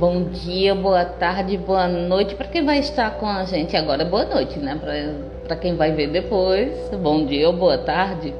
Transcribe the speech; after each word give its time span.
Bom 0.00 0.30
dia, 0.30 0.74
boa 0.74 1.04
tarde, 1.04 1.58
boa 1.58 1.86
noite 1.86 2.34
para 2.34 2.48
quem 2.48 2.64
vai 2.64 2.78
estar 2.78 3.18
com 3.18 3.26
a 3.26 3.44
gente 3.44 3.76
agora. 3.76 4.02
Boa 4.02 4.24
noite, 4.24 4.58
né? 4.58 4.80
Para 5.46 5.56
quem 5.56 5.76
vai 5.76 5.92
ver 5.92 6.06
depois. 6.06 6.88
Bom 7.02 7.26
dia 7.26 7.46
ou 7.46 7.52
boa 7.52 7.76
tarde. 7.76 8.32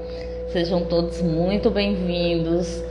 Sejam 0.55 0.87
todos 0.87 1.21
muito 1.21 1.71
bem-vindos. 1.71 2.83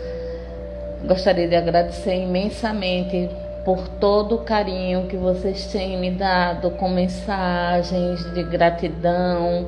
Gostaria 1.04 1.48
de 1.48 1.56
agradecer 1.56 2.14
imensamente 2.14 3.28
por 3.66 3.88
todo 3.88 4.36
o 4.36 4.44
carinho 4.44 5.08
que 5.08 5.18
vocês 5.18 5.66
têm 5.72 5.98
me 5.98 6.12
dado 6.12 6.70
com 6.70 6.90
mensagens 6.90 8.24
de 8.36 8.44
gratidão 8.44 9.66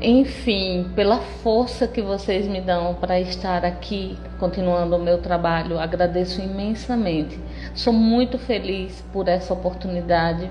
enfim, 0.00 0.90
pela 0.94 1.18
força 1.18 1.86
que 1.86 2.02
vocês 2.02 2.46
me 2.46 2.60
dão 2.60 2.94
para 2.94 3.20
estar 3.20 3.64
aqui 3.64 4.18
continuando 4.38 4.96
o 4.96 4.98
meu 4.98 5.18
trabalho. 5.18 5.78
Agradeço 5.78 6.42
imensamente. 6.42 7.38
Sou 7.74 7.92
muito 7.92 8.38
feliz 8.38 9.04
por 9.12 9.28
essa 9.28 9.54
oportunidade. 9.54 10.50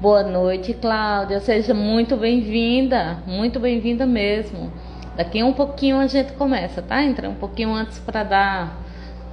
Boa 0.00 0.22
noite, 0.22 0.74
Cláudia. 0.74 1.40
Seja 1.40 1.72
muito 1.72 2.16
bem-vinda, 2.16 3.18
muito 3.26 3.58
bem-vinda 3.58 4.04
mesmo. 4.04 4.72
Daqui 5.16 5.40
a 5.40 5.46
um 5.46 5.52
pouquinho 5.52 5.98
a 5.98 6.06
gente 6.06 6.32
começa, 6.32 6.82
tá? 6.82 7.02
Entra 7.02 7.28
um 7.28 7.34
pouquinho 7.34 7.72
antes 7.72 7.98
para 7.98 8.22
dar 8.22 8.78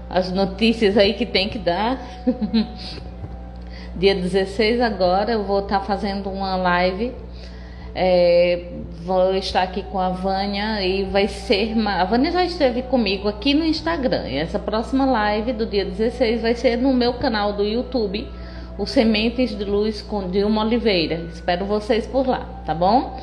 as 0.10 0.32
notícias 0.32 0.98
aí 0.98 1.14
que 1.14 1.26
tem 1.26 1.50
que 1.50 1.60
dar. 1.60 2.00
Dia 3.98 4.16
16 4.16 4.82
agora 4.82 5.32
eu 5.32 5.44
vou 5.44 5.60
estar 5.60 5.80
tá 5.80 5.86
fazendo 5.86 6.30
uma 6.30 6.56
live 6.56 7.14
é, 7.96 8.66
vou 9.06 9.36
estar 9.36 9.62
aqui 9.62 9.84
com 9.84 10.00
a 10.00 10.10
Vânia 10.10 10.82
e 10.82 11.04
vai 11.04 11.28
ser. 11.28 11.74
Uma... 11.74 12.02
A 12.02 12.06
Vânia 12.06 12.32
já 12.32 12.44
esteve 12.44 12.82
comigo 12.82 13.28
aqui 13.28 13.54
no 13.54 13.64
Instagram. 13.64 14.28
E 14.28 14.38
essa 14.38 14.58
próxima 14.58 15.06
live 15.06 15.54
do 15.54 15.66
dia 15.68 15.86
16 15.86 16.42
vai 16.42 16.56
ser 16.56 16.76
no 16.76 16.92
meu 16.92 17.14
canal 17.14 17.54
do 17.54 17.64
YouTube, 17.64 18.28
o 18.80 18.86
Sementes 18.88 19.56
de 19.56 19.64
Luz 19.64 20.02
com 20.02 20.32
Dilma 20.32 20.64
Oliveira. 20.64 21.28
Espero 21.32 21.66
vocês 21.66 22.08
por 22.08 22.28
lá, 22.28 22.50
tá 22.66 22.74
bom? 22.74 23.20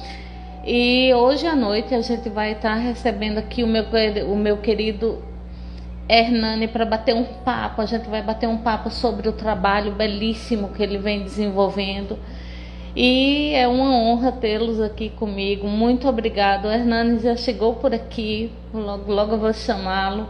E 0.65 1.13
hoje 1.15 1.49
à 1.49 1.57
noite 1.57 1.93
a 1.97 2.01
gente 2.01 2.29
vai 2.29 2.53
estar 2.53 2.75
recebendo 2.75 3.39
aqui 3.39 3.65
o 3.65 3.67
meu, 3.67 3.85
o 4.31 4.37
meu 4.37 4.59
querido 4.59 5.21
Hernani 6.09 6.69
para 6.69 6.87
bater 6.87 7.13
um 7.13 7.25
papo. 7.25 7.83
A 7.83 7.87
gente 7.87 8.09
vai 8.09 8.23
bater 8.23 8.49
um 8.49 8.59
papo 8.59 8.89
sobre 8.89 9.29
o 9.29 9.33
trabalho 9.33 9.91
belíssimo 9.91 10.69
que 10.69 10.81
ele 10.81 10.99
vem 10.99 11.25
desenvolvendo 11.25 12.17
e 12.95 13.55
é 13.55 13.67
uma 13.67 13.91
honra 13.97 14.33
tê-los 14.33 14.81
aqui 14.81 15.09
comigo. 15.09 15.67
Muito 15.67 16.07
obrigado. 16.09 16.67
O 16.67 16.71
Hernani 16.71 17.19
já 17.21 17.37
chegou 17.37 17.75
por 17.75 17.95
aqui, 17.95 18.53
logo, 18.73 19.11
logo 19.11 19.33
eu 19.33 19.39
vou 19.39 19.53
chamá-lo. 19.53 20.29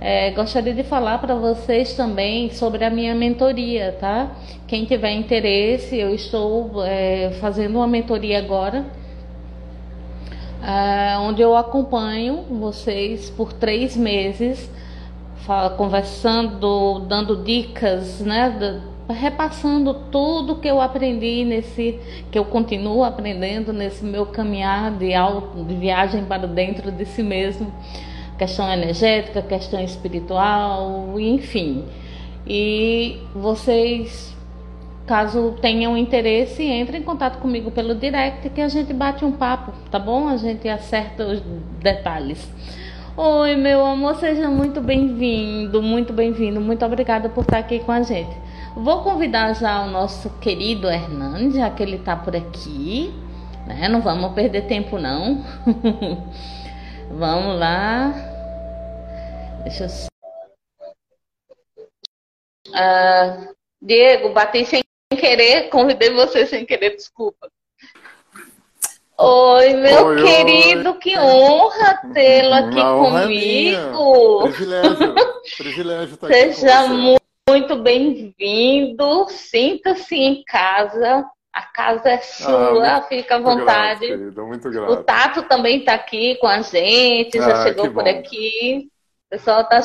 É, 0.00 0.30
gostaria 0.32 0.74
de 0.74 0.82
falar 0.82 1.18
para 1.18 1.34
vocês 1.34 1.94
também 1.94 2.50
sobre 2.50 2.84
a 2.84 2.90
minha 2.90 3.14
mentoria, 3.14 3.96
tá? 3.98 4.32
Quem 4.66 4.84
tiver 4.84 5.12
interesse, 5.12 5.96
eu 5.96 6.14
estou 6.14 6.84
é, 6.84 7.30
fazendo 7.40 7.76
uma 7.76 7.86
mentoria 7.86 8.38
agora, 8.38 8.84
é, 10.62 11.16
onde 11.18 11.40
eu 11.40 11.56
acompanho 11.56 12.42
vocês 12.50 13.30
por 13.30 13.52
três 13.54 13.96
meses, 13.96 14.70
conversando, 15.78 17.00
dando 17.00 17.42
dicas, 17.42 18.20
né? 18.20 18.82
Repassando 19.12 19.94
tudo 20.10 20.56
que 20.56 20.68
eu 20.68 20.80
aprendi 20.80 21.44
nesse, 21.44 21.98
que 22.30 22.38
eu 22.38 22.44
continuo 22.44 23.04
aprendendo 23.04 23.72
nesse 23.72 24.04
meu 24.04 24.24
caminhar 24.26 24.90
de, 24.92 25.10
de 25.66 25.74
viagem 25.74 26.24
para 26.24 26.46
dentro 26.46 26.90
de 26.90 27.04
si 27.04 27.22
mesmo, 27.22 27.72
questão 28.38 28.70
energética, 28.72 29.42
questão 29.42 29.80
espiritual, 29.80 31.20
enfim. 31.20 31.84
E 32.46 33.18
vocês, 33.34 34.34
caso 35.06 35.54
tenham 35.60 35.96
interesse, 35.96 36.62
entrem 36.62 37.00
em 37.00 37.04
contato 37.04 37.38
comigo 37.40 37.70
pelo 37.70 37.94
direct 37.94 38.48
que 38.50 38.60
a 38.60 38.68
gente 38.68 38.92
bate 38.94 39.24
um 39.24 39.32
papo, 39.32 39.72
tá 39.90 39.98
bom? 39.98 40.28
A 40.28 40.36
gente 40.38 40.66
acerta 40.68 41.26
os 41.26 41.40
detalhes. 41.80 42.50
Oi, 43.16 43.54
meu 43.54 43.84
amor, 43.86 44.16
seja 44.16 44.48
muito 44.48 44.80
bem-vindo, 44.80 45.80
muito 45.80 46.12
bem-vindo. 46.12 46.60
Muito 46.60 46.84
obrigada 46.84 47.28
por 47.28 47.42
estar 47.42 47.58
aqui 47.58 47.78
com 47.78 47.92
a 47.92 48.02
gente. 48.02 48.43
Vou 48.76 49.04
convidar 49.04 49.54
já 49.54 49.82
o 49.82 49.86
nosso 49.90 50.28
querido 50.40 50.88
Hernandes, 50.88 51.54
já 51.56 51.70
que 51.70 51.82
ele 51.82 51.96
está 51.96 52.16
por 52.16 52.34
aqui. 52.34 53.14
Né? 53.66 53.88
Não 53.88 54.02
vamos 54.02 54.34
perder 54.34 54.66
tempo, 54.66 54.98
não. 54.98 55.44
vamos 57.08 57.58
lá. 57.58 58.12
Deixa 59.62 59.84
eu. 59.84 59.90
Ah, 62.74 63.48
Diego, 63.80 64.32
bati 64.32 64.64
sem 64.66 64.82
querer, 65.16 65.68
convidei 65.70 66.10
você 66.10 66.44
sem 66.44 66.66
querer, 66.66 66.96
desculpa. 66.96 67.48
Oi, 69.16 69.74
meu 69.74 70.06
oi, 70.06 70.22
querido, 70.22 70.90
oi. 70.90 70.98
que 70.98 71.16
honra 71.16 72.00
tê-lo 72.12 72.52
aqui 72.52 72.80
honra 72.80 73.22
comigo. 73.22 74.40
É 74.40 74.50
privilégio, 74.50 75.14
privilégio 75.56 76.14
estar 76.14 76.26
Seja 76.26 76.80
aqui 76.80 76.88
com 76.88 76.88
você. 76.88 77.02
muito 77.02 77.23
muito 77.48 77.76
bem-vindo. 77.76 79.28
Sinta-se 79.28 80.16
em 80.16 80.42
casa. 80.44 81.24
A 81.52 81.62
casa 81.62 82.08
é 82.08 82.14
ah, 82.14 82.22
sua, 82.22 82.96
ah, 82.96 83.02
fica 83.02 83.36
à 83.36 83.38
vontade. 83.38 84.08
Grato, 84.08 84.18
querido, 84.18 84.46
muito 84.46 84.70
grato. 84.70 84.92
O 84.92 85.04
Tato 85.04 85.42
também 85.42 85.78
está 85.78 85.94
aqui 85.94 86.34
com 86.36 86.48
a 86.48 86.60
gente, 86.62 87.38
já 87.38 87.60
ah, 87.60 87.62
chegou 87.62 87.92
por 87.92 88.08
aqui. 88.08 88.88
O 89.26 89.30
pessoal 89.30 89.60
está 89.60 89.80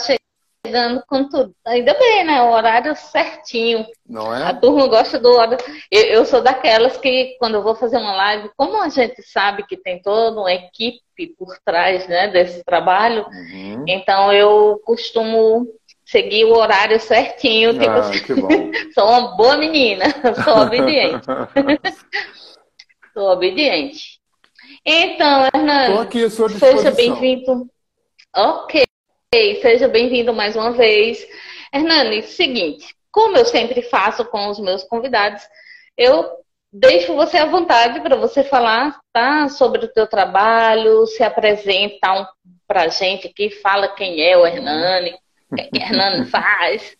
chegando 0.65 1.03
com 1.07 1.29
tudo. 1.29 1.53
Ainda 1.67 1.93
bem, 1.93 2.23
né? 2.23 2.41
O 2.41 2.51
horário 2.51 2.95
certinho. 2.95 3.85
Não 4.07 4.33
é? 4.33 4.45
A 4.45 4.53
turma 4.55 4.87
gosta 4.87 5.19
do 5.19 5.29
horário. 5.29 5.57
Eu, 5.91 6.03
eu 6.05 6.25
sou 6.25 6.41
daquelas 6.41 6.97
que, 6.97 7.35
quando 7.37 7.55
eu 7.55 7.61
vou 7.61 7.75
fazer 7.75 7.97
uma 7.97 8.15
live, 8.15 8.49
como 8.57 8.81
a 8.81 8.89
gente 8.89 9.21
sabe 9.21 9.61
que 9.67 9.77
tem 9.77 10.01
toda 10.01 10.41
uma 10.41 10.51
equipe 10.51 11.35
por 11.37 11.55
trás 11.63 12.07
né, 12.07 12.29
desse 12.29 12.63
trabalho, 12.63 13.27
uhum. 13.27 13.83
então 13.87 14.33
eu 14.33 14.81
costumo 14.83 15.67
seguir 16.09 16.45
o 16.45 16.57
horário 16.57 16.99
certinho. 16.99 17.73
Tipo, 17.73 17.89
ah, 17.89 17.99
assim, 17.99 18.23
que 18.23 18.33
bom. 18.33 18.47
sou 18.93 19.07
uma 19.07 19.35
boa 19.35 19.57
menina, 19.57 20.05
sou 20.43 20.57
obediente. 20.57 21.25
sou 23.13 23.31
obediente. 23.31 24.19
Então, 24.85 25.45
Hernani, 25.53 25.97
aqui 25.99 26.29
seja 26.29 26.91
bem-vindo. 26.91 27.69
Ok, 28.35 28.85
seja 29.61 29.87
bem-vindo 29.87 30.33
mais 30.33 30.55
uma 30.55 30.71
vez. 30.71 31.25
Hernani, 31.73 32.23
seguinte, 32.23 32.95
como 33.11 33.37
eu 33.37 33.45
sempre 33.45 33.81
faço 33.83 34.25
com 34.25 34.49
os 34.49 34.59
meus 34.59 34.83
convidados, 34.83 35.43
eu 35.97 36.27
deixo 36.71 37.15
você 37.15 37.37
à 37.37 37.45
vontade 37.45 37.99
para 38.01 38.15
você 38.15 38.43
falar 38.43 38.99
tá, 39.11 39.49
sobre 39.49 39.85
o 39.85 39.91
teu 39.91 40.07
trabalho, 40.07 41.05
se 41.07 41.23
apresenta 41.23 42.13
um, 42.13 42.25
para 42.67 42.83
a 42.83 42.87
gente 42.87 43.27
aqui, 43.27 43.49
fala 43.49 43.87
quem 43.89 44.21
é 44.21 44.37
o 44.37 44.45
Hernani, 44.45 45.15
o 45.51 45.55
que, 45.55 45.63
que 45.63 45.79
Hernando 45.79 46.25
faz? 46.29 46.95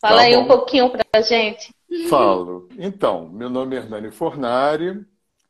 Fala 0.00 0.16
tá 0.16 0.22
aí 0.22 0.36
um 0.36 0.46
pouquinho 0.46 0.90
para 0.90 1.04
a 1.14 1.20
gente. 1.20 1.72
Falo. 2.08 2.68
Então, 2.76 3.28
meu 3.28 3.48
nome 3.48 3.76
é 3.76 3.78
Hernani 3.78 4.10
Fornari, 4.10 5.04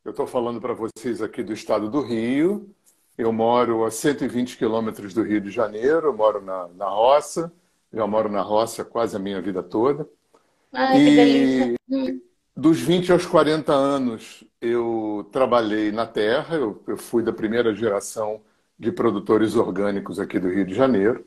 eu 0.05 0.11
estou 0.11 0.27
falando 0.27 0.61
para 0.61 0.73
vocês 0.73 1.21
aqui 1.21 1.41
do 1.41 1.53
estado 1.53 1.89
do 1.89 2.01
Rio. 2.01 2.69
Eu 3.17 3.31
moro 3.31 3.85
a 3.85 3.91
120 3.91 4.57
quilômetros 4.57 5.13
do 5.13 5.23
Rio 5.23 5.39
de 5.39 5.49
Janeiro, 5.49 6.07
eu 6.07 6.13
moro 6.13 6.41
na, 6.41 6.67
na 6.75 6.89
roça, 6.89 7.51
já 7.91 8.05
moro 8.05 8.29
na 8.29 8.41
roça 8.41 8.83
quase 8.83 9.15
a 9.15 9.19
minha 9.19 9.41
vida 9.41 9.63
toda. 9.63 10.07
Ai, 10.71 10.99
e 10.99 11.05
que 11.05 11.15
delícia. 11.15 12.21
dos 12.55 12.79
20 12.79 13.11
aos 13.11 13.25
40 13.25 13.71
anos, 13.71 14.43
eu 14.59 15.29
trabalhei 15.31 15.91
na 15.91 16.05
terra, 16.05 16.55
eu, 16.55 16.83
eu 16.87 16.97
fui 16.97 17.23
da 17.23 17.31
primeira 17.31 17.73
geração 17.73 18.41
de 18.77 18.91
produtores 18.91 19.55
orgânicos 19.55 20.19
aqui 20.19 20.39
do 20.39 20.49
Rio 20.49 20.65
de 20.65 20.73
Janeiro 20.73 21.25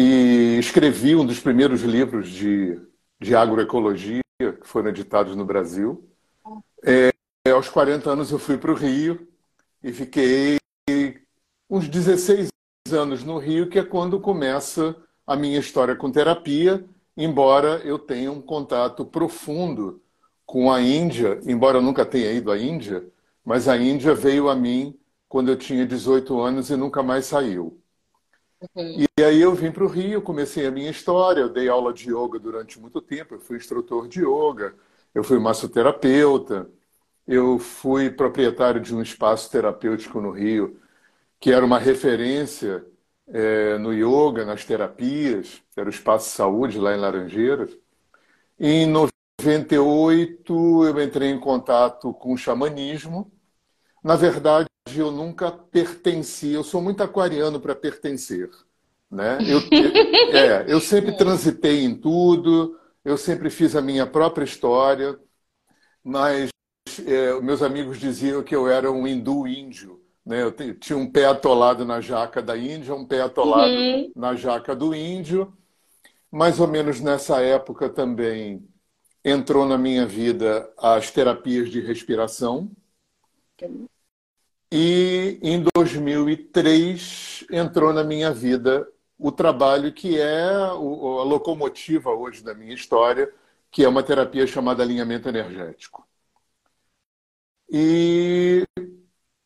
e 0.00 0.56
escrevi 0.60 1.16
um 1.16 1.26
dos 1.26 1.40
primeiros 1.40 1.80
livros 1.82 2.30
de, 2.30 2.80
de 3.20 3.34
agroecologia 3.34 4.22
que 4.38 4.60
foram 4.62 4.90
editados 4.90 5.34
no 5.34 5.44
Brasil. 5.44 6.08
É, 6.84 7.10
aos 7.50 7.68
40 7.68 8.08
anos 8.08 8.30
eu 8.30 8.38
fui 8.38 8.56
para 8.56 8.70
o 8.70 8.76
Rio 8.76 9.26
e 9.82 9.92
fiquei 9.92 10.56
uns 11.68 11.88
16 11.88 12.48
anos 12.92 13.24
no 13.24 13.38
Rio, 13.38 13.68
que 13.68 13.80
é 13.80 13.84
quando 13.84 14.20
começa 14.20 14.94
a 15.26 15.34
minha 15.34 15.58
história 15.58 15.96
com 15.96 16.12
terapia, 16.12 16.84
embora 17.16 17.80
eu 17.84 17.98
tenha 17.98 18.30
um 18.30 18.40
contato 18.40 19.04
profundo 19.04 20.00
com 20.46 20.70
a 20.70 20.80
Índia, 20.80 21.40
embora 21.44 21.78
eu 21.78 21.82
nunca 21.82 22.06
tenha 22.06 22.30
ido 22.30 22.52
à 22.52 22.56
Índia, 22.56 23.04
mas 23.44 23.66
a 23.66 23.76
Índia 23.76 24.14
veio 24.14 24.48
a 24.48 24.54
mim 24.54 24.96
quando 25.28 25.48
eu 25.48 25.56
tinha 25.56 25.84
18 25.84 26.38
anos 26.40 26.70
e 26.70 26.76
nunca 26.76 27.02
mais 27.02 27.26
saiu. 27.26 27.82
Uhum. 28.60 29.06
E 29.18 29.22
aí 29.22 29.40
eu 29.40 29.54
vim 29.54 29.70
para 29.70 29.84
o 29.84 29.86
Rio, 29.86 30.20
comecei 30.22 30.66
a 30.66 30.70
minha 30.70 30.90
história, 30.90 31.40
eu 31.40 31.48
dei 31.48 31.68
aula 31.68 31.92
de 31.92 32.10
yoga 32.10 32.38
durante 32.40 32.78
muito 32.80 33.00
tempo, 33.00 33.34
eu 33.34 33.40
fui 33.40 33.56
instrutor 33.56 34.08
de 34.08 34.20
yoga, 34.20 34.74
eu 35.14 35.22
fui 35.22 35.38
massoterapeuta, 35.38 36.68
eu 37.26 37.58
fui 37.58 38.10
proprietário 38.10 38.80
de 38.80 38.94
um 38.94 39.02
espaço 39.02 39.50
terapêutico 39.50 40.20
no 40.20 40.30
Rio, 40.32 40.80
que 41.40 41.52
era 41.52 41.64
uma 41.64 41.78
referência 41.78 42.86
é, 43.28 43.78
no 43.78 43.92
yoga, 43.94 44.44
nas 44.46 44.64
terapias, 44.64 45.62
era 45.76 45.86
o 45.88 45.90
Espaço 45.90 46.30
Saúde 46.30 46.78
lá 46.78 46.94
em 46.94 47.00
Laranjeiras. 47.00 47.76
Em 48.58 48.86
98 48.86 50.84
eu 50.84 51.00
entrei 51.02 51.30
em 51.30 51.40
contato 51.40 52.12
com 52.14 52.32
o 52.34 52.38
xamanismo. 52.38 53.30
Na 54.02 54.16
verdade, 54.16 54.68
eu 54.96 55.10
nunca 55.10 55.50
pertenci, 55.50 56.52
eu 56.52 56.64
sou 56.64 56.80
muito 56.80 57.02
aquariano 57.02 57.60
para 57.60 57.74
pertencer. 57.74 58.50
Né? 59.10 59.38
Eu, 59.46 59.60
é, 60.34 60.64
eu 60.68 60.80
sempre 60.80 61.16
transitei 61.16 61.84
em 61.84 61.94
tudo, 61.94 62.78
eu 63.04 63.16
sempre 63.16 63.50
fiz 63.50 63.74
a 63.74 63.80
minha 63.80 64.06
própria 64.06 64.44
história, 64.44 65.18
mas 66.02 66.50
é, 67.06 67.40
meus 67.40 67.62
amigos 67.62 67.98
diziam 67.98 68.42
que 68.42 68.54
eu 68.54 68.68
era 68.68 68.90
um 68.90 69.06
hindu 69.06 69.46
índio. 69.46 70.02
Né? 70.24 70.42
Eu 70.42 70.52
tinha 70.52 70.96
um 70.96 71.10
pé 71.10 71.24
atolado 71.24 71.84
na 71.86 72.02
jaca 72.02 72.42
da 72.42 72.56
Índia, 72.56 72.94
um 72.94 73.06
pé 73.06 73.22
atolado 73.22 73.72
uhum. 73.72 74.12
na 74.14 74.34
jaca 74.34 74.76
do 74.76 74.94
índio. 74.94 75.56
Mais 76.30 76.60
ou 76.60 76.68
menos 76.68 77.00
nessa 77.00 77.40
época 77.40 77.88
também 77.88 78.62
entrou 79.24 79.64
na 79.64 79.78
minha 79.78 80.04
vida 80.04 80.70
as 80.76 81.10
terapias 81.10 81.70
de 81.70 81.80
respiração. 81.80 82.70
E 84.70 85.38
em 85.42 85.64
2003 85.74 87.46
entrou 87.50 87.92
na 87.92 88.04
minha 88.04 88.32
vida 88.32 88.86
o 89.18 89.32
trabalho 89.32 89.92
que 89.92 90.20
é 90.20 90.44
a 90.44 90.74
locomotiva 90.74 92.10
hoje 92.10 92.44
da 92.44 92.54
minha 92.54 92.74
história, 92.74 93.32
que 93.70 93.84
é 93.84 93.88
uma 93.88 94.02
terapia 94.02 94.46
chamada 94.46 94.82
alinhamento 94.82 95.28
energético. 95.28 96.06
E 97.70 98.64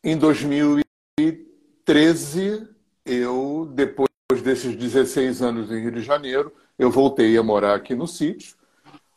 em 0.03 0.17
2013, 0.17 2.67
eu, 3.05 3.69
depois 3.73 4.09
desses 4.43 4.75
16 4.75 5.41
anos 5.41 5.71
em 5.71 5.81
Rio 5.81 5.91
de 5.91 6.01
Janeiro, 6.01 6.53
eu 6.77 6.91
voltei 6.91 7.37
a 7.37 7.43
morar 7.43 7.75
aqui 7.75 7.95
no 7.95 8.07
sítio. 8.07 8.55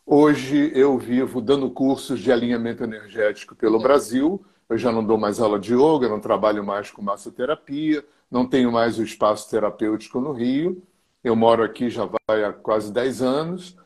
Hoje 0.04 0.70
eu 0.74 0.98
vivo 0.98 1.40
dando 1.40 1.70
cursos 1.70 2.20
de 2.20 2.30
alinhamento 2.32 2.84
energético 2.84 3.54
pelo 3.54 3.78
Brasil. 3.78 4.44
Eu 4.68 4.76
já 4.78 4.90
não 4.90 5.04
dou 5.04 5.16
mais 5.16 5.40
aula 5.40 5.58
de 5.58 5.74
yoga, 5.74 6.08
não 6.08 6.20
trabalho 6.20 6.64
mais 6.64 6.90
com 6.90 7.02
massoterapia, 7.02 8.04
não 8.30 8.46
tenho 8.46 8.72
mais 8.72 8.98
o 8.98 9.02
espaço 9.02 9.48
terapêutico 9.48 10.20
no 10.20 10.32
Rio. 10.32 10.82
Eu 11.22 11.36
moro 11.36 11.62
aqui 11.62 11.88
já 11.90 12.08
vai 12.28 12.44
há 12.44 12.52
quase 12.52 12.92
10 12.92 13.22
anos. 13.22 13.76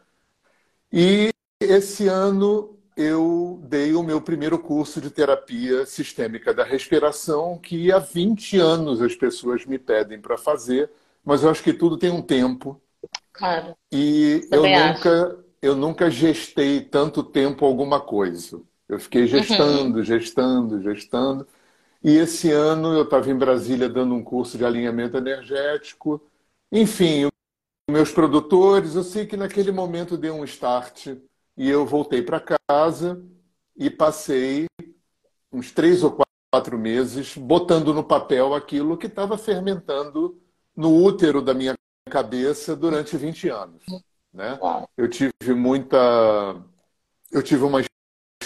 E 0.92 1.30
esse 1.60 2.08
ano 2.08 2.76
eu 2.96 3.60
dei 3.64 3.94
o 3.94 4.02
meu 4.02 4.20
primeiro 4.20 4.58
curso 4.58 5.00
de 5.00 5.10
terapia 5.10 5.86
sistêmica 5.86 6.52
da 6.52 6.64
respiração, 6.64 7.58
que 7.58 7.90
há 7.92 7.98
20 7.98 8.58
anos 8.58 9.00
as 9.00 9.14
pessoas 9.14 9.64
me 9.64 9.78
pedem 9.78 10.20
para 10.20 10.36
fazer, 10.36 10.90
mas 11.24 11.42
eu 11.42 11.50
acho 11.50 11.62
que 11.62 11.72
tudo 11.72 11.96
tem 11.96 12.10
um 12.10 12.20
tempo. 12.22 12.80
Claro. 13.32 13.74
E 13.90 14.46
eu 14.50 14.62
nunca, 14.68 15.44
eu 15.62 15.76
nunca 15.76 16.10
gestei 16.10 16.80
tanto 16.80 17.22
tempo 17.22 17.64
alguma 17.64 18.00
coisa. 18.00 18.60
Eu 18.90 18.98
fiquei 18.98 19.24
gestando, 19.24 19.98
uhum. 19.98 20.04
gestando, 20.04 20.82
gestando. 20.82 21.46
E 22.02 22.16
esse 22.16 22.50
ano 22.50 22.92
eu 22.92 23.04
estava 23.04 23.30
em 23.30 23.38
Brasília 23.38 23.88
dando 23.88 24.16
um 24.16 24.24
curso 24.24 24.58
de 24.58 24.64
alinhamento 24.64 25.16
energético. 25.16 26.20
Enfim, 26.72 27.28
meus 27.88 28.10
produtores, 28.10 28.96
eu 28.96 29.04
sei 29.04 29.26
que 29.26 29.36
naquele 29.36 29.70
momento 29.70 30.16
deu 30.16 30.34
um 30.34 30.44
start 30.44 31.06
e 31.56 31.70
eu 31.70 31.86
voltei 31.86 32.20
para 32.20 32.44
casa 32.68 33.22
e 33.76 33.88
passei 33.88 34.66
uns 35.52 35.70
três 35.70 36.02
ou 36.02 36.18
quatro 36.52 36.76
meses 36.76 37.36
botando 37.36 37.94
no 37.94 38.02
papel 38.02 38.54
aquilo 38.54 38.98
que 38.98 39.06
estava 39.06 39.38
fermentando 39.38 40.36
no 40.74 41.00
útero 41.00 41.40
da 41.40 41.54
minha 41.54 41.76
cabeça 42.10 42.74
durante 42.74 43.16
20 43.16 43.48
anos. 43.50 43.84
Né? 44.32 44.58
Eu 44.96 45.08
tive 45.08 45.54
muita. 45.54 45.96
Eu 47.30 47.40
tive 47.40 47.62
uma 47.62 47.80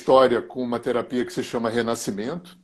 história 0.05 0.43
com 0.43 0.62
uma 0.62 0.79
terapia 0.79 1.25
que 1.25 1.33
se 1.33 1.43
chama 1.43 1.71
Renascimento, 1.71 2.59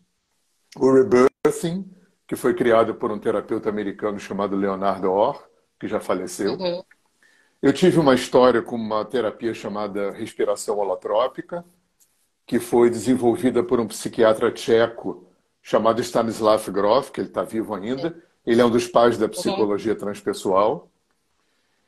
o 0.76 0.92
Rebirthing, 0.92 1.90
que 2.28 2.36
foi 2.36 2.52
criado 2.52 2.94
por 2.94 3.10
um 3.10 3.18
terapeuta 3.18 3.70
americano 3.70 4.20
chamado 4.20 4.54
Leonardo 4.54 5.10
Orr, 5.10 5.42
que 5.80 5.88
já 5.88 5.98
faleceu. 5.98 6.52
Uhum. 6.52 6.84
Eu 7.62 7.72
tive 7.72 7.98
uma 7.98 8.14
história 8.14 8.60
com 8.60 8.76
uma 8.76 9.06
terapia 9.06 9.54
chamada 9.54 10.10
respiração 10.10 10.76
holotrópica, 10.76 11.64
que 12.46 12.60
foi 12.60 12.90
desenvolvida 12.90 13.62
por 13.62 13.80
um 13.80 13.88
psiquiatra 13.88 14.52
tcheco 14.52 15.26
chamado 15.62 16.02
Stanislav 16.02 16.70
Grof, 16.70 17.10
que 17.10 17.22
ele 17.22 17.28
está 17.28 17.42
vivo 17.42 17.74
ainda. 17.74 18.14
Ele 18.44 18.60
é 18.60 18.64
um 18.64 18.70
dos 18.70 18.86
pais 18.86 19.16
da 19.16 19.30
psicologia 19.30 19.94
uhum. 19.94 19.98
transpessoal. 19.98 20.90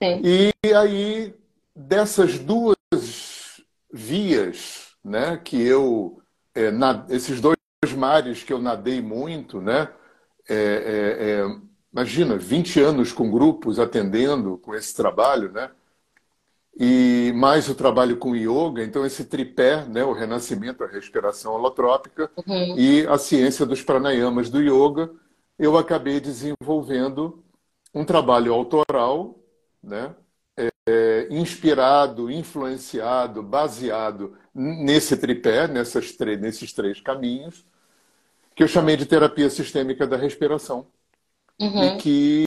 Sim. 0.02 0.22
E 0.24 0.74
aí, 0.74 1.34
dessas 1.76 2.38
duas 2.38 2.76
vias, 3.92 4.91
né, 5.04 5.36
que 5.36 5.60
eu, 5.60 6.20
é, 6.54 6.70
na, 6.70 7.04
esses 7.08 7.40
dois 7.40 7.56
mares 7.96 8.42
que 8.42 8.52
eu 8.52 8.60
nadei 8.60 9.00
muito, 9.00 9.60
né, 9.60 9.88
é, 10.48 10.54
é, 10.54 11.40
é 11.40 11.72
imagina, 11.92 12.36
20 12.36 12.80
anos 12.80 13.12
com 13.12 13.30
grupos 13.30 13.78
atendendo 13.78 14.56
com 14.58 14.74
esse 14.74 14.94
trabalho, 14.94 15.52
né? 15.52 15.70
E 16.74 17.32
mais 17.34 17.68
o 17.68 17.74
trabalho 17.74 18.16
com 18.16 18.34
yoga, 18.34 18.82
então 18.82 19.04
esse 19.04 19.26
tripé, 19.26 19.84
né, 19.84 20.02
o 20.02 20.14
renascimento, 20.14 20.82
a 20.82 20.86
respiração 20.86 21.52
holotrópica 21.52 22.30
uhum. 22.46 22.78
e 22.78 23.06
a 23.06 23.18
ciência 23.18 23.66
dos 23.66 23.82
pranayamas 23.82 24.48
do 24.48 24.58
yoga, 24.62 25.10
eu 25.58 25.76
acabei 25.76 26.18
desenvolvendo 26.18 27.44
um 27.92 28.06
trabalho 28.06 28.54
autoral, 28.54 29.38
né, 29.82 30.14
é, 30.86 31.28
inspirado, 31.30 32.30
influenciado, 32.30 33.42
baseado 33.42 34.36
nesse 34.54 35.16
tripé, 35.16 35.68
nessas 35.68 36.16
nesses 36.40 36.72
três 36.72 37.00
caminhos, 37.00 37.64
que 38.54 38.62
eu 38.62 38.68
chamei 38.68 38.96
de 38.96 39.06
terapia 39.06 39.48
sistêmica 39.48 40.06
da 40.06 40.16
respiração 40.16 40.86
uhum. 41.60 41.84
e 41.84 41.96
que 41.96 42.44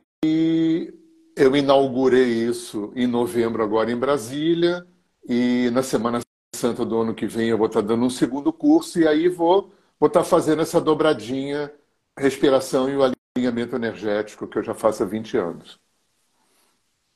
eu 1.36 1.56
inaugurei 1.56 2.48
isso 2.48 2.92
em 2.96 3.08
novembro 3.08 3.64
agora 3.64 3.92
em 3.92 3.98
Brasília 3.98 4.86
e 5.28 5.70
na 5.72 5.84
Semana 5.84 6.20
Santa 6.56 6.86
do 6.86 7.02
ano 7.02 7.14
que 7.14 7.28
vem 7.28 7.50
eu 7.50 7.58
vou 7.58 7.68
estar 7.68 7.82
dando 7.82 8.06
um 8.06 8.10
segundo 8.10 8.54
curso 8.54 9.00
e 9.00 9.08
aí 9.08 9.28
vou, 9.28 9.74
vou 10.00 10.08
estar 10.08 10.24
fazendo 10.24 10.62
essa 10.62 10.80
dobradinha 10.80 11.72
respiração 12.18 12.90
e 12.90 12.96
o 12.96 13.14
alinhamento 13.38 13.76
energético 13.76 14.48
que 14.48 14.58
eu 14.58 14.64
já 14.64 14.74
faço 14.74 15.04
há 15.04 15.06
20 15.06 15.38
anos. 15.38 15.80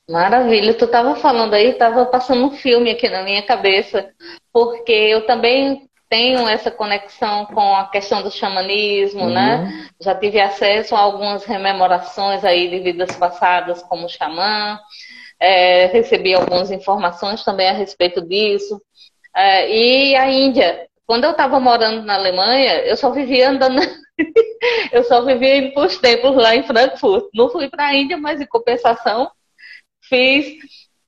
Maravilha, 0.10 0.74
tu 0.74 0.86
estava 0.86 1.16
falando 1.16 1.54
aí, 1.54 1.68
estava 1.68 2.04
passando 2.04 2.44
um 2.44 2.50
filme 2.50 2.90
aqui 2.90 3.08
na 3.08 3.22
minha 3.22 3.44
cabeça, 3.44 4.10
porque 4.52 4.92
eu 4.92 5.24
também 5.28 5.88
tenho 6.10 6.48
essa 6.48 6.72
conexão 6.72 7.46
com 7.46 7.76
a 7.76 7.88
questão 7.90 8.24
do 8.24 8.32
xamanismo, 8.32 9.26
uhum. 9.26 9.30
né? 9.30 9.88
Já 10.02 10.16
tive 10.16 10.40
acesso 10.40 10.96
a 10.96 11.00
algumas 11.00 11.46
rememorações 11.46 12.44
aí 12.44 12.68
de 12.72 12.80
vidas 12.80 13.16
passadas 13.18 13.84
como 13.84 14.10
xamã, 14.10 14.80
é, 15.40 15.86
recebi 15.86 16.34
algumas 16.34 16.72
informações 16.72 17.44
também 17.46 17.70
a 17.70 17.74
respeito 17.74 18.20
disso. 18.20 18.82
É, 19.36 19.70
e 19.72 20.16
a 20.16 20.28
Índia, 20.28 20.88
quando 21.06 21.26
eu 21.26 21.32
estava 21.32 21.60
morando 21.60 22.02
na 22.02 22.16
Alemanha, 22.16 22.80
eu 22.80 22.98
só 22.98 23.12
vivia 23.12 23.52
andando, 23.52 23.80
eu 24.92 25.04
só 25.04 25.24
vivia 25.24 25.58
indo 25.58 25.74
para 25.76 25.86
os 25.86 26.00
templos 26.00 26.36
lá 26.36 26.56
em 26.56 26.64
Frankfurt. 26.64 27.26
Não 27.32 27.48
fui 27.52 27.70
para 27.70 27.86
a 27.86 27.96
Índia, 27.96 28.18
mas 28.18 28.42
em 28.42 28.48
compensação 28.48 29.30
fiz 30.10 30.58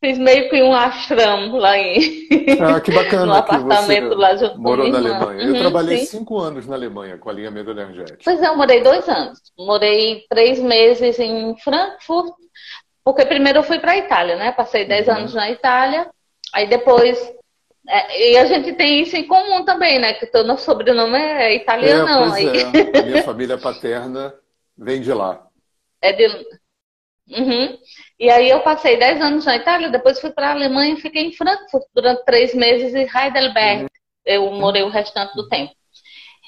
Fiz 0.03 0.17
meio 0.17 0.49
que 0.49 0.59
um 0.63 0.73
ashram 0.73 1.57
lá 1.57 1.77
em. 1.77 2.27
Ah, 2.59 2.81
que 2.81 2.89
bacana. 2.91 3.27
no 3.27 3.33
apartamento 3.33 4.15
lá 4.15 4.35
junto 4.35 4.59
Morou 4.59 4.87
na 4.87 4.97
Alemanha. 4.97 5.45
Uhum, 5.45 5.55
eu 5.55 5.61
trabalhei 5.61 5.99
sim. 5.99 6.17
cinco 6.17 6.39
anos 6.39 6.65
na 6.65 6.73
Alemanha 6.73 7.19
com 7.19 7.29
alinhamento 7.29 7.69
energético. 7.69 8.17
Pois 8.23 8.41
é, 8.41 8.47
eu 8.47 8.57
morei 8.57 8.81
dois 8.81 9.07
anos. 9.07 9.39
Morei 9.55 10.25
três 10.27 10.59
meses 10.59 11.19
em 11.19 11.55
Frankfurt, 11.59 12.33
porque 13.03 13.27
primeiro 13.27 13.59
eu 13.59 13.63
fui 13.63 13.77
para 13.77 13.91
a 13.91 13.97
Itália, 13.97 14.37
né? 14.37 14.51
Passei 14.51 14.85
dez 14.85 15.07
uhum. 15.07 15.17
anos 15.17 15.35
na 15.35 15.51
Itália, 15.51 16.09
aí 16.51 16.67
depois. 16.67 17.19
É, 17.87 18.31
e 18.31 18.37
a 18.37 18.45
gente 18.45 18.73
tem 18.73 19.03
isso 19.03 19.15
em 19.15 19.27
comum 19.27 19.63
também, 19.63 19.99
né? 19.99 20.15
Que 20.15 20.35
o 20.35 20.43
nosso 20.43 20.65
sobrenome 20.65 21.19
é 21.19 21.55
italiano. 21.57 22.09
É, 22.09 22.17
pois 22.17 22.33
aí... 22.33 22.47
é. 22.47 22.99
A 22.99 23.03
minha 23.03 23.21
família 23.23 23.57
paterna 23.59 24.33
vem 24.75 24.99
de 24.99 25.13
lá. 25.13 25.45
É 26.01 26.11
de. 26.11 26.27
Uhum. 27.31 27.77
E 28.19 28.29
aí 28.29 28.49
eu 28.49 28.59
passei 28.59 28.97
10 28.97 29.21
anos 29.21 29.45
na 29.45 29.55
Itália, 29.55 29.89
depois 29.89 30.19
fui 30.19 30.31
para 30.31 30.49
a 30.49 30.51
Alemanha 30.51 30.93
e 30.93 31.01
fiquei 31.01 31.23
em 31.23 31.31
Frankfurt 31.31 31.83
durante 31.93 32.25
três 32.25 32.53
meses 32.53 32.93
em 32.93 33.07
Heidelberg. 33.07 33.83
Uhum. 33.83 33.87
Eu 34.25 34.51
morei 34.51 34.83
o 34.83 34.89
restante 34.89 35.33
do 35.35 35.47
tempo. 35.47 35.73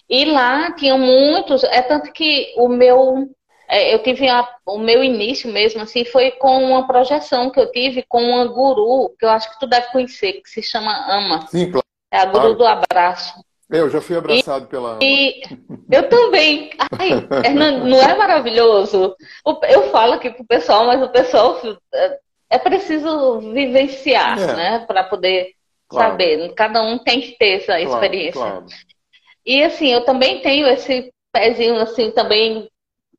E 0.09 0.25
lá 0.25 0.71
tinham 0.73 0.99
muitos, 0.99 1.63
é 1.63 1.81
tanto 1.81 2.11
que 2.11 2.53
o 2.57 2.67
meu, 2.67 3.29
é, 3.67 3.93
eu 3.93 4.03
tive 4.03 4.27
a, 4.27 4.47
o 4.67 4.77
meu 4.77 5.03
início 5.03 5.51
mesmo 5.51 5.81
assim 5.81 6.05
foi 6.05 6.31
com 6.31 6.63
uma 6.63 6.85
projeção 6.85 7.49
que 7.49 7.59
eu 7.59 7.71
tive 7.71 8.03
com 8.07 8.21
uma 8.21 8.45
guru 8.45 9.15
que 9.17 9.25
eu 9.25 9.29
acho 9.29 9.49
que 9.51 9.59
tu 9.59 9.65
deve 9.65 9.87
conhecer, 9.87 10.33
que 10.33 10.49
se 10.49 10.61
chama 10.61 10.91
Ama. 11.09 11.47
Sim, 11.47 11.71
claro. 11.71 11.85
É 12.11 12.17
a 12.17 12.25
guru 12.25 12.53
do 12.53 12.65
abraço. 12.65 13.33
É, 13.71 13.79
eu 13.79 13.89
já 13.89 14.01
fui 14.01 14.15
abraçado 14.15 14.65
e, 14.65 14.67
pela 14.67 14.91
Ama. 14.91 14.99
E 15.01 15.41
eu 15.91 16.09
também. 16.09 16.71
Ai, 16.91 17.53
não, 17.53 17.85
não, 17.85 18.01
é 18.01 18.15
maravilhoso? 18.15 19.15
Eu 19.69 19.89
falo 19.89 20.13
aqui 20.13 20.29
pro 20.29 20.45
pessoal, 20.45 20.85
mas 20.85 21.01
o 21.01 21.09
pessoal 21.09 21.59
é, 21.93 22.19
é 22.51 22.59
preciso 22.59 23.39
vivenciar, 23.53 24.39
é. 24.39 24.53
né? 24.53 24.79
Para 24.85 25.03
poder 25.03 25.53
claro. 25.87 26.11
saber. 26.11 26.53
Cada 26.53 26.83
um 26.83 26.97
tem 26.97 27.21
que 27.21 27.37
ter 27.37 27.57
essa 27.57 27.73
claro, 27.73 27.83
experiência. 27.83 28.41
Claro. 28.41 28.65
E 29.45 29.63
assim, 29.63 29.91
eu 29.91 30.05
também 30.05 30.41
tenho 30.41 30.67
esse 30.67 31.11
pezinho 31.31 31.77
assim 31.77 32.11
também 32.11 32.69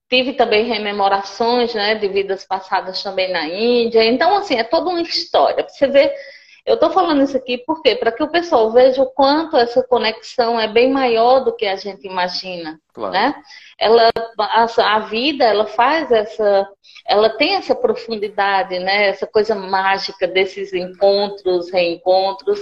tive 0.09 0.35
também 0.35 0.67
rememorações 0.67 1.75
né, 1.75 1.95
de 1.97 2.07
vidas 2.09 2.45
passadas 2.45 3.03
também 3.03 3.33
na 3.33 3.49
Índia. 3.49 4.05
Então, 4.05 4.37
assim, 4.37 4.55
é 4.55 4.63
toda 4.63 4.91
uma 4.91 5.01
história. 5.01 5.67
Você 5.69 5.89
vê 5.89 6.13
eu 6.67 6.75
estou 6.75 6.91
falando 6.91 7.23
isso 7.23 7.37
aqui 7.37 7.59
porque 7.59 7.95
para 7.95 8.11
que 8.11 8.23
o 8.23 8.31
pessoal 8.31 8.73
veja 8.73 9.03
o 9.03 9.11
quanto 9.11 9.57
essa 9.57 9.83
conexão 9.83 10.59
é 10.59 10.67
bem 10.67 10.91
maior 10.91 11.41
do 11.41 11.55
que 11.55 11.67
a 11.67 11.77
gente 11.77 12.07
imagina, 12.07 12.81
claro. 12.93 13.13
né? 13.13 13.35
Ela, 13.79 14.11
a, 14.39 14.97
a, 14.97 14.99
vida, 15.01 15.45
ela 15.45 15.67
faz 15.67 16.11
essa, 16.11 16.67
ela 17.07 17.29
tem 17.37 17.55
essa 17.55 17.75
profundidade, 17.75 18.79
né? 18.79 19.09
Essa 19.09 19.27
coisa 19.27 19.55
mágica 19.55 20.27
desses 20.27 20.73
encontros, 20.73 21.71
reencontros. 21.71 22.61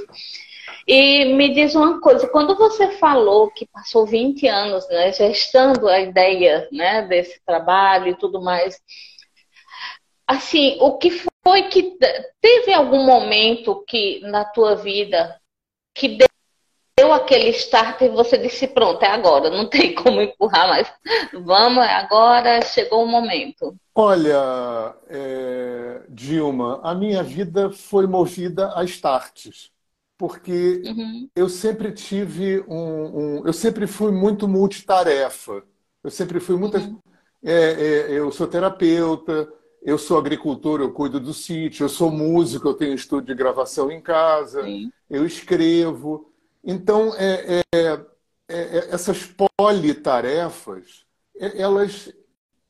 E 0.86 1.26
me 1.34 1.54
diz 1.54 1.76
uma 1.76 2.00
coisa, 2.00 2.26
quando 2.26 2.56
você 2.56 2.90
falou 2.92 3.52
que 3.52 3.66
passou 3.66 4.04
20 4.04 4.48
anos, 4.48 4.88
né, 4.88 5.12
gestando 5.12 5.88
a 5.88 6.00
ideia, 6.00 6.68
né, 6.72 7.02
desse 7.02 7.40
trabalho 7.46 8.08
e 8.08 8.18
tudo 8.18 8.42
mais, 8.42 8.80
assim, 10.26 10.76
o 10.80 10.98
que 10.98 11.10
foi 11.10 11.31
que 11.70 11.96
teve 12.40 12.72
algum 12.72 13.04
momento 13.04 13.84
que 13.86 14.20
na 14.20 14.44
tua 14.44 14.76
vida 14.76 15.40
que 15.94 16.18
deu 16.96 17.12
aquele 17.12 17.50
start 17.50 18.00
e 18.02 18.08
você 18.08 18.38
disse 18.38 18.68
pronto, 18.68 19.02
é 19.02 19.08
agora, 19.08 19.50
não 19.50 19.68
tem 19.68 19.94
como 19.96 20.20
empurrar 20.20 20.68
mais. 20.68 20.92
Vamos, 21.32 21.84
é 21.84 21.94
agora 21.94 22.62
chegou 22.62 23.04
o 23.04 23.08
momento. 23.08 23.74
Olha, 23.94 24.94
é, 25.08 26.02
Dilma, 26.08 26.80
a 26.82 26.94
minha 26.94 27.22
vida 27.22 27.70
foi 27.70 28.06
movida 28.06 28.72
a 28.74 28.84
starts. 28.84 29.70
Porque 30.16 30.82
uhum. 30.86 31.28
eu 31.34 31.48
sempre 31.48 31.90
tive 31.90 32.60
um, 32.68 33.38
um, 33.38 33.42
Eu 33.44 33.52
sempre 33.52 33.88
fui 33.88 34.12
muito 34.12 34.46
multitarefa. 34.46 35.64
Eu 36.04 36.10
sempre 36.10 36.38
fui 36.38 36.56
muitas. 36.56 36.84
Uhum. 36.84 37.00
É, 37.44 37.52
é, 37.54 38.12
eu 38.12 38.30
sou 38.30 38.46
terapeuta, 38.46 39.52
eu 39.84 39.98
sou 39.98 40.16
agricultor, 40.16 40.80
eu 40.80 40.92
cuido 40.92 41.18
do 41.18 41.34
sítio, 41.34 41.84
eu 41.84 41.88
sou 41.88 42.10
músico, 42.10 42.68
eu 42.68 42.74
tenho 42.74 42.94
estúdio 42.94 43.34
de 43.34 43.34
gravação 43.34 43.90
em 43.90 44.00
casa, 44.00 44.62
Sim. 44.62 44.92
eu 45.10 45.26
escrevo. 45.26 46.32
Então, 46.62 47.12
é, 47.16 47.62
é, 47.74 47.78
é, 47.82 47.98
é 48.48 48.94
essas 48.94 49.24
politarefas, 49.56 51.04
é, 51.36 51.60
elas, 51.60 52.12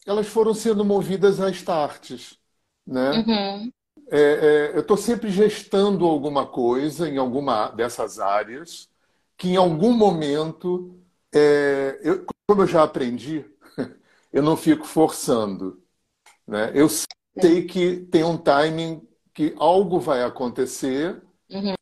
elas 0.06 0.26
foram 0.26 0.54
sendo 0.54 0.84
movidas 0.84 1.38
a 1.40 1.50
starts. 1.50 2.38
Né? 2.86 3.10
Uhum. 3.10 3.72
É, 4.10 4.72
eu 4.74 4.80
estou 4.80 4.96
sempre 4.96 5.30
gestando 5.30 6.06
alguma 6.06 6.46
coisa 6.46 7.08
em 7.08 7.18
alguma 7.18 7.68
dessas 7.68 8.18
áreas 8.18 8.88
que 9.36 9.48
em 9.48 9.56
algum 9.56 9.92
momento, 9.92 10.94
eu, 12.02 12.24
como 12.46 12.62
eu 12.62 12.66
já 12.66 12.84
aprendi, 12.84 13.44
eu 14.32 14.42
não 14.42 14.56
fico 14.56 14.86
forçando. 14.86 15.81
Né? 16.46 16.72
Eu 16.74 16.88
sei 16.88 17.64
que 17.64 17.96
tem 18.10 18.24
um 18.24 18.36
timing 18.36 19.02
que 19.34 19.54
algo 19.56 19.98
vai 19.98 20.22
acontecer, 20.22 21.22
uhum. 21.50 21.74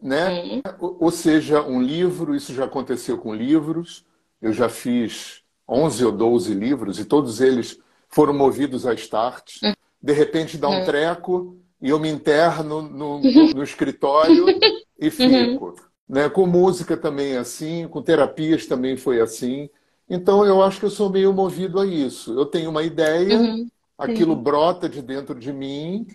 né? 0.00 0.42
Uhum. 0.42 0.62
Ou 1.00 1.10
seja, 1.10 1.62
um 1.62 1.82
livro, 1.82 2.34
isso 2.34 2.54
já 2.54 2.64
aconteceu 2.64 3.18
com 3.18 3.34
livros. 3.34 4.04
Eu 4.40 4.52
já 4.52 4.68
fiz 4.68 5.42
11 5.68 6.04
ou 6.04 6.12
12 6.12 6.54
livros 6.54 6.98
e 6.98 7.04
todos 7.04 7.40
eles 7.40 7.78
foram 8.08 8.32
movidos 8.32 8.86
a 8.86 8.94
start. 8.94 9.62
Uhum. 9.62 9.72
De 10.02 10.12
repente 10.12 10.56
dá 10.56 10.68
um 10.68 10.78
uhum. 10.78 10.84
treco 10.84 11.56
e 11.80 11.90
eu 11.90 11.98
me 11.98 12.08
interno 12.08 12.82
no, 12.82 13.20
no, 13.20 13.54
no 13.54 13.62
escritório 13.62 14.46
e 14.98 15.06
uhum. 15.06 15.10
fico. 15.10 15.74
Né? 16.08 16.28
Com 16.28 16.46
música 16.46 16.96
também 16.96 17.32
é 17.32 17.38
assim, 17.38 17.88
com 17.88 18.02
terapias 18.02 18.66
também 18.66 18.96
foi 18.96 19.20
assim. 19.20 19.68
Então 20.08 20.44
eu 20.44 20.62
acho 20.62 20.78
que 20.78 20.86
eu 20.86 20.90
sou 20.90 21.10
meio 21.10 21.32
movido 21.32 21.80
a 21.80 21.86
isso. 21.86 22.38
Eu 22.38 22.46
tenho 22.46 22.70
uma 22.70 22.82
ideia, 22.82 23.38
uhum 23.38 23.68
aquilo 23.98 24.34
Sim. 24.34 24.42
brota 24.42 24.88
de 24.88 25.00
dentro 25.02 25.38
de 25.38 25.52
mim 25.52 26.06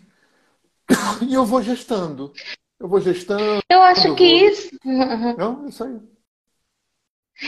e 1.28 1.34
eu 1.34 1.46
vou 1.46 1.62
gestando. 1.62 2.34
Eu 2.80 2.88
vou 2.88 3.02
gestando. 3.02 3.62
Eu 3.70 3.82
acho 3.82 4.16
que 4.16 4.40
vou... 4.40 4.50
isso. 4.50 4.70
Não, 5.38 5.68
isso 5.68 5.84
aí. 5.84 6.00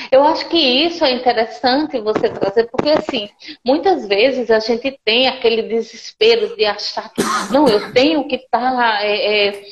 Eu 0.09 0.23
acho 0.23 0.47
que 0.47 0.57
isso 0.57 1.03
é 1.03 1.11
interessante 1.11 2.00
você 2.00 2.29
trazer, 2.29 2.69
porque 2.69 2.89
assim, 2.91 3.29
muitas 3.65 4.07
vezes 4.07 4.50
a 4.50 4.59
gente 4.59 4.97
tem 5.03 5.27
aquele 5.27 5.63
desespero 5.63 6.55
de 6.55 6.63
achar 6.63 7.11
que 7.11 7.21
não, 7.51 7.67
eu 7.67 7.91
tenho 7.91 8.25
que 8.25 8.35
estar 8.35 8.71
tá, 8.71 9.03
é, 9.03 9.50
é, 9.50 9.63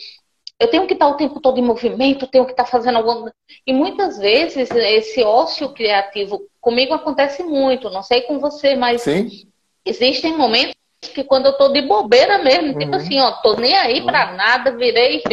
eu 0.60 0.70
tenho 0.70 0.86
que 0.86 0.94
estar 0.94 1.06
tá 1.06 1.12
o 1.12 1.16
tempo 1.16 1.40
todo 1.40 1.58
em 1.58 1.64
movimento, 1.64 2.28
tenho 2.28 2.44
que 2.46 2.52
estar 2.52 2.66
tá 2.66 2.70
fazendo 2.70 2.98
alguma. 2.98 3.34
E 3.66 3.72
muitas 3.72 4.18
vezes 4.18 4.70
esse 4.70 5.24
ócio 5.24 5.74
criativo 5.74 6.42
comigo 6.60 6.94
acontece 6.94 7.42
muito, 7.42 7.90
não 7.90 8.04
sei 8.04 8.24
com 8.24 8.40
você, 8.40 8.76
mas 8.76 9.02
Sim. 9.04 9.49
Existem 9.86 10.36
momentos 10.38 10.76
que 11.14 11.24
quando 11.24 11.48
eu 11.48 11.54
tô 11.54 11.70
de 11.70 11.82
bobeira 11.82 12.40
mesmo, 12.40 12.68
tipo 12.68 12.74
uhum. 12.74 12.80
tipo 12.80 12.96
assim, 12.96 13.20
ó, 13.20 13.32
tô 13.42 13.56
nem 13.56 13.76
aí 13.76 14.00
uhum. 14.00 14.06
pra 14.06 14.34
nada, 14.34 14.76
virei, 14.76 15.24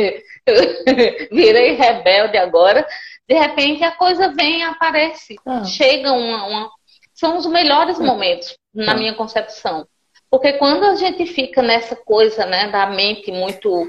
virei 1.30 1.72
rebelde 1.74 2.36
agora. 2.36 2.86
De 3.28 3.34
repente 3.34 3.82
a 3.82 3.90
coisa 3.90 4.28
vem, 4.32 4.62
aparece, 4.62 5.36
uhum. 5.44 5.64
chega 5.64 6.12
uma, 6.12 6.46
uma, 6.46 6.70
São 7.12 7.36
os 7.36 7.46
melhores 7.46 7.98
momentos, 7.98 8.56
na 8.72 8.94
minha 8.94 9.14
concepção. 9.14 9.86
Porque 10.30 10.54
quando 10.54 10.84
a 10.84 10.94
gente 10.96 11.26
fica 11.26 11.62
nessa 11.62 11.96
coisa, 11.96 12.44
né, 12.46 12.68
da 12.68 12.86
mente 12.86 13.30
muito 13.32 13.84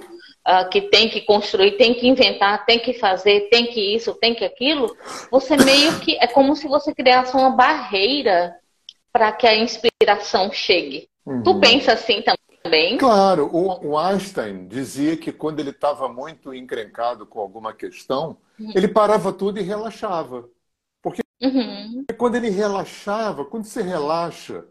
uh, 0.47 0.69
que 0.71 0.81
tem 0.81 1.09
que 1.09 1.21
construir, 1.21 1.71
tem 1.71 1.93
que 1.93 2.07
inventar, 2.07 2.65
tem 2.65 2.79
que 2.79 2.93
fazer, 2.93 3.49
tem 3.49 3.67
que 3.67 3.95
isso, 3.95 4.13
tem 4.15 4.33
que 4.33 4.45
aquilo, 4.45 4.95
você 5.29 5.57
meio 5.57 5.99
que 5.99 6.15
é 6.19 6.27
como 6.27 6.55
se 6.55 6.67
você 6.67 6.93
criasse 6.93 7.35
uma 7.35 7.49
barreira 7.49 8.55
para 9.17 9.31
que 9.31 9.47
a 9.47 9.57
inspiração 9.57 10.51
chegue. 10.51 11.09
Uhum. 11.25 11.41
Tu 11.41 11.59
pensa 11.59 11.93
assim 11.93 12.23
também? 12.63 12.99
Claro, 12.99 13.49
o, 13.51 13.87
o 13.87 13.97
Einstein 13.97 14.67
dizia 14.67 15.17
que 15.17 15.31
quando 15.31 15.59
ele 15.59 15.71
estava 15.71 16.07
muito 16.07 16.53
encrencado 16.53 17.25
com 17.25 17.39
alguma 17.39 17.73
questão, 17.73 18.37
uhum. 18.59 18.71
ele 18.75 18.87
parava 18.87 19.33
tudo 19.33 19.57
e 19.59 19.63
relaxava. 19.63 20.47
Porque 21.01 21.23
uhum. 21.41 22.05
quando 22.15 22.35
ele 22.35 22.51
relaxava, 22.51 23.43
quando 23.43 23.65
você 23.65 23.81
relaxa, 23.81 24.63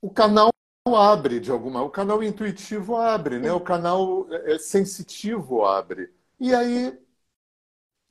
o 0.00 0.10
canal 0.10 0.48
abre 0.86 1.38
de 1.38 1.50
alguma, 1.50 1.82
o 1.82 1.90
canal 1.90 2.22
intuitivo 2.22 2.96
abre, 2.96 3.38
né? 3.38 3.52
O 3.52 3.60
canal 3.60 4.26
é, 4.30 4.54
é 4.54 4.58
sensitivo 4.58 5.66
abre. 5.66 6.10
E 6.40 6.54
aí 6.54 6.98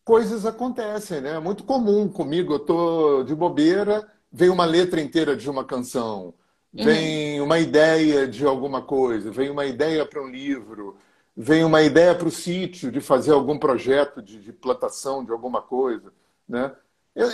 coisas 0.03 0.45
acontecem, 0.45 1.21
né? 1.21 1.31
É 1.31 1.39
muito 1.39 1.63
comum 1.63 2.07
comigo, 2.07 2.53
eu 2.53 2.59
tô 2.59 3.23
de 3.23 3.33
bobeira, 3.33 4.07
vem 4.33 4.49
uma 4.49 4.65
letra 4.65 4.99
inteira 4.99 5.35
de 5.35 5.47
uma 5.47 5.63
canção, 5.63 6.33
vem 6.73 7.39
uhum. 7.39 7.45
uma 7.45 7.59
ideia 7.59 8.27
de 8.27 8.43
alguma 8.43 8.81
coisa, 8.81 9.29
vem 9.29 9.51
uma 9.51 9.65
ideia 9.65 10.03
para 10.03 10.21
um 10.21 10.27
livro, 10.27 10.97
vem 11.37 11.63
uma 11.63 11.83
ideia 11.83 12.15
para 12.15 12.27
o 12.27 12.31
sítio 12.31 12.91
de 12.91 12.99
fazer 12.99 13.31
algum 13.31 13.59
projeto 13.59 14.23
de, 14.23 14.39
de, 14.39 14.51
plantação 14.51 15.23
de 15.23 15.31
alguma 15.31 15.61
coisa, 15.61 16.11
né? 16.49 16.75
Eu, 17.15 17.27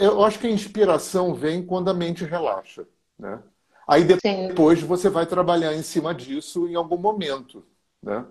eu, 0.00 0.24
acho 0.24 0.38
que 0.38 0.46
a 0.46 0.50
inspiração 0.50 1.34
vem 1.34 1.66
quando 1.66 1.90
a 1.90 1.94
mente 1.94 2.24
relaxa, 2.24 2.86
né? 3.18 3.42
Aí 3.86 4.04
depois 4.04 4.78
Sim. 4.78 4.86
você 4.86 5.10
vai 5.10 5.26
trabalhar 5.26 5.74
em 5.74 5.82
cima 5.82 6.14
disso 6.14 6.68
em 6.68 6.76
algum 6.76 6.96
momento, 6.96 7.66
né? 8.00 8.24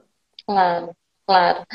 Claro, 0.48 0.96
claro. 1.28 1.66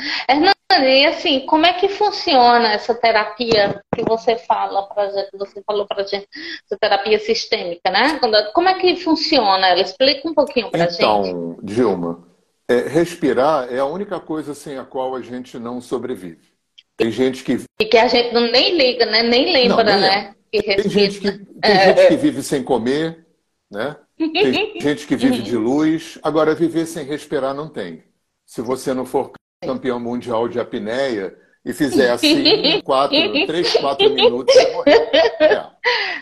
E 0.71 1.05
assim, 1.05 1.45
como 1.47 1.65
é 1.65 1.73
que 1.73 1.89
funciona 1.89 2.73
essa 2.73 2.93
terapia 2.93 3.81
que 3.95 4.03
você 4.03 4.37
fala 4.37 4.83
para 4.83 5.09
gente, 5.09 5.29
você 5.33 5.63
falou 5.65 5.87
para 5.87 6.03
gente, 6.03 6.27
essa 6.63 6.77
terapia 6.79 7.19
sistêmica, 7.19 7.89
né? 7.89 8.19
Como 8.53 8.69
é 8.69 8.75
que 8.75 8.95
funciona? 8.97 9.67
Ela 9.67 9.81
explica 9.81 10.29
um 10.29 10.33
pouquinho 10.33 10.69
para 10.69 10.85
então, 10.85 11.23
gente. 11.23 11.35
Então, 11.35 11.57
Dilma, 11.63 12.27
é, 12.67 12.87
respirar 12.87 13.73
é 13.73 13.79
a 13.79 13.85
única 13.85 14.19
coisa 14.19 14.53
sem 14.53 14.77
a 14.77 14.85
qual 14.85 15.15
a 15.15 15.21
gente 15.21 15.57
não 15.57 15.81
sobrevive. 15.81 16.47
Tem 16.95 17.11
gente 17.11 17.43
que 17.43 17.63
e 17.79 17.85
que 17.85 17.97
a 17.97 18.07
gente 18.07 18.33
não 18.33 18.51
nem 18.51 18.77
liga, 18.77 19.05
né? 19.05 19.23
Nem 19.23 19.51
lembra, 19.51 19.83
não, 19.83 19.93
nem 19.93 20.01
né? 20.01 20.35
É. 20.53 20.75
Tem 20.75 20.89
gente 20.89 21.19
que 21.19 21.31
tem 21.31 21.47
é. 21.63 21.95
gente 21.95 22.07
que 22.09 22.17
vive 22.17 22.43
sem 22.43 22.61
comer, 22.61 23.25
né? 23.71 23.95
Tem 24.17 24.31
gente 24.79 25.07
que 25.07 25.15
vive 25.15 25.41
de 25.41 25.57
luz. 25.57 26.19
Agora 26.21 26.53
viver 26.53 26.85
sem 26.85 27.05
respirar 27.05 27.55
não 27.55 27.69
tem. 27.69 28.03
Se 28.45 28.61
você 28.61 28.93
não 28.93 29.05
for 29.05 29.31
campeão 29.61 29.99
mundial 29.99 30.47
de 30.47 30.59
apneia 30.59 31.37
e 31.63 31.73
fizer 31.73 32.11
assim, 32.11 32.81
quatro, 32.81 33.17
três, 33.45 33.73
quatro 33.73 34.09
minutos, 34.09 34.53
você 34.53 34.71
morrer. 34.71 35.09
É. 35.39 35.69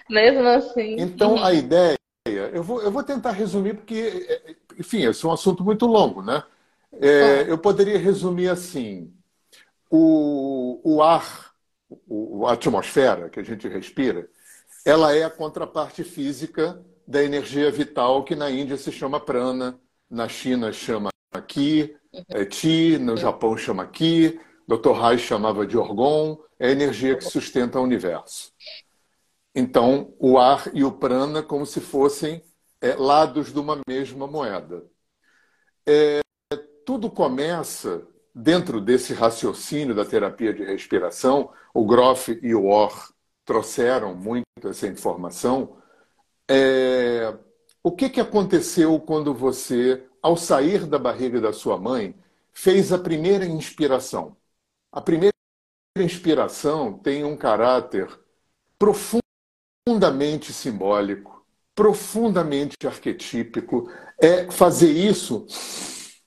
Mesmo 0.10 0.48
assim. 0.48 0.96
Então, 1.00 1.44
a 1.44 1.53
ideia, 1.53 1.98
eu 2.25 2.63
vou, 2.63 2.82
eu 2.82 2.91
vou 2.91 3.03
tentar 3.03 3.32
resumir, 3.32 3.75
porque, 3.75 4.41
enfim, 4.77 5.06
esse 5.06 5.25
é 5.25 5.27
um 5.27 5.34
assunto 5.34 5.63
muito 5.63 5.86
longo, 5.86 6.22
né? 6.22 6.44
É, 7.00 7.46
eu 7.48 7.58
poderia 7.58 7.98
resumir 7.98 8.50
assim: 8.50 9.13
o, 9.89 10.79
o 10.84 11.03
ar 11.03 11.48
o, 12.08 12.46
a 12.46 12.53
atmosfera 12.53 13.29
que 13.29 13.39
a 13.39 13.44
gente 13.44 13.67
respira, 13.67 14.27
ela 14.86 15.15
é 15.15 15.24
a 15.24 15.29
contraparte 15.29 16.03
física 16.03 16.84
da 17.06 17.24
energia 17.24 17.72
vital 17.72 18.24
que 18.24 18.36
na 18.36 18.50
Índia 18.50 18.77
se 18.77 18.91
chama 18.91 19.20
prana, 19.20 19.79
na 20.10 20.27
China 20.27 20.72
chama 20.72 21.10
Ki, 21.48 21.96
é 22.29 22.46
Ti, 22.46 22.98
no 22.98 23.15
Japão 23.17 23.57
chama 23.57 23.86
Ki, 23.88 24.39
Dr. 24.67 24.91
Reich 24.91 25.25
chamava 25.25 25.65
de 25.65 25.77
Orgon, 25.77 26.38
é 26.60 26.67
a 26.67 26.72
energia 26.72 27.15
que 27.15 27.24
sustenta 27.24 27.79
o 27.79 27.84
universo. 27.84 28.51
Então, 29.53 30.13
o 30.19 30.38
ar 30.38 30.69
e 30.74 30.84
o 30.84 30.91
prana 30.91 31.41
como 31.41 31.65
se 31.65 31.79
fossem 31.79 32.43
é, 32.81 32.96
lados 32.96 33.51
de 33.51 33.60
uma 33.60 33.79
mesma 33.88 34.27
moeda. 34.27 34.86
É, 35.88 36.22
tudo 36.86 37.10
começa 37.10 38.05
dentro 38.34 38.79
desse 38.79 39.13
raciocínio 39.13 39.96
da 39.96 40.05
terapia 40.05 40.53
de 40.53 40.63
respiração. 40.63 41.51
O 41.74 41.86
Groff 41.86 42.39
e 42.41 42.53
o 42.53 42.67
Orr 42.67 43.12
trouxeram 43.43 44.13
muito 44.15 44.46
essa 44.65 44.88
informação. 44.88 45.77
É, 46.50 47.36
o 47.81 47.91
que, 47.91 48.10
que 48.10 48.22
aconteceu 48.22 49.00
quando 49.00 49.34
você, 49.34 50.07
ao 50.22 50.36
sair 50.38 50.86
da 50.86 51.00
barriga 51.00 51.40
da 51.40 51.54
sua 51.54 51.78
mãe, 51.78 52.16
fez 52.54 52.92
a 52.92 52.98
primeira 53.00 53.46
inspiração? 53.46 54.36
A 54.92 55.02
primeira 55.02 55.34
inspiração 55.98 56.98
tem 56.98 57.24
um 57.24 57.36
caráter 57.36 58.08
profundamente 58.78 60.54
simbólico, 60.54 61.46
profundamente 61.76 62.76
arquetípico. 62.86 63.92
É 64.20 64.50
fazer 64.52 64.92
isso, 64.92 65.46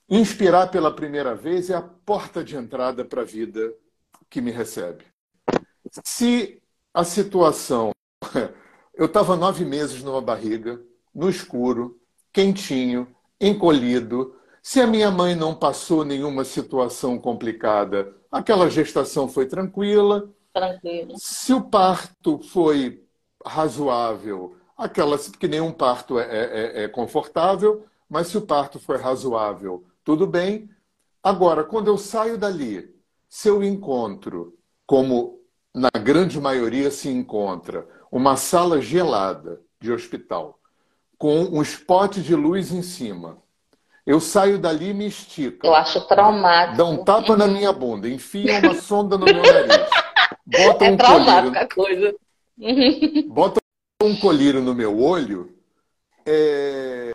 inspirar 0.09 0.69
pela 0.69 0.95
primeira 0.95 1.35
vez 1.35 1.71
é 1.71 1.75
a 1.75 1.83
porta 1.83 2.43
de 2.43 2.57
entrada 2.57 3.05
para 3.05 3.23
a 3.23 3.25
vida 3.25 3.73
que 4.29 4.41
me 4.41 4.51
recebe. 4.51 5.05
Se 6.05 6.61
a 6.95 7.05
situação, 7.05 7.93
eu 8.95 9.07
estava 9.07 9.37
nove 9.37 9.65
meses 9.65 10.03
numa 10.03 10.21
barriga, 10.21 10.81
no 11.15 11.29
escuro, 11.29 12.01
quentinho, 12.33 13.15
encolhido. 13.41 14.37
Se 14.63 14.81
a 14.81 14.87
minha 14.87 15.11
mãe 15.11 15.35
não 15.35 15.55
passou 15.55 16.05
nenhuma 16.05 16.45
situação 16.45 17.19
complicada, 17.19 18.15
aquela 18.31 18.69
gestação 18.69 19.27
foi 19.29 19.47
tranquila. 19.47 20.31
Tranquilo. 20.53 21.15
Se 21.17 21.53
o 21.55 21.63
parto 21.63 22.41
foi 22.43 23.03
razoável, 23.45 24.57
aquela 24.77 25.19
que 25.19 25.49
nenhum 25.49 25.73
parto 25.73 26.19
é, 26.19 26.25
é, 26.25 26.83
é, 26.83 26.85
é 26.85 26.89
confortável, 26.89 27.87
mas 28.09 28.27
se 28.27 28.37
o 28.37 28.43
parto 28.43 28.79
foi 28.79 28.99
razoável, 28.99 29.85
tudo 30.05 30.27
bem. 30.27 30.69
Agora, 31.23 31.65
quando 31.65 31.89
eu 31.89 31.97
saio 31.97 32.37
dali, 32.37 32.95
se 33.29 33.49
eu 33.49 33.63
encontro, 33.63 34.59
como 34.87 35.41
na 35.75 35.91
grande 35.91 36.41
maioria 36.41 36.91
se 36.91 37.09
encontra, 37.09 37.87
uma 38.11 38.37
sala 38.37 38.81
gelada 38.81 39.61
de 39.81 39.93
hospital, 39.93 40.60
com 41.21 41.43
um 41.43 41.61
spot 41.61 42.17
de 42.17 42.35
luz 42.35 42.73
em 42.73 42.81
cima, 42.81 43.37
eu 44.07 44.19
saio 44.19 44.59
dali 44.59 44.89
e 44.89 44.95
me 44.95 45.07
estico. 45.07 45.67
Eu 45.67 45.75
acho 45.75 46.00
traumático. 46.09 46.79
Dá 46.79 46.85
um 46.87 47.05
tapa 47.05 47.37
na 47.37 47.47
minha 47.47 47.71
bunda, 47.75 48.09
enfia 48.09 48.59
uma 48.59 48.75
sonda 48.75 49.19
no 49.19 49.27
meu 49.27 49.43
nariz. 49.43 49.91
Bota 50.47 50.87
é 50.87 50.91
um 50.91 50.97
traumático 50.97 51.75
colírio, 51.75 52.09
a 52.09 52.15
coisa. 52.17 52.17
Bota 53.29 53.61
um 54.03 54.17
colírio 54.17 54.62
no 54.62 54.75
meu 54.75 54.99
olho. 54.99 55.55
É, 56.25 57.12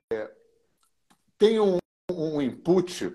tem 1.39 1.59
um, 1.59 1.79
um 2.11 2.39
input 2.39 3.11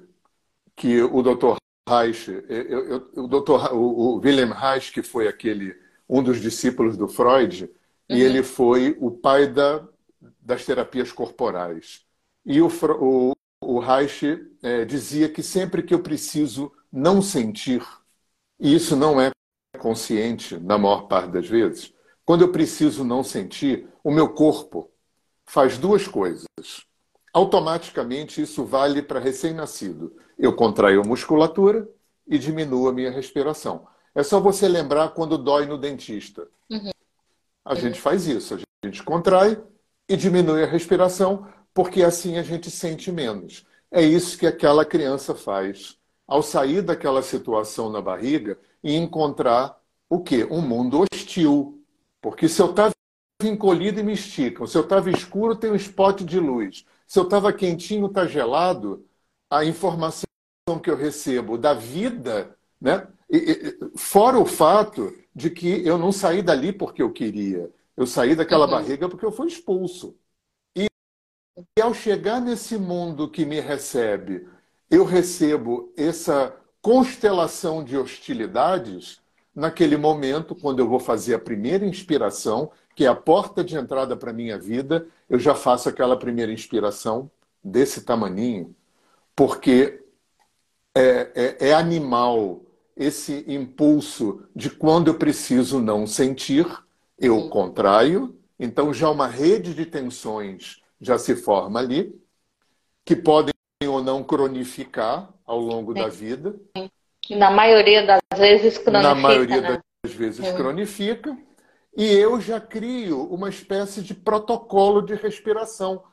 que 0.75 1.01
o 1.03 1.23
Dr. 1.23 1.55
Reich, 1.89 2.29
eu, 2.49 2.85
eu, 2.85 3.11
o, 3.15 3.29
Dr. 3.29 3.73
o, 3.73 3.77
o 3.77 4.17
Wilhelm 4.17 4.51
Reich, 4.51 4.91
que 4.91 5.05
foi 5.05 5.29
aquele 5.29 5.73
um 6.09 6.21
dos 6.21 6.41
discípulos 6.41 6.97
do 6.97 7.07
Freud, 7.07 7.63
uhum. 7.63 7.71
e 8.09 8.21
ele 8.21 8.43
foi 8.43 8.97
o 9.01 9.13
pai 9.13 9.47
da, 9.47 9.85
das 10.51 10.65
terapias 10.65 11.13
corporais. 11.13 12.05
E 12.45 12.61
o, 12.61 12.69
o, 13.01 13.33
o 13.61 13.79
Reich 13.79 14.25
é, 14.63 14.85
dizia 14.85 15.29
que 15.29 15.43
sempre 15.43 15.83
que 15.83 15.95
eu 15.95 16.03
preciso 16.03 16.73
não 16.93 17.23
sentir, 17.23 17.87
e 18.59 18.75
isso 18.75 18.97
não 18.97 19.21
é 19.21 19.31
consciente 19.79 20.59
na 20.59 20.77
maior 20.77 21.07
parte 21.07 21.31
das 21.31 21.49
vezes, 21.49 21.95
quando 22.25 22.43
eu 22.43 22.51
preciso 22.51 23.05
não 23.05 23.23
sentir, 23.23 23.89
o 24.03 24.11
meu 24.11 24.35
corpo 24.35 24.91
faz 25.47 25.79
duas 25.79 26.07
coisas. 26.07 26.47
Automaticamente 27.33 28.43
isso 28.43 28.65
vale 28.65 29.03
para 29.03 29.21
recém-nascido. 29.21 30.17
Eu 30.37 30.55
contraio 30.55 31.01
a 31.01 31.07
musculatura 31.07 31.89
e 32.27 32.39
diminuo 32.39 32.89
a 32.89 32.93
minha 32.93 33.11
respiração. 33.11 33.87
É 34.15 34.23
só 34.25 34.41
você 34.41 34.69
lembrar 34.69 35.11
quando 35.11 35.39
dói 35.39 35.67
no 35.67 35.79
dentista. 35.79 36.49
Uhum. 36.69 36.91
A 37.65 37.75
gente 37.77 38.01
faz 38.01 38.27
isso, 38.27 38.55
a 38.55 38.87
gente 38.87 39.03
contrai 39.05 39.63
e 40.11 40.17
diminui 40.17 40.65
a 40.65 40.67
respiração, 40.67 41.47
porque 41.73 42.03
assim 42.03 42.37
a 42.37 42.43
gente 42.43 42.69
sente 42.69 43.13
menos. 43.13 43.65
É 43.93 44.03
isso 44.03 44.37
que 44.37 44.45
aquela 44.45 44.85
criança 44.85 45.37
faz 45.37 45.97
ao 46.27 46.43
sair 46.43 46.83
daquela 46.83 47.23
situação 47.23 47.89
na 47.89 48.03
barriga 48.03 48.59
e 48.83 48.97
encontrar 48.97 49.81
o 50.09 50.21
quê? 50.21 50.45
Um 50.51 50.61
mundo 50.61 51.05
hostil. 51.15 51.81
Porque 52.21 52.49
se 52.49 52.61
eu 52.61 52.71
estava 52.71 52.93
encolhido 53.41 54.01
e 54.01 54.03
me 54.03 54.15
esticam, 54.15 54.67
se 54.67 54.77
eu 54.77 54.83
estava 54.83 55.11
escuro, 55.11 55.55
tem 55.55 55.71
um 55.71 55.77
spot 55.77 56.23
de 56.23 56.41
luz. 56.41 56.85
Se 57.07 57.17
eu 57.21 57.23
estava 57.23 57.53
quentinho, 57.53 58.07
está 58.07 58.27
gelado, 58.27 59.07
a 59.49 59.65
informação 59.65 60.25
que 60.83 60.91
eu 60.91 60.97
recebo 60.97 61.57
da 61.57 61.73
vida, 61.73 62.57
né? 62.81 63.07
Fora 63.97 64.41
o 64.41 64.45
fato 64.45 65.17
de 65.33 65.51
que 65.51 65.87
eu 65.87 65.97
não 65.97 66.11
saí 66.11 66.43
dali 66.43 66.73
porque 66.73 67.01
eu 67.01 67.13
queria. 67.13 67.71
Eu 68.01 68.07
saí 68.07 68.35
daquela 68.35 68.65
uhum. 68.65 68.71
barriga 68.71 69.11
porque 69.11 69.27
eu 69.27 69.31
fui 69.31 69.47
expulso. 69.47 70.17
E, 70.75 70.87
e 71.77 71.83
ao 71.83 71.93
chegar 71.93 72.41
nesse 72.41 72.79
mundo 72.79 73.31
que 73.31 73.45
me 73.45 73.61
recebe, 73.61 74.49
eu 74.91 75.05
recebo 75.05 75.93
essa 75.99 76.57
constelação 76.81 77.85
de 77.85 77.99
hostilidades 77.99 79.21
naquele 79.55 79.99
momento, 79.99 80.55
quando 80.55 80.79
eu 80.79 80.89
vou 80.89 80.99
fazer 80.99 81.35
a 81.35 81.39
primeira 81.39 81.85
inspiração, 81.85 82.73
que 82.97 83.05
é 83.05 83.07
a 83.07 83.15
porta 83.15 83.63
de 83.63 83.77
entrada 83.77 84.17
para 84.17 84.31
a 84.31 84.35
minha 84.35 84.59
vida, 84.59 85.07
eu 85.29 85.39
já 85.39 85.55
faço 85.55 85.87
aquela 85.91 86.19
primeira 86.19 86.51
inspiração 86.51 87.31
desse 87.63 88.01
tamaninho, 88.01 88.75
porque 89.37 90.03
é, 90.95 91.31
é, 91.35 91.69
é 91.69 91.75
animal 91.75 92.63
esse 92.97 93.45
impulso 93.47 94.43
de 94.57 94.71
quando 94.71 95.09
eu 95.09 95.19
preciso 95.19 95.79
não 95.83 96.07
sentir, 96.07 96.67
eu 97.21 97.49
contraio, 97.49 98.41
então 98.59 98.93
já 98.93 99.11
uma 99.11 99.27
rede 99.27 99.75
de 99.75 99.85
tensões 99.85 100.81
já 101.01 101.19
se 101.19 101.37
forma 101.37 101.79
ali, 101.79 102.19
que 103.05 103.15
podem 103.15 103.53
ou 103.87 104.03
não 104.03 104.23
cronificar 104.23 105.33
ao 105.45 105.59
longo 105.59 105.93
Sim. 105.93 106.01
da 106.01 106.09
vida. 106.09 106.55
Na 107.31 107.51
maioria 107.51 108.07
das 108.07 108.21
vezes 108.39 108.79
cronifica. 108.79 109.15
Na 109.15 109.15
maioria 109.15 109.61
né? 109.61 109.81
das 110.03 110.13
vezes 110.13 110.47
Sim. 110.47 110.55
cronifica. 110.55 111.37
E 111.97 112.07
eu 112.07 112.41
já 112.41 112.61
crio 112.61 113.25
uma 113.33 113.49
espécie 113.49 114.03
de 114.03 114.15
protocolo 114.15 115.03
de 115.03 115.15
respiração. 115.15 116.05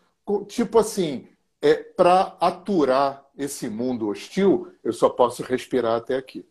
Tipo 0.47 0.79
assim, 0.79 1.27
é, 1.61 1.75
para 1.75 2.35
aturar 2.39 3.25
esse 3.37 3.69
mundo 3.69 4.07
hostil, 4.07 4.73
eu 4.83 4.91
só 4.91 5.09
posso 5.09 5.43
respirar 5.43 5.95
até 5.95 6.15
aqui. 6.15 6.45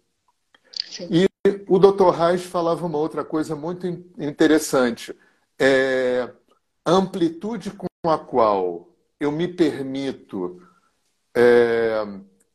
Sim. 0.89 1.09
E 1.11 1.27
o 1.69 1.79
Dr. 1.79 2.11
Reis 2.11 2.43
falava 2.45 2.87
uma 2.87 2.99
outra 2.99 3.25
coisa 3.25 3.55
muito 3.55 3.87
interessante. 3.87 5.15
É, 5.59 6.31
a 6.85 6.91
amplitude 6.93 7.71
com 7.71 8.11
a 8.11 8.19
qual 8.19 8.89
eu 9.19 9.33
me 9.33 9.49
permito 9.49 10.63
é, 11.35 12.03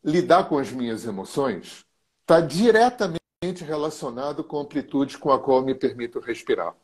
lidar 0.03 0.47
com 0.47 0.57
as 0.57 0.71
minhas 0.71 1.05
emoções 1.05 1.85
está 2.21 2.39
diretamente 2.39 3.19
relacionado 3.65 4.43
com 4.43 4.57
a 4.57 4.61
amplitude 4.61 5.17
com 5.17 5.31
a 5.31 5.39
qual 5.39 5.59
eu 5.59 5.65
me 5.65 5.75
permito 5.75 6.19
respirar. 6.19 6.75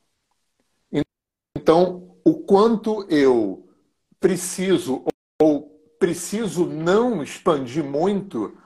Então, 1.55 2.15
o 2.23 2.35
quanto 2.35 3.05
eu 3.09 3.67
preciso 4.19 5.05
ou 5.41 5.69
preciso 5.99 6.65
não 6.65 7.23
expandir 7.23 7.83
muito 7.83 8.57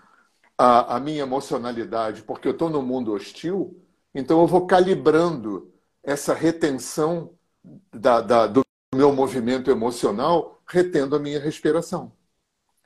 a, 0.62 0.98
a 0.98 1.00
minha 1.00 1.24
emocionalidade, 1.24 2.22
porque 2.22 2.48
eu 2.48 2.52
estou 2.52 2.70
no 2.70 2.84
mundo 2.84 3.14
hostil, 3.14 3.82
então 4.14 4.40
eu 4.42 4.46
vou 4.46 4.68
calibrando 4.68 5.74
essa 6.04 6.36
retenção 6.36 7.32
da, 7.92 8.22
da, 8.22 8.46
do 8.46 8.62
meu 8.94 9.12
movimento 9.12 9.72
emocional, 9.72 10.62
retendo 10.68 11.16
a 11.16 11.20
minha 11.20 11.40
respiração. 11.40 12.12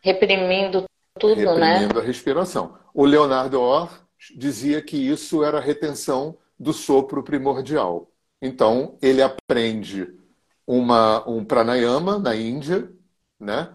Reprimindo 0.01 0.85
tudo, 1.19 1.35
Reprimindo 1.35 1.59
né? 1.59 1.71
Reprimindo 1.73 1.99
a 1.99 2.03
respiração. 2.03 2.77
O 2.93 3.03
Leonardo 3.03 3.59
Orr 3.59 3.89
dizia 4.37 4.81
que 4.81 4.95
isso 4.95 5.43
era 5.43 5.57
a 5.57 5.61
retenção 5.61 6.37
do 6.57 6.71
sopro 6.71 7.21
primordial. 7.23 8.09
Então, 8.41 8.97
ele 9.01 9.21
aprende 9.21 10.17
uma, 10.65 11.27
um 11.27 11.43
pranayama 11.43 12.17
na 12.19 12.37
Índia, 12.37 12.89
né? 13.37 13.69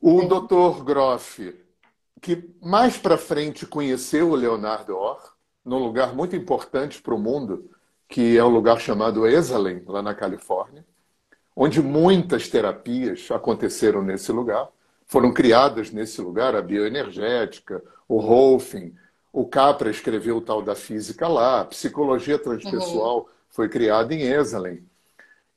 O 0.00 0.20
Sim. 0.20 0.28
Dr. 0.28 0.84
Groff, 0.84 1.63
que 2.24 2.42
mais 2.58 2.96
para 2.96 3.18
frente 3.18 3.66
conheceu 3.66 4.30
o 4.30 4.34
Leonardo 4.34 4.96
Orr, 4.96 5.34
num 5.62 5.76
lugar 5.76 6.14
muito 6.14 6.34
importante 6.34 7.02
para 7.02 7.14
o 7.14 7.18
mundo, 7.18 7.70
que 8.08 8.38
é 8.38 8.42
um 8.42 8.48
lugar 8.48 8.80
chamado 8.80 9.26
Esalen, 9.26 9.82
lá 9.86 10.00
na 10.00 10.14
Califórnia, 10.14 10.86
onde 11.54 11.82
muitas 11.82 12.48
terapias 12.48 13.30
aconteceram 13.30 14.00
nesse 14.02 14.32
lugar, 14.32 14.70
foram 15.04 15.34
criadas 15.34 15.90
nesse 15.90 16.22
lugar, 16.22 16.56
a 16.56 16.62
bioenergética, 16.62 17.84
o 18.08 18.18
Rolfing, 18.18 18.94
o 19.30 19.46
Capra 19.46 19.90
escreveu 19.90 20.38
o 20.38 20.40
tal 20.40 20.62
da 20.62 20.74
física 20.74 21.28
lá, 21.28 21.60
a 21.60 21.64
psicologia 21.66 22.38
transpessoal 22.38 23.18
uhum. 23.18 23.26
foi 23.50 23.68
criada 23.68 24.14
em 24.14 24.22
Esalen. 24.22 24.82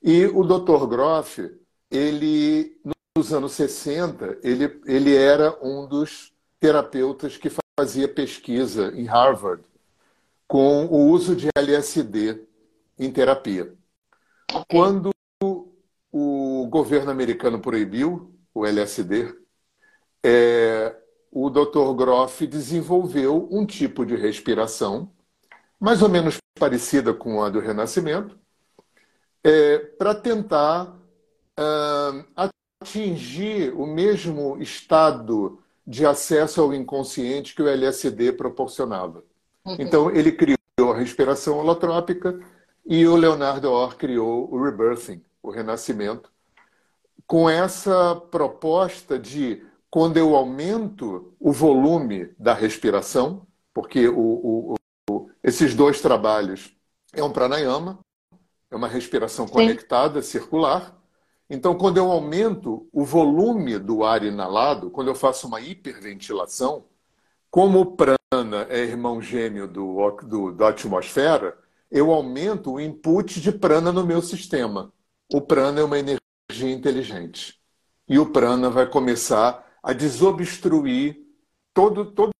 E 0.02 0.26
o 0.26 0.44
Dr. 0.44 0.86
Groff, 0.86 1.50
ele, 1.90 2.78
nos 3.16 3.32
anos 3.32 3.52
60, 3.52 4.40
ele, 4.42 4.78
ele 4.84 5.16
era 5.16 5.56
um 5.62 5.86
dos 5.86 6.36
terapeutas 6.60 7.36
que 7.36 7.50
fazia 7.78 8.08
pesquisa 8.08 8.92
em 8.96 9.04
Harvard 9.04 9.62
com 10.46 10.86
o 10.86 11.10
uso 11.10 11.36
de 11.36 11.48
LSD 11.56 12.42
em 12.98 13.12
terapia. 13.12 13.74
Okay. 14.50 14.64
Quando 14.70 15.10
o 16.10 16.66
governo 16.68 17.10
americano 17.10 17.60
proibiu 17.60 18.34
o 18.54 18.66
LSD, 18.66 19.34
é, 20.24 20.96
o 21.30 21.50
Dr. 21.50 21.94
Groff 21.94 22.46
desenvolveu 22.46 23.46
um 23.50 23.64
tipo 23.66 24.04
de 24.04 24.16
respiração, 24.16 25.12
mais 25.78 26.02
ou 26.02 26.08
menos 26.08 26.38
parecida 26.58 27.14
com 27.14 27.42
a 27.42 27.50
do 27.50 27.60
Renascimento, 27.60 28.38
é, 29.44 29.78
para 29.78 30.14
tentar 30.14 30.96
uh, 31.58 32.48
atingir 32.82 33.72
o 33.74 33.86
mesmo 33.86 34.60
estado 34.60 35.62
de 35.88 36.04
acesso 36.04 36.60
ao 36.60 36.74
inconsciente 36.74 37.54
que 37.54 37.62
o 37.62 37.66
LSD 37.66 38.32
proporcionava. 38.32 39.24
Uhum. 39.64 39.76
Então, 39.78 40.10
ele 40.10 40.30
criou 40.30 40.92
a 40.92 40.94
respiração 40.94 41.56
holotrópica 41.56 42.38
e 42.84 43.06
o 43.06 43.16
Leonardo 43.16 43.70
Orr 43.70 43.96
criou 43.96 44.52
o 44.52 44.62
rebirthing, 44.62 45.24
o 45.42 45.50
renascimento, 45.50 46.30
com 47.26 47.48
essa 47.48 48.14
proposta 48.30 49.18
de 49.18 49.64
quando 49.90 50.18
eu 50.18 50.36
aumento 50.36 51.34
o 51.40 51.50
volume 51.50 52.34
da 52.38 52.52
respiração, 52.52 53.46
porque 53.72 54.08
o, 54.08 54.18
o, 54.18 54.74
o, 55.10 55.30
esses 55.42 55.74
dois 55.74 56.02
trabalhos 56.02 56.76
é 57.14 57.24
um 57.24 57.32
pranayama, 57.32 57.98
é 58.70 58.76
uma 58.76 58.88
respiração 58.88 59.46
Sim. 59.46 59.54
conectada, 59.54 60.20
circular. 60.20 60.97
Então, 61.50 61.76
quando 61.76 61.96
eu 61.96 62.10
aumento 62.10 62.86
o 62.92 63.04
volume 63.04 63.78
do 63.78 64.04
ar 64.04 64.22
inalado, 64.22 64.90
quando 64.90 65.08
eu 65.08 65.14
faço 65.14 65.46
uma 65.46 65.60
hiperventilação, 65.60 66.84
como 67.50 67.80
o 67.80 67.96
prana 67.96 68.66
é 68.68 68.80
irmão 68.80 69.22
gêmeo 69.22 69.66
do, 69.66 70.10
do, 70.22 70.52
da 70.52 70.68
atmosfera, 70.68 71.56
eu 71.90 72.12
aumento 72.12 72.72
o 72.72 72.80
input 72.80 73.40
de 73.40 73.50
prana 73.50 73.90
no 73.90 74.04
meu 74.04 74.20
sistema. 74.20 74.92
O 75.32 75.40
prana 75.40 75.80
é 75.80 75.84
uma 75.84 75.98
energia 75.98 76.70
inteligente. 76.70 77.58
E 78.06 78.18
o 78.18 78.30
prana 78.30 78.68
vai 78.68 78.86
começar 78.86 79.66
a 79.82 79.94
desobstruir 79.94 81.18
todo, 81.72 82.12
todo, 82.12 82.32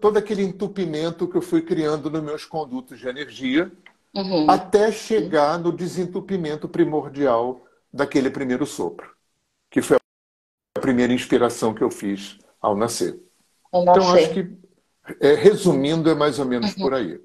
todo 0.00 0.16
aquele 0.16 0.42
entupimento 0.42 1.28
que 1.28 1.36
eu 1.36 1.42
fui 1.42 1.60
criando 1.60 2.10
nos 2.10 2.22
meus 2.22 2.44
condutos 2.46 2.98
de 2.98 3.06
energia, 3.06 3.70
uhum. 4.14 4.50
até 4.50 4.90
chegar 4.90 5.58
no 5.58 5.72
desentupimento 5.72 6.66
primordial 6.66 7.66
daquele 7.92 8.30
primeiro 8.30 8.66
sopro, 8.66 9.10
que 9.70 9.82
foi 9.82 9.96
a 10.76 10.80
primeira 10.80 11.12
inspiração 11.12 11.74
que 11.74 11.82
eu 11.82 11.90
fiz 11.90 12.38
ao 12.60 12.76
nascer. 12.76 13.18
Então, 13.72 14.12
acho 14.12 14.32
que, 14.32 14.56
é, 15.20 15.34
resumindo, 15.34 16.10
é 16.10 16.14
mais 16.14 16.38
ou 16.38 16.44
menos 16.44 16.74
uhum. 16.74 16.82
por 16.82 16.94
aí. 16.94 17.20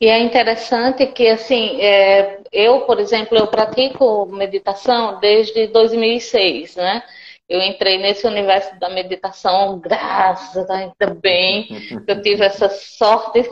E 0.00 0.06
é 0.06 0.20
interessante 0.20 1.06
que, 1.06 1.28
assim, 1.28 1.80
é, 1.80 2.40
eu, 2.52 2.82
por 2.82 3.00
exemplo, 3.00 3.36
eu 3.36 3.46
pratico 3.46 4.26
meditação 4.26 5.18
desde 5.18 5.66
2006, 5.68 6.76
né? 6.76 7.02
Eu 7.46 7.60
entrei 7.60 7.98
nesse 7.98 8.26
universo 8.26 8.78
da 8.78 8.88
meditação, 8.88 9.78
graças 9.78 10.68
a 10.70 10.76
ainda 10.76 11.14
bem, 11.14 11.68
eu 12.06 12.22
tive 12.22 12.42
essa 12.42 12.70
sorte 12.70 13.42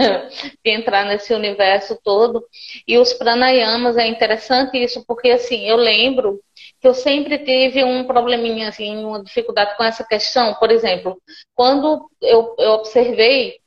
de 0.65 0.71
entrar 0.71 1.05
nesse 1.05 1.35
universo 1.35 1.99
todo. 2.03 2.43
E 2.89 2.97
os 2.97 3.13
pranayamas, 3.13 3.99
é 3.99 4.07
interessante 4.07 4.83
isso, 4.83 5.05
porque, 5.07 5.31
assim, 5.31 5.69
eu 5.69 5.77
lembro 5.77 6.41
que 6.81 6.89
eu 6.89 6.95
sempre 6.95 7.39
tive 7.39 7.85
um 7.85 8.05
probleminha, 8.05 8.69
assim, 8.69 9.05
uma 9.05 9.23
dificuldade 9.23 9.77
com 9.77 9.85
essa 9.85 10.05
questão. 10.05 10.55
Por 10.55 10.71
exemplo, 10.71 11.21
quando 11.55 12.09
eu, 12.23 12.55
eu 12.59 12.71
observei 12.73 13.61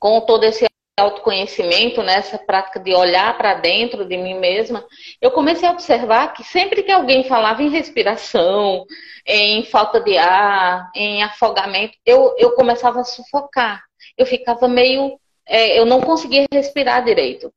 com 0.00 0.20
todo 0.20 0.44
esse 0.44 0.64
autoconhecimento, 1.00 2.02
nessa 2.02 2.36
né, 2.36 2.44
prática 2.46 2.78
de 2.78 2.94
olhar 2.94 3.36
para 3.36 3.54
dentro 3.54 4.04
de 4.04 4.16
mim 4.16 4.38
mesma, 4.38 4.84
eu 5.20 5.30
comecei 5.30 5.68
a 5.68 5.72
observar 5.72 6.32
que 6.32 6.44
sempre 6.44 6.82
que 6.82 6.92
alguém 6.92 7.24
falava 7.24 7.62
em 7.62 7.70
respiração, 7.70 8.84
em 9.26 9.64
falta 9.64 10.00
de 10.00 10.16
ar, 10.16 10.90
em 10.94 11.22
afogamento, 11.22 11.96
eu, 12.04 12.34
eu 12.38 12.52
começava 12.52 13.00
a 13.00 13.04
sufocar. 13.04 13.82
Eu 14.16 14.26
ficava 14.26 14.68
meio. 14.68 15.18
É, 15.46 15.78
eu 15.78 15.84
não 15.84 16.00
conseguia 16.00 16.46
respirar 16.52 17.04
direito. 17.04 17.52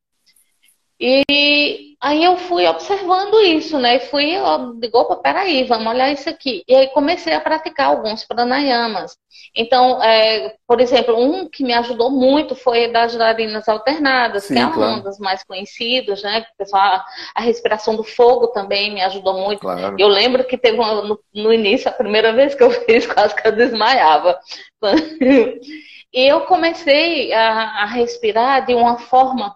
E 1.00 1.96
aí 2.00 2.24
eu 2.24 2.38
fui 2.38 2.68
observando 2.68 3.42
isso, 3.42 3.80
né? 3.80 3.96
E 3.96 4.00
fui, 4.02 4.38
ó, 4.38 4.74
digo, 4.80 5.00
opa, 5.00 5.16
peraí, 5.18 5.64
vamos 5.64 5.88
olhar 5.88 6.12
isso 6.12 6.30
aqui. 6.30 6.64
E 6.68 6.76
aí 6.76 6.88
comecei 6.90 7.34
a 7.34 7.42
praticar 7.42 7.88
alguns 7.88 8.24
pranayamas. 8.26 9.18
Então, 9.56 10.02
é, 10.02 10.56
por 10.68 10.80
exemplo, 10.80 11.18
um 11.18 11.50
que 11.50 11.64
me 11.64 11.74
ajudou 11.74 12.10
muito 12.10 12.56
foi 12.56 12.92
das 12.92 13.16
narinas 13.16 13.68
alternadas, 13.68 14.46
Sim, 14.46 14.54
que 14.54 14.60
é 14.60 14.70
claro. 14.70 14.94
uma 14.94 15.02
das 15.02 15.20
mais 15.20 15.44
conhecidas, 15.44 16.22
né? 16.24 16.46
Pessoal, 16.58 17.04
a 17.36 17.42
respiração 17.42 17.96
do 17.96 18.04
fogo 18.04 18.48
também 18.48 18.94
me 18.94 19.02
ajudou 19.02 19.34
muito. 19.34 19.62
Claro. 19.62 19.96
Eu 19.98 20.08
lembro 20.08 20.44
que 20.44 20.58
teve 20.58 20.78
uma, 20.78 21.02
no, 21.02 21.20
no, 21.34 21.54
início, 21.54 21.90
a 21.90 21.94
primeira 21.94 22.32
vez 22.34 22.56
que 22.56 22.64
eu 22.64 22.72
fiz, 22.86 23.06
quase 23.06 23.36
que 23.36 23.48
eu 23.48 23.52
desmaiava. 23.52 24.40
E 26.16 26.28
eu 26.28 26.42
comecei 26.42 27.34
a, 27.34 27.82
a 27.82 27.86
respirar 27.86 28.68
de 28.68 28.76
uma 28.76 29.00
forma 29.00 29.56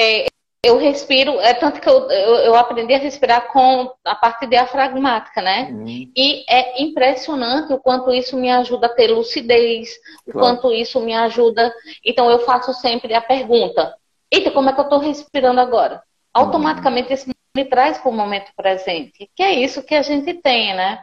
é, 0.00 0.26
eu 0.62 0.76
respiro, 0.76 1.40
é 1.40 1.54
tanto 1.54 1.80
que 1.80 1.88
eu, 1.88 2.10
eu, 2.10 2.34
eu, 2.36 2.54
aprendi 2.54 2.92
a 2.92 2.98
respirar 2.98 3.50
com 3.50 3.90
a 4.04 4.14
parte 4.14 4.46
diafragmática, 4.46 5.40
né? 5.40 5.70
Uhum. 5.70 6.10
E 6.14 6.44
é 6.48 6.82
impressionante 6.82 7.72
o 7.72 7.78
quanto 7.78 8.12
isso 8.12 8.36
me 8.36 8.50
ajuda 8.50 8.86
a 8.86 8.94
ter 8.94 9.08
lucidez, 9.08 9.90
o 10.26 10.32
quanto 10.32 10.70
isso 10.70 11.00
me 11.00 11.14
ajuda. 11.14 11.72
Então 12.04 12.30
eu 12.30 12.40
faço 12.40 12.74
sempre 12.74 13.14
a 13.14 13.22
pergunta: 13.22 13.96
Eita, 14.30 14.50
como 14.50 14.68
é 14.68 14.72
que 14.72 14.80
eu 14.80 14.84
estou 14.84 14.98
respirando 14.98 15.60
agora? 15.60 16.02
Automaticamente 16.32 17.08
uhum. 17.08 17.14
isso 17.14 17.30
me 17.56 17.64
traz 17.64 17.98
para 17.98 18.10
o 18.10 18.14
momento 18.14 18.52
presente, 18.54 19.30
que 19.34 19.42
é 19.42 19.52
isso 19.54 19.82
que 19.82 19.94
a 19.94 20.02
gente 20.02 20.34
tem, 20.34 20.74
né? 20.74 21.02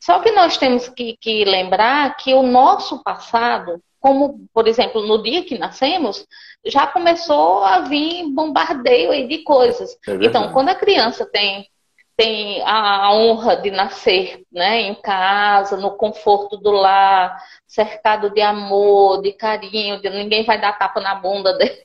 Só 0.00 0.20
que 0.20 0.30
nós 0.30 0.56
temos 0.56 0.88
que, 0.88 1.16
que 1.20 1.44
lembrar 1.44 2.16
que 2.16 2.34
o 2.34 2.42
nosso 2.42 3.02
passado 3.02 3.80
como, 4.02 4.48
por 4.52 4.66
exemplo, 4.66 5.06
no 5.06 5.22
dia 5.22 5.44
que 5.44 5.56
nascemos, 5.56 6.26
já 6.64 6.86
começou 6.86 7.64
a 7.64 7.80
vir 7.80 8.28
bombardeio 8.32 9.10
aí 9.10 9.26
de 9.26 9.38
coisas. 9.38 9.96
É 10.06 10.12
então, 10.22 10.52
quando 10.52 10.68
a 10.68 10.74
criança 10.74 11.26
tem, 11.26 11.68
tem 12.16 12.62
a 12.62 13.12
honra 13.12 13.56
de 13.56 13.70
nascer 13.70 14.44
né, 14.52 14.80
em 14.82 14.94
casa, 14.94 15.76
no 15.76 15.96
conforto 15.96 16.56
do 16.56 16.70
lar, 16.70 17.36
cercado 17.66 18.30
de 18.30 18.40
amor, 18.40 19.22
de 19.22 19.32
carinho, 19.32 20.00
de, 20.00 20.08
ninguém 20.10 20.44
vai 20.44 20.60
dar 20.60 20.78
tapa 20.78 21.00
na 21.00 21.14
bunda 21.14 21.52
dele, 21.58 21.84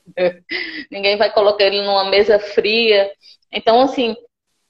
ninguém 0.90 1.16
vai 1.16 1.32
colocar 1.32 1.64
ele 1.64 1.82
numa 1.82 2.04
mesa 2.04 2.38
fria. 2.38 3.10
Então, 3.50 3.80
assim, 3.80 4.16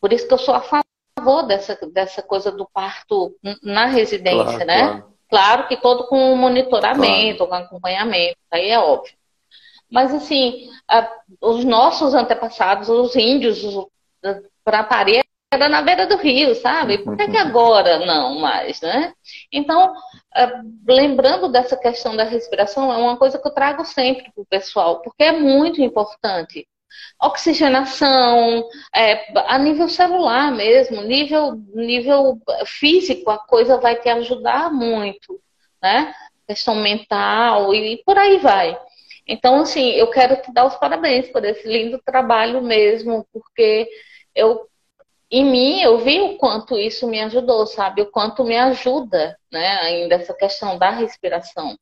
por 0.01 0.13
isso 0.13 0.27
que 0.27 0.35
eu 0.35 0.39
sou 0.39 0.55
a 0.55 0.63
favor 0.63 1.43
dessa, 1.43 1.79
dessa 1.93 2.23
coisa 2.23 2.51
do 2.51 2.67
parto 2.73 3.35
na 3.63 3.87
residência, 3.87 4.45
claro, 4.45 4.67
né? 4.67 4.81
Claro. 4.81 5.19
Claro 5.31 5.69
que 5.69 5.77
todo 5.77 6.07
com 6.07 6.35
monitoramento, 6.37 7.47
claro. 7.47 7.67
com 7.69 7.75
acompanhamento, 7.75 8.39
aí 8.51 8.71
é 8.71 8.79
óbvio. 8.79 9.13
Mas, 9.91 10.13
assim, 10.15 10.69
a, 10.89 11.11
os 11.41 11.65
nossos 11.65 12.15
antepassados, 12.15 12.89
os 12.89 13.17
índios, 13.17 13.63
para 14.65 14.85
parir, 14.85 15.25
era 15.51 15.69
na 15.69 15.81
beira 15.81 16.07
do 16.07 16.17
rio, 16.17 16.55
sabe? 16.55 16.99
Por 16.99 17.17
que, 17.17 17.29
que 17.29 17.37
agora 17.37 18.05
não 18.05 18.39
mais, 18.39 18.81
né? 18.83 19.15
Então, 19.51 19.95
lembrando 20.87 21.49
dessa 21.49 21.77
questão 21.77 22.15
da 22.15 22.25
respiração, 22.25 22.93
é 22.93 22.97
uma 22.99 23.17
coisa 23.17 23.39
que 23.39 23.49
eu 23.49 23.53
trago 23.53 23.85
sempre 23.85 24.31
para 24.31 24.43
o 24.43 24.47
pessoal, 24.47 25.01
porque 25.01 25.25
é 25.25 25.33
muito 25.33 25.81
importante 25.81 26.67
oxigenação, 27.21 28.65
é, 28.95 29.33
a 29.47 29.59
nível 29.59 29.89
celular 29.89 30.53
mesmo, 30.53 31.03
nível, 31.03 31.53
nível 31.75 32.39
físico, 32.65 33.31
a 33.31 33.39
coisa 33.39 33.79
vai 33.79 33.97
te 33.97 34.09
ajudar 34.09 34.73
muito, 34.73 35.41
né? 35.83 36.15
Questão 36.47 36.75
mental 36.77 37.75
e 37.75 38.03
por 38.05 38.17
aí 38.17 38.39
vai. 38.39 38.79
Então, 39.29 39.61
assim, 39.61 39.91
eu 39.91 40.09
quero 40.11 40.41
te 40.41 40.53
dar 40.53 40.67
os 40.67 40.75
parabéns 40.77 41.29
por 41.29 41.45
esse 41.45 41.69
lindo 41.69 42.01
trabalho 42.05 42.63
mesmo, 42.63 43.27
porque 43.33 43.87
eu, 44.35 44.67
em 45.31 45.45
mim, 45.45 45.83
eu 45.83 45.99
vi 45.99 46.21
o 46.21 46.39
quanto 46.39 46.79
isso 46.79 47.07
me 47.07 47.21
ajudou, 47.21 47.67
sabe? 47.67 48.03
O 48.03 48.11
quanto 48.11 48.43
me 48.43 48.57
ajuda, 48.57 49.39
né? 49.53 49.79
Ainda 49.83 50.15
essa 50.15 50.33
questão 50.33 50.79
da 50.79 50.91
respiração. 50.91 51.79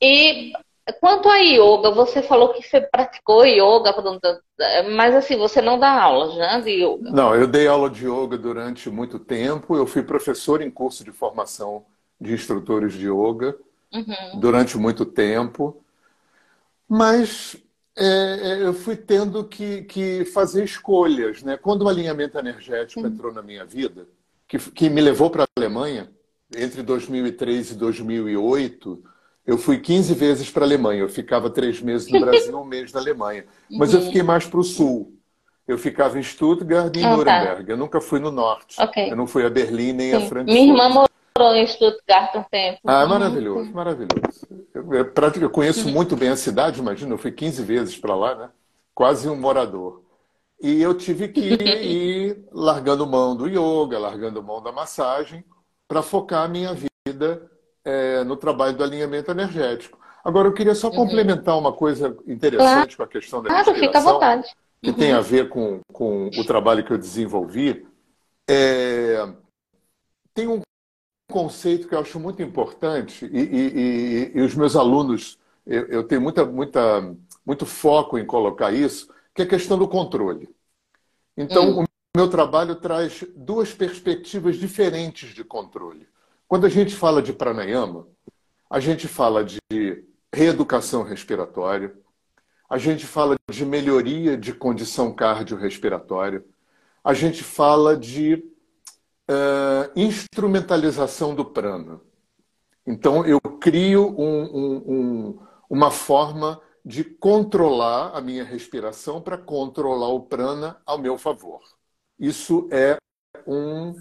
E 0.00 0.52
Quanto 1.00 1.28
a 1.28 1.36
yoga, 1.36 1.92
você 1.92 2.22
falou 2.22 2.52
que 2.52 2.62
você 2.62 2.80
praticou 2.80 3.46
yoga, 3.46 3.94
mas 4.96 5.14
assim, 5.14 5.36
você 5.36 5.62
não 5.62 5.78
dá 5.78 6.02
aula 6.02 6.34
já 6.34 6.58
de 6.58 6.70
yoga? 6.70 7.10
Não, 7.10 7.34
eu 7.36 7.46
dei 7.46 7.68
aula 7.68 7.88
de 7.88 8.04
yoga 8.04 8.36
durante 8.36 8.90
muito 8.90 9.18
tempo. 9.18 9.76
Eu 9.76 9.86
fui 9.86 10.02
professor 10.02 10.60
em 10.60 10.70
curso 10.70 11.04
de 11.04 11.12
formação 11.12 11.84
de 12.20 12.32
instrutores 12.32 12.94
de 12.94 13.06
yoga 13.06 13.56
uhum. 13.92 14.40
durante 14.40 14.76
muito 14.76 15.06
tempo. 15.06 15.81
Mas 16.94 17.56
é, 17.96 18.04
é, 18.04 18.62
eu 18.66 18.74
fui 18.74 18.94
tendo 18.94 19.42
que, 19.44 19.80
que, 19.84 20.26
fazer 20.26 20.62
escolhas. 20.62 21.42
Né? 21.42 21.56
Quando 21.56 21.82
o 21.82 21.88
alinhamento 21.88 22.38
energético 22.38 23.00
uhum. 23.00 23.06
entrou 23.06 23.32
na 23.32 23.40
minha 23.40 23.64
vida, 23.64 24.06
que, 24.46 24.58
que 24.58 24.90
me 24.90 25.00
levou 25.00 25.30
para 25.30 25.44
a 25.44 25.46
Alemanha, 25.56 26.10
entre 26.54 26.82
2003 26.82 27.70
e 27.70 27.74
2008, 27.76 29.02
eu 29.46 29.56
fui 29.56 29.78
15 29.80 30.12
vezes 30.12 30.50
para 30.50 30.64
a 30.64 30.68
Alemanha. 30.68 31.00
Eu 31.00 31.08
ficava 31.08 31.48
três 31.48 31.80
meses 31.80 32.12
no 32.12 32.20
Brasil, 32.20 32.60
um 32.60 32.64
mês 32.66 32.92
na 32.92 33.00
Alemanha. 33.00 33.46
Mas 33.72 33.94
uhum. 33.94 34.00
eu 34.00 34.06
fiquei 34.08 34.22
mais 34.22 34.44
para 34.44 34.60
o 34.60 34.64
sul. 34.64 35.18
Eu 35.66 35.78
ficava 35.78 36.18
em 36.18 36.22
Stuttgart 36.22 36.94
e 36.94 37.00
em 37.00 37.06
ah, 37.06 37.08
tá. 37.08 37.16
Nuremberg. 37.16 37.64
Tá. 37.64 37.72
Eu 37.72 37.78
nunca 37.78 38.02
fui 38.02 38.20
no 38.20 38.30
norte. 38.30 38.78
Okay. 38.78 39.10
Eu 39.10 39.16
não 39.16 39.26
fui 39.26 39.46
a 39.46 39.48
Berlim 39.48 39.94
nem 39.94 40.10
Sim. 40.10 40.16
a 40.16 40.20
Frankfurt. 40.28 40.58
Minha 40.58 40.72
irmã 40.72 40.90
morou 40.90 41.54
em 41.54 41.66
Stuttgart 41.66 42.34
um 42.34 42.42
tempo. 42.42 42.80
Ah, 42.84 43.06
maravilhoso, 43.06 43.70
uhum. 43.70 43.72
maravilhoso. 43.72 44.61
Eu, 44.74 45.50
conheço 45.50 45.88
muito 45.88 46.16
bem 46.16 46.30
a 46.30 46.36
cidade, 46.36 46.80
imagina. 46.80 47.12
Eu 47.12 47.18
fui 47.18 47.30
15 47.30 47.62
vezes 47.62 47.96
para 47.96 48.14
lá, 48.14 48.34
né? 48.34 48.50
Quase 48.94 49.28
um 49.28 49.36
morador. 49.36 50.02
E 50.60 50.80
eu 50.80 50.94
tive 50.94 51.28
que 51.28 51.40
ir 51.82 52.44
largando 52.52 53.06
mão 53.06 53.36
do 53.36 53.46
yoga, 53.46 53.98
largando 53.98 54.42
mão 54.42 54.62
da 54.62 54.72
massagem, 54.72 55.44
para 55.86 56.02
focar 56.02 56.44
a 56.44 56.48
minha 56.48 56.74
vida 56.74 57.50
é, 57.84 58.24
no 58.24 58.36
trabalho 58.36 58.76
do 58.76 58.82
alinhamento 58.82 59.30
energético. 59.30 59.98
Agora, 60.24 60.48
eu 60.48 60.54
queria 60.54 60.74
só 60.74 60.88
uhum. 60.88 60.96
complementar 60.96 61.58
uma 61.58 61.72
coisa 61.72 62.16
interessante 62.26 62.96
claro. 62.96 62.96
com 62.96 63.02
a 63.02 63.08
questão 63.08 63.42
da 63.42 63.50
claro, 63.50 63.74
fica 63.74 63.98
à 63.98 64.02
vontade. 64.02 64.48
que 64.80 64.90
uhum. 64.90 64.96
tem 64.96 65.12
a 65.12 65.20
ver 65.20 65.48
com, 65.48 65.80
com 65.92 66.28
o 66.28 66.44
trabalho 66.46 66.84
que 66.84 66.92
eu 66.92 66.98
desenvolvi. 66.98 67.86
É, 68.48 69.28
tem 70.32 70.46
um 70.46 70.60
conceito 71.32 71.88
que 71.88 71.94
eu 71.94 72.00
acho 72.00 72.20
muito 72.20 72.42
importante 72.42 73.24
e, 73.24 73.40
e, 73.40 74.32
e, 74.34 74.38
e 74.38 74.40
os 74.42 74.54
meus 74.54 74.76
alunos, 74.76 75.38
eu, 75.66 75.86
eu, 75.86 76.04
tenho 76.04 76.20
muita, 76.20 76.44
muita, 76.44 77.16
muito 77.44 77.64
foco 77.64 78.18
em 78.18 78.26
colocar 78.26 78.70
isso, 78.70 79.08
que 79.34 79.40
é 79.40 79.44
a 79.46 79.48
questão 79.48 79.78
do 79.78 79.88
controle. 79.88 80.48
Então, 81.34 81.80
hum. 81.80 81.84
o 81.84 82.18
meu 82.18 82.28
trabalho 82.28 82.76
traz 82.76 83.24
duas 83.34 83.72
perspectivas 83.72 84.56
diferentes 84.56 85.34
de 85.34 85.42
controle. 85.42 86.06
Quando 86.46 86.66
a 86.66 86.68
gente 86.68 86.94
fala 86.94 87.22
de 87.22 87.32
pranayama, 87.32 88.06
a 88.68 88.78
gente 88.78 89.08
fala 89.08 89.42
de 89.42 89.58
reeducação 90.30 91.02
respiratória, 91.02 91.94
a 92.68 92.76
gente 92.76 93.06
fala 93.06 93.36
de 93.50 93.64
melhoria 93.64 94.36
de 94.36 94.52
condição 94.52 95.14
cardiorrespiratória, 95.14 96.44
a 97.02 97.14
gente 97.14 97.42
fala 97.42 97.96
de 97.96 98.44
uh, 99.30 99.90
instrumentalização 99.96 101.34
do 101.34 101.44
prana. 101.44 102.00
Então, 102.86 103.24
eu 103.24 103.40
crio 103.40 104.08
um, 104.18 104.42
um, 104.42 104.76
um, 104.86 105.46
uma 105.70 105.90
forma 105.90 106.60
de 106.84 107.04
controlar 107.04 108.10
a 108.16 108.20
minha 108.20 108.44
respiração 108.44 109.20
para 109.20 109.38
controlar 109.38 110.08
o 110.08 110.22
prana 110.22 110.80
ao 110.84 110.98
meu 110.98 111.16
favor. 111.16 111.60
Isso 112.18 112.68
é 112.72 112.96
um 113.46 113.94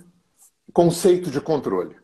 conceito 0.74 1.30
de 1.30 1.40
controle. 1.40 1.96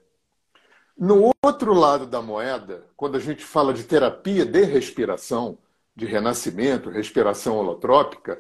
No 0.98 1.32
outro 1.44 1.74
lado 1.74 2.06
da 2.06 2.22
moeda, 2.22 2.88
quando 2.96 3.18
a 3.18 3.20
gente 3.20 3.44
fala 3.44 3.74
de 3.74 3.84
terapia 3.84 4.46
de 4.46 4.64
respiração, 4.64 5.58
de 5.96 6.06
renascimento, 6.06 6.90
respiração 6.90 7.58
holotrópica, 7.58 8.40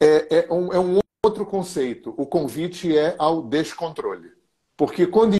é, 0.00 0.38
é, 0.38 0.52
um, 0.52 0.72
é 0.72 0.78
um 0.78 1.01
outro 1.24 1.46
conceito. 1.46 2.12
O 2.16 2.26
convite 2.26 2.96
é 2.96 3.14
ao 3.18 3.42
descontrole. 3.42 4.32
Porque 4.76 5.06
quando 5.06 5.36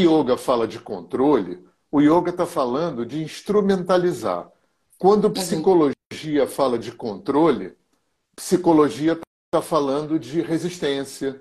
yoga 0.00 0.36
fala 0.36 0.66
de 0.66 0.80
controle, 0.80 1.64
o 1.90 2.00
yoga 2.00 2.30
está 2.30 2.44
falando 2.44 3.06
de 3.06 3.22
instrumentalizar. 3.22 4.50
Quando 4.98 5.26
uhum. 5.26 5.32
psicologia 5.32 6.46
fala 6.48 6.78
de 6.78 6.90
controle, 6.90 7.76
psicologia 8.34 9.12
está 9.46 9.62
falando 9.62 10.18
de 10.18 10.40
resistência, 10.40 11.40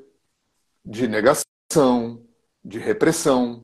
de 0.85 1.07
negação, 1.07 2.21
de 2.63 2.77
repressão. 2.77 3.61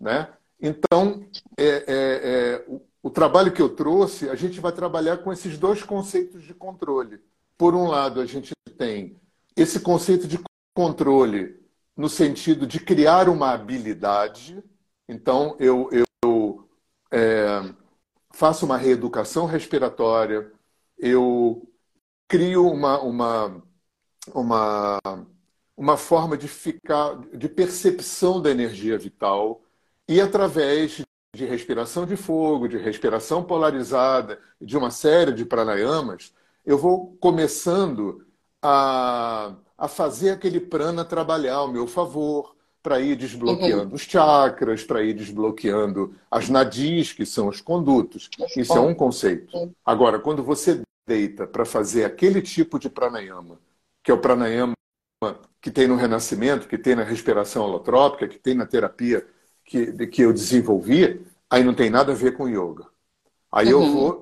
Né? 0.00 0.32
Então, 0.60 1.24
é, 1.56 1.66
é, 1.66 1.84
é, 1.86 2.64
o, 2.66 2.82
o 3.04 3.10
trabalho 3.10 3.52
que 3.52 3.62
eu 3.62 3.68
trouxe, 3.68 4.28
a 4.28 4.34
gente 4.34 4.58
vai 4.60 4.72
trabalhar 4.72 5.18
com 5.18 5.32
esses 5.32 5.56
dois 5.58 5.82
conceitos 5.82 6.42
de 6.42 6.54
controle. 6.54 7.20
Por 7.56 7.74
um 7.76 7.86
lado, 7.86 8.20
a 8.20 8.26
gente 8.26 8.52
tem 8.76 9.16
esse 9.56 9.80
conceito 9.80 10.26
de 10.26 10.38
controle 10.74 11.60
no 11.96 12.08
sentido 12.08 12.66
de 12.66 12.80
criar 12.80 13.28
uma 13.28 13.52
habilidade. 13.52 14.62
Então, 15.08 15.56
eu, 15.60 15.88
eu 15.92 16.68
é, 17.10 17.74
faço 18.32 18.66
uma 18.66 18.76
reeducação 18.76 19.46
respiratória, 19.46 20.50
eu 20.98 21.68
crio 22.28 22.68
uma, 22.68 23.00
uma, 23.00 23.62
uma, 24.34 25.00
uma 25.76 25.96
forma 25.96 26.36
de 26.36 26.48
ficar, 26.48 27.16
de 27.36 27.48
percepção 27.48 28.40
da 28.42 28.50
energia 28.50 28.98
vital. 28.98 29.62
E 30.08 30.20
através 30.20 31.02
de 31.34 31.44
respiração 31.44 32.06
de 32.06 32.16
fogo, 32.16 32.68
de 32.68 32.76
respiração 32.78 33.42
polarizada, 33.44 34.40
de 34.60 34.76
uma 34.76 34.90
série 34.90 35.32
de 35.32 35.44
pranayamas, 35.44 36.32
eu 36.64 36.78
vou 36.78 37.16
começando 37.18 38.26
a, 38.64 39.54
a 39.76 39.86
fazer 39.86 40.30
aquele 40.30 40.58
prana 40.58 41.04
trabalhar 41.04 41.56
ao 41.56 41.68
meu 41.68 41.86
favor, 41.86 42.54
para 42.84 43.00
ir 43.00 43.16
desbloqueando 43.16 43.88
uhum. 43.88 43.94
os 43.94 44.02
chakras, 44.02 44.84
para 44.84 45.02
ir 45.02 45.14
desbloqueando 45.14 46.14
as 46.30 46.50
nadis, 46.50 47.14
que 47.14 47.24
são 47.24 47.48
os 47.48 47.62
condutos. 47.62 48.28
Isso 48.54 48.74
é 48.74 48.80
um 48.80 48.94
conceito. 48.94 49.74
Agora, 49.82 50.18
quando 50.18 50.42
você 50.42 50.82
deita 51.06 51.46
para 51.46 51.64
fazer 51.64 52.04
aquele 52.04 52.42
tipo 52.42 52.78
de 52.78 52.90
pranayama, 52.90 53.58
que 54.02 54.10
é 54.10 54.14
o 54.14 54.20
pranayama 54.20 54.74
que 55.62 55.70
tem 55.70 55.88
no 55.88 55.96
renascimento, 55.96 56.68
que 56.68 56.76
tem 56.76 56.94
na 56.94 57.04
respiração 57.04 57.64
holotrópica, 57.64 58.28
que 58.28 58.38
tem 58.38 58.54
na 58.54 58.66
terapia 58.66 59.26
que, 59.64 60.06
que 60.08 60.20
eu 60.20 60.30
desenvolvi, 60.30 61.24
aí 61.48 61.64
não 61.64 61.72
tem 61.72 61.88
nada 61.88 62.12
a 62.12 62.14
ver 62.14 62.36
com 62.36 62.46
yoga. 62.46 62.84
Aí 63.50 63.72
uhum. 63.72 63.82
eu, 63.82 63.92
vou, 63.92 64.20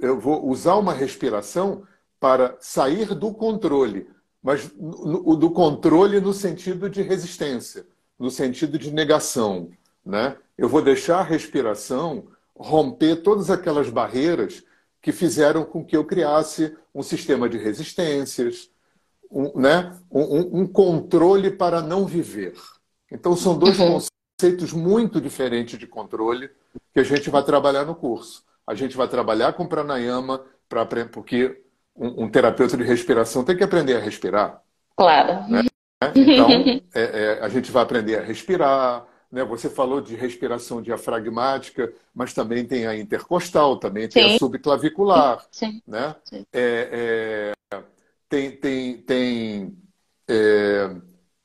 eu 0.00 0.20
vou 0.20 0.46
usar 0.46 0.74
uma 0.74 0.92
respiração 0.92 1.84
para 2.24 2.56
sair 2.58 3.14
do 3.14 3.34
controle, 3.34 4.08
mas 4.42 4.72
no, 4.78 5.36
do 5.36 5.50
controle 5.50 6.22
no 6.22 6.32
sentido 6.32 6.88
de 6.88 7.02
resistência, 7.02 7.86
no 8.18 8.30
sentido 8.30 8.78
de 8.78 8.90
negação. 8.90 9.68
Né? 10.02 10.34
Eu 10.56 10.66
vou 10.66 10.80
deixar 10.80 11.18
a 11.18 11.22
respiração 11.22 12.28
romper 12.56 13.16
todas 13.16 13.50
aquelas 13.50 13.90
barreiras 13.90 14.64
que 15.02 15.12
fizeram 15.12 15.66
com 15.66 15.84
que 15.84 15.94
eu 15.94 16.02
criasse 16.02 16.74
um 16.94 17.02
sistema 17.02 17.46
de 17.46 17.58
resistências, 17.58 18.70
um, 19.30 19.60
né? 19.60 19.94
um, 20.10 20.60
um 20.60 20.66
controle 20.66 21.50
para 21.50 21.82
não 21.82 22.06
viver. 22.06 22.54
Então, 23.12 23.36
são 23.36 23.58
dois 23.58 23.78
uhum 23.78 24.00
conceitos 24.40 24.72
muito 24.72 25.20
diferentes 25.20 25.78
de 25.78 25.86
controle 25.86 26.50
que 26.94 27.00
a 27.00 27.04
gente 27.04 27.28
vai 27.28 27.44
trabalhar 27.44 27.84
no 27.84 27.94
curso. 27.94 28.42
A 28.66 28.74
gente 28.74 28.96
vai 28.96 29.08
trabalhar 29.08 29.52
com 29.52 29.66
pranayama, 29.66 30.42
pra, 30.70 30.86
porque 30.86 31.63
um, 31.96 32.24
um 32.24 32.28
terapeuta 32.28 32.76
de 32.76 32.84
respiração 32.84 33.44
tem 33.44 33.56
que 33.56 33.64
aprender 33.64 33.96
a 33.96 34.00
respirar. 34.00 34.62
Claro. 34.96 35.48
Né? 35.50 35.62
Então, 36.14 36.50
é, 36.50 36.82
é, 36.94 37.38
a 37.40 37.48
gente 37.48 37.72
vai 37.72 37.82
aprender 37.82 38.18
a 38.18 38.22
respirar. 38.22 39.06
Né? 39.32 39.42
Você 39.42 39.70
falou 39.70 40.02
de 40.02 40.14
respiração 40.14 40.82
diafragmática, 40.82 41.90
mas 42.14 42.34
também 42.34 42.66
tem 42.66 42.86
a 42.86 42.94
intercostal, 42.94 43.78
também 43.78 44.06
tem 44.06 44.28
Sim. 44.28 44.34
a 44.34 44.38
subclavicular. 44.38 45.46
Sim. 45.50 45.80
Né? 45.88 46.14
Sim. 46.24 46.44
É, 46.52 47.54
é 47.72 47.82
tem 48.28 48.50
tem, 48.50 48.98
tem 48.98 49.78
é, 50.28 50.94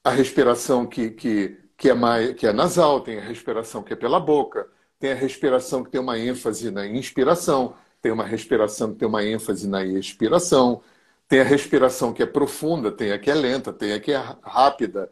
a 0.04 0.10
respiração 0.10 0.86
que, 0.86 1.12
que 1.12 1.58
que 1.80 1.90
é, 1.90 1.94
mais, 1.94 2.34
que 2.34 2.46
é 2.46 2.52
nasal, 2.52 3.00
tem 3.00 3.18
a 3.18 3.22
respiração 3.22 3.82
que 3.82 3.94
é 3.94 3.96
pela 3.96 4.20
boca, 4.20 4.68
tem 5.00 5.14
a 5.14 5.16
respiração 5.16 5.82
que 5.82 5.90
tem 5.90 6.02
uma 6.02 6.20
ênfase 6.20 6.70
na 6.70 6.86
inspiração, 6.86 7.74
tem 8.02 8.12
uma 8.12 8.26
respiração 8.26 8.92
que 8.92 9.00
tem 9.00 9.08
uma 9.08 9.24
ênfase 9.24 9.68
na 9.68 9.84
expiração, 9.84 10.82
tem 11.28 11.42
a 11.42 11.44
respiração 11.44 12.14
que 12.14 12.24
é 12.24 12.26
profunda, 12.26 12.92
tem 12.92 13.12
a 13.12 13.20
que 13.20 13.30
é 13.30 13.36
lenta, 13.36 13.72
tem 13.72 13.94
a 13.94 14.00
que 14.00 14.12
é 14.12 14.18
rápida, 14.42 15.12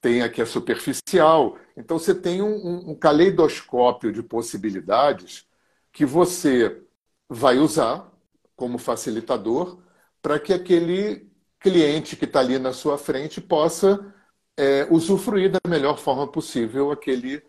tem 0.00 0.22
a 0.22 0.28
que 0.28 0.40
é 0.40 0.46
superficial. 0.46 1.58
Então 1.76 1.98
você 1.98 2.14
tem 2.14 2.42
um, 2.42 2.90
um 2.90 2.94
caleidoscópio 2.94 4.12
de 4.12 4.22
possibilidades 4.22 5.46
que 5.92 6.06
você 6.06 6.82
vai 7.28 7.58
usar 7.58 8.10
como 8.56 8.78
facilitador 8.78 9.78
para 10.22 10.38
que 10.38 10.52
aquele 10.52 11.28
cliente 11.60 12.16
que 12.16 12.24
está 12.24 12.40
ali 12.40 12.58
na 12.58 12.72
sua 12.72 12.96
frente 12.96 13.40
possa 13.40 14.14
é, 14.56 14.86
usufruir 14.90 15.50
da 15.50 15.60
melhor 15.68 15.98
forma 15.98 16.26
possível 16.26 16.90
aquele, 16.90 17.42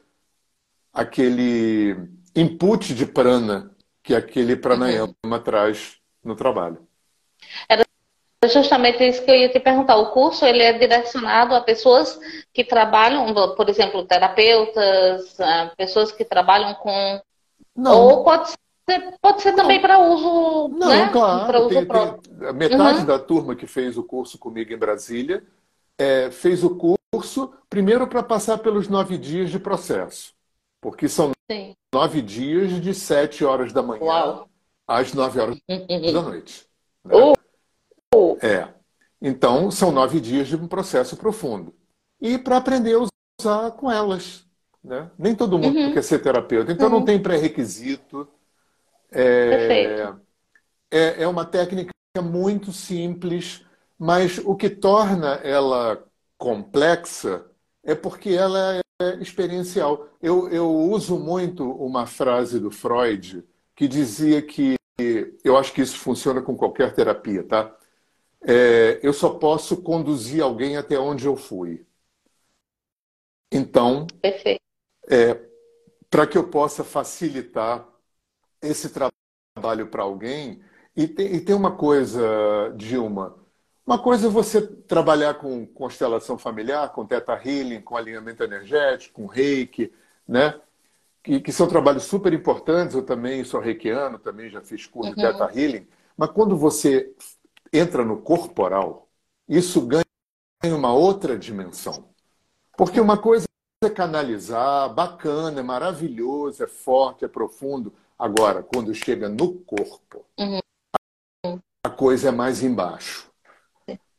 aquele 0.94 1.96
input 2.36 2.94
de 2.94 3.06
prana 3.06 3.76
que 4.04 4.16
aquele 4.16 4.56
pranayama 4.56 5.14
uhum. 5.24 5.40
traz 5.40 5.98
no 6.24 6.36
trabalho. 6.36 6.88
Era 7.68 7.86
justamente 8.46 9.06
isso 9.06 9.24
que 9.24 9.32
eu 9.32 9.36
ia 9.36 9.50
te 9.50 9.60
perguntar. 9.60 9.98
O 9.98 10.12
curso 10.12 10.46
ele 10.46 10.62
é 10.62 10.74
direcionado 10.74 11.54
a 11.56 11.62
pessoas 11.62 12.20
que 12.54 12.64
trabalham, 12.64 13.34
por 13.56 13.70
exemplo, 13.70 14.06
terapeutas, 14.06 15.38
pessoas 15.78 16.12
que 16.12 16.26
trabalham 16.26 16.74
com. 16.76 17.22
Não. 17.76 17.98
Ou 17.98 18.24
pode 18.24 18.50
ser, 18.50 19.14
pode 19.22 19.42
ser 19.42 19.54
também 19.54 19.82
para 19.82 20.00
uso. 20.00 20.70
Não, 20.70 20.90
né? 20.90 21.10
claro. 21.12 21.46
Para 21.46 21.60
uso 21.60 21.70
tem, 21.70 21.86
próprio. 21.86 22.22
Tem, 22.22 22.54
metade 22.54 23.00
uhum. 23.00 23.06
da 23.06 23.20
turma 23.20 23.56
que 23.56 23.68
fez 23.68 23.98
o 23.98 24.04
curso 24.04 24.38
comigo 24.38 24.74
em 24.74 24.78
Brasília 24.78 25.44
é, 26.00 26.32
fez 26.32 26.64
o 26.64 26.78
curso 27.12 27.54
primeiro 27.70 28.08
para 28.08 28.24
passar 28.24 28.60
pelos 28.60 28.88
nove 28.88 29.18
dias 29.18 29.52
de 29.52 29.60
processo. 29.60 30.34
Porque 30.82 31.10
são 31.10 31.32
Sim. 31.52 31.76
nove 31.94 32.22
dias 32.22 32.82
de 32.82 32.94
sete 32.94 33.44
horas 33.44 33.74
da 33.74 33.82
manhã 33.82 34.04
Uau. 34.04 34.50
às 34.88 35.14
nove 35.14 35.40
horas 35.40 35.58
uhum. 35.68 36.14
da 36.14 36.22
noite. 36.22 36.66
Né? 37.04 37.16
Uh. 37.16 38.38
É. 38.42 38.68
Então, 39.22 39.70
são 39.70 39.92
nove 39.92 40.22
dias 40.22 40.48
de 40.48 40.56
um 40.56 40.68
processo 40.68 41.18
profundo. 41.18 41.74
E 42.22 42.38
para 42.38 42.58
aprender 42.58 42.94
a 42.96 43.08
usar 43.42 43.72
com 43.72 43.92
elas. 43.92 44.46
Né? 44.84 45.10
Nem 45.18 45.36
todo 45.36 45.60
mundo 45.60 45.78
uhum. 45.78 45.94
quer 45.94 46.04
ser 46.04 46.20
terapeuta. 46.20 46.72
Então, 46.72 46.88
uhum. 46.88 47.00
não 47.00 47.06
tem 47.06 47.22
pré-requisito. 47.22 48.28
É, 49.12 50.14
é, 50.92 51.24
é 51.24 51.28
uma 51.28 51.46
técnica 51.46 51.92
muito 52.22 52.72
simples, 52.72 53.66
mas 53.98 54.40
o 54.40 54.56
que 54.56 54.70
torna 54.70 55.36
ela 55.36 56.04
complexa 56.38 57.46
é 57.84 57.94
porque 57.94 58.30
ela 58.30 58.80
é 59.02 59.16
experiencial. 59.22 60.10
Eu, 60.22 60.50
eu 60.50 60.70
uso 60.70 61.18
muito 61.18 61.70
uma 61.72 62.06
frase 62.06 62.60
do 62.60 62.70
Freud 62.70 63.44
que 63.76 63.88
dizia 63.88 64.42
que 64.42 64.76
eu 65.44 65.56
acho 65.58 65.72
que 65.72 65.82
isso 65.82 65.98
funciona 65.98 66.42
com 66.42 66.58
qualquer 66.58 66.94
terapia, 66.94 67.44
tá? 67.44 67.74
É, 68.42 69.00
eu 69.02 69.14
só 69.14 69.30
posso 69.30 69.82
conduzir 69.82 70.44
alguém 70.44 70.76
até 70.76 71.00
onde 71.00 71.26
eu 71.26 71.38
fui. 71.38 71.86
Então, 73.52 74.06
é, 75.10 75.40
para 76.10 76.28
que 76.28 76.38
eu 76.38 76.50
possa 76.50 76.84
facilitar 76.84 77.88
esse 78.62 78.90
trabalho 78.90 79.88
para 79.88 80.04
alguém, 80.04 80.62
e 80.96 81.08
tem, 81.08 81.36
e 81.36 81.42
tem 81.42 81.56
uma 81.56 81.76
coisa, 81.78 82.74
Dilma, 82.76 83.39
uma 83.90 83.98
coisa 83.98 84.28
é 84.28 84.30
você 84.30 84.62
trabalhar 84.62 85.34
com 85.34 85.66
constelação 85.66 86.38
familiar, 86.38 86.90
com 86.90 87.08
teta 87.08 87.34
healing, 87.34 87.82
com 87.82 87.98
alinhamento 87.98 88.44
energético, 88.44 89.24
com 89.24 89.26
reiki, 89.26 89.92
né? 90.28 90.62
Que, 91.24 91.42
que 91.42 91.52
são 91.52 91.68
trabalhos 91.68 92.04
super 92.04 92.32
importantes. 92.32 92.94
Eu 92.94 93.04
também 93.04 93.44
sou 93.44 93.60
reikiano, 93.60 94.20
também 94.20 94.48
já 94.48 94.62
fiz 94.62 94.86
curso 94.86 95.10
uhum. 95.10 95.16
de 95.16 95.22
teta 95.24 95.52
healing. 95.52 95.88
Mas 96.16 96.30
quando 96.30 96.56
você 96.56 97.12
entra 97.74 98.06
no 98.06 98.22
corporal, 98.22 99.10
isso 99.48 99.82
ganha 99.88 100.06
uma 100.66 100.94
outra 100.94 101.36
dimensão. 101.36 102.10
Porque 102.78 103.02
uma 103.02 103.18
coisa 103.18 103.48
é 103.84 103.90
canalizar, 103.90 104.94
bacana, 104.94 105.62
é 105.62 105.64
maravilhoso, 105.64 106.64
é 106.64 106.68
forte, 106.68 107.26
é 107.26 107.28
profundo. 107.28 107.92
Agora, 108.20 108.62
quando 108.62 108.94
chega 108.94 109.28
no 109.28 109.56
corpo, 109.62 110.28
uhum. 110.38 111.60
a 111.84 111.90
coisa 111.90 112.30
é 112.30 112.32
mais 112.32 112.62
embaixo 112.62 113.29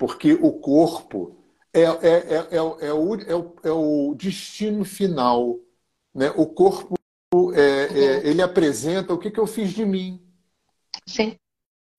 porque 0.01 0.33
o 0.33 0.51
corpo 0.55 1.37
é, 1.75 1.83
é, 1.83 1.85
é, 1.85 2.49
é, 2.53 2.57
é, 2.57 2.63
o, 2.63 3.15
é, 3.21 3.35
o, 3.35 3.57
é 3.63 3.71
o 3.71 4.15
destino 4.17 4.83
final. 4.83 5.59
Né? 6.15 6.33
O 6.37 6.47
corpo 6.47 6.99
é, 7.55 7.61
é, 7.61 8.17
uhum. 8.17 8.21
ele 8.25 8.41
apresenta 8.41 9.13
o 9.13 9.19
que, 9.19 9.31
que 9.31 9.39
eu 9.39 9.47
fiz 9.47 9.73
de 9.73 9.85
mim. 9.85 10.19
Sim. 11.07 11.37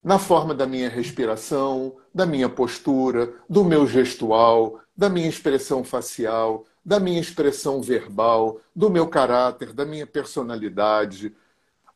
Na 0.04 0.18
forma 0.18 0.56
da 0.56 0.66
minha 0.66 0.90
respiração, 0.90 1.96
da 2.12 2.26
minha 2.26 2.50
postura, 2.50 3.36
do 3.48 3.64
meu 3.64 3.86
gestual, 3.86 4.82
da 4.98 5.08
minha 5.08 5.30
expressão 5.30 5.84
facial, 5.84 6.66
da 6.84 7.00
minha 7.00 7.22
expressão 7.22 7.84
verbal, 7.84 8.60
do 8.76 8.90
meu 8.90 9.08
caráter, 9.08 9.74
da 9.74 9.86
minha 9.86 10.08
personalidade, 10.08 11.36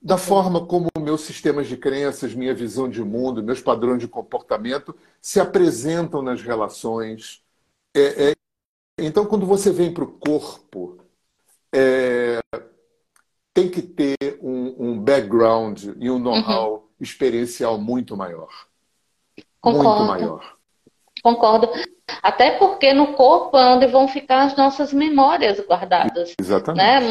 da 0.06 0.20
forma 0.20 0.64
como 0.64 0.88
meus 1.00 1.22
sistemas 1.22 1.68
de 1.68 1.76
crenças, 1.76 2.36
minha 2.36 2.54
visão 2.54 2.88
de 2.88 3.04
mundo, 3.04 3.42
meus 3.42 3.60
padrões 3.60 4.00
de 4.00 4.08
comportamento 4.08 4.96
se 5.20 5.40
apresentam 5.40 6.22
nas 6.22 6.44
relações. 6.44 7.44
É, 7.92 8.30
é... 8.30 8.34
então, 9.00 9.26
quando 9.26 9.48
você 9.48 9.72
vem 9.72 9.92
para 9.92 10.04
o 10.04 10.12
corpo, 10.12 11.00
é... 11.74 12.40
tem 13.52 13.68
que 13.68 13.82
ter 13.82 14.16
um, 14.44 14.92
um 14.92 15.00
background 15.00 15.86
e 15.98 16.12
um 16.12 16.20
know-how 16.20 16.74
uhum. 16.74 16.84
experiencial 17.02 17.80
muito 17.80 18.16
maior. 18.16 18.52
Concordo. 19.60 19.90
Muito 19.90 20.08
maior. 20.08 20.55
Concordo. 21.26 21.72
Até 22.22 22.52
porque 22.52 22.94
no 22.94 23.14
corpo 23.14 23.58
é 23.58 23.74
onde 23.74 23.88
vão 23.88 24.08
ficar 24.08 24.44
as 24.44 24.56
nossas 24.56 24.94
memórias 24.94 25.60
guardadas. 25.60 26.36
Exatamente. 26.40 26.78
Né? 26.78 27.02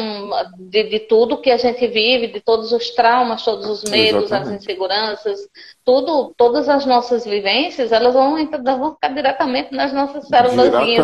De, 0.57 0.83
de 0.83 0.99
tudo 0.99 1.41
que 1.41 1.51
a 1.51 1.57
gente 1.57 1.85
vive, 1.85 2.27
de 2.27 2.39
todos 2.39 2.71
os 2.71 2.91
traumas, 2.91 3.43
todos 3.43 3.67
os 3.67 3.83
medos, 3.83 4.23
Exatamente. 4.23 4.55
as 4.55 4.63
inseguranças, 4.63 5.39
tudo, 5.83 6.33
todas 6.37 6.69
as 6.69 6.85
nossas 6.85 7.25
vivências, 7.25 7.91
elas 7.91 8.13
vão, 8.13 8.37
vão 8.63 8.93
ficar 8.93 9.09
diretamente 9.09 9.75
nas 9.75 9.91
nossas 9.91 10.25
células 10.29 10.73
ali, 10.73 10.97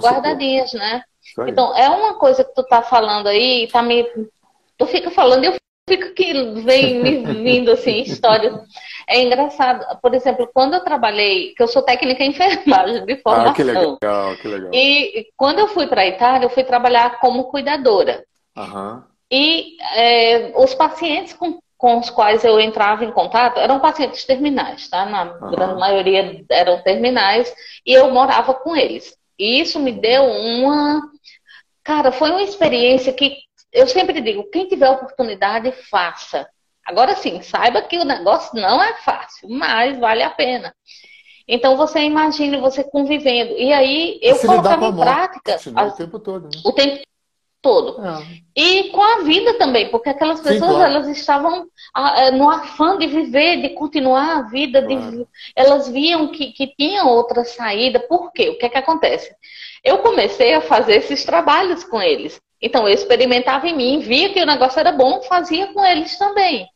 guardadinhas, 0.00 0.70
corpo. 0.70 0.86
né? 0.86 1.02
Então, 1.46 1.76
é 1.76 1.90
uma 1.90 2.14
coisa 2.14 2.42
que 2.42 2.54
tu 2.54 2.62
tá 2.62 2.80
falando 2.80 3.26
aí, 3.26 3.68
tá 3.70 3.82
me. 3.82 4.06
Tu 4.78 4.86
fica 4.86 5.10
falando 5.10 5.44
e 5.44 5.48
eu 5.48 5.54
fico 5.86 6.14
que 6.14 6.32
vem 6.62 7.02
me 7.02 7.34
vindo 7.34 7.70
assim, 7.70 8.00
histórias. 8.00 8.54
É 9.06 9.20
engraçado. 9.20 9.98
Por 10.00 10.14
exemplo, 10.14 10.48
quando 10.52 10.74
eu 10.74 10.80
trabalhei, 10.84 11.54
que 11.54 11.62
eu 11.62 11.68
sou 11.68 11.82
técnica 11.82 12.24
em 12.24 12.30
enfermagem 12.30 13.04
de 13.04 13.16
formação. 13.16 13.50
Ah, 13.50 13.54
que 13.54 13.62
legal, 13.62 14.36
que 14.36 14.48
legal. 14.48 14.70
E 14.72 15.26
quando 15.36 15.58
eu 15.58 15.68
fui 15.68 15.86
para 15.86 16.02
a 16.02 16.06
Itália, 16.06 16.46
eu 16.46 16.50
fui 16.50 16.64
trabalhar 16.64 17.20
como 17.20 17.44
cuidadora. 17.44 18.24
Uhum. 18.56 19.02
E 19.30 19.76
é, 19.96 20.52
os 20.56 20.74
pacientes 20.74 21.32
com, 21.32 21.58
com 21.76 21.98
os 21.98 22.10
quais 22.10 22.44
eu 22.44 22.60
entrava 22.60 23.04
em 23.04 23.10
contato 23.10 23.58
eram 23.58 23.80
pacientes 23.80 24.24
terminais, 24.24 24.88
tá? 24.88 25.04
Na 25.06 25.24
uhum. 25.24 25.50
grande 25.50 25.80
maioria 25.80 26.44
eram 26.50 26.82
terminais, 26.82 27.52
e 27.84 27.92
eu 27.92 28.10
morava 28.10 28.54
com 28.54 28.76
eles. 28.76 29.16
E 29.38 29.60
isso 29.60 29.80
me 29.80 29.92
deu 29.92 30.24
uma. 30.24 31.02
Cara, 31.82 32.12
foi 32.12 32.30
uma 32.30 32.42
experiência 32.42 33.12
que 33.12 33.38
eu 33.72 33.86
sempre 33.88 34.20
digo: 34.20 34.48
quem 34.50 34.68
tiver 34.68 34.88
oportunidade, 34.88 35.72
faça. 35.90 36.48
Agora 36.86 37.16
sim, 37.16 37.40
saiba 37.42 37.82
que 37.82 37.98
o 37.98 38.04
negócio 38.04 38.60
não 38.60 38.82
é 38.82 38.94
fácil, 38.94 39.48
mas 39.48 39.98
vale 39.98 40.22
a 40.22 40.30
pena. 40.30 40.74
Então 41.46 41.76
você 41.76 42.00
imagine 42.00 42.58
você 42.58 42.82
convivendo. 42.84 43.54
E 43.56 43.72
aí 43.72 44.18
eu 44.22 44.38
colocava 44.38 44.86
em 44.86 44.96
prática. 44.96 45.58
O 45.86 45.90
tempo 45.92 46.18
todo, 46.18 46.44
né? 46.44 46.60
O 46.64 46.72
tempo 46.72 47.02
todo. 47.60 48.02
É. 48.04 48.22
E 48.54 48.90
com 48.90 49.02
a 49.02 49.22
vida 49.22 49.54
também, 49.54 49.90
porque 49.90 50.10
aquelas 50.10 50.40
pessoas 50.40 50.70
Sim, 50.70 50.76
claro. 50.76 50.94
elas 50.94 51.08
estavam 51.08 51.66
ah, 51.94 52.20
é, 52.20 52.30
no 52.30 52.50
afã 52.50 52.98
de 52.98 53.06
viver, 53.06 53.62
de 53.62 53.70
continuar 53.70 54.36
a 54.36 54.42
vida, 54.42 54.82
claro. 54.82 55.10
de... 55.10 55.26
elas 55.56 55.88
viam 55.88 56.28
que, 56.28 56.52
que 56.52 56.74
tinha 56.76 57.04
outra 57.04 57.44
saída. 57.44 58.00
Por 58.00 58.30
quê? 58.32 58.50
O 58.50 58.58
que 58.58 58.66
é 58.66 58.68
que 58.68 58.78
acontece? 58.78 59.34
Eu 59.82 59.98
comecei 59.98 60.54
a 60.54 60.60
fazer 60.60 60.96
esses 60.96 61.24
trabalhos 61.24 61.84
com 61.84 62.00
eles. 62.00 62.38
Então 62.60 62.88
eu 62.88 62.94
experimentava 62.94 63.66
em 63.66 63.76
mim, 63.76 63.98
via 63.98 64.32
que 64.32 64.42
o 64.42 64.46
negócio 64.46 64.80
era 64.80 64.92
bom, 64.92 65.22
fazia 65.22 65.66
com 65.72 65.84
eles 65.84 66.16
também. 66.18 66.66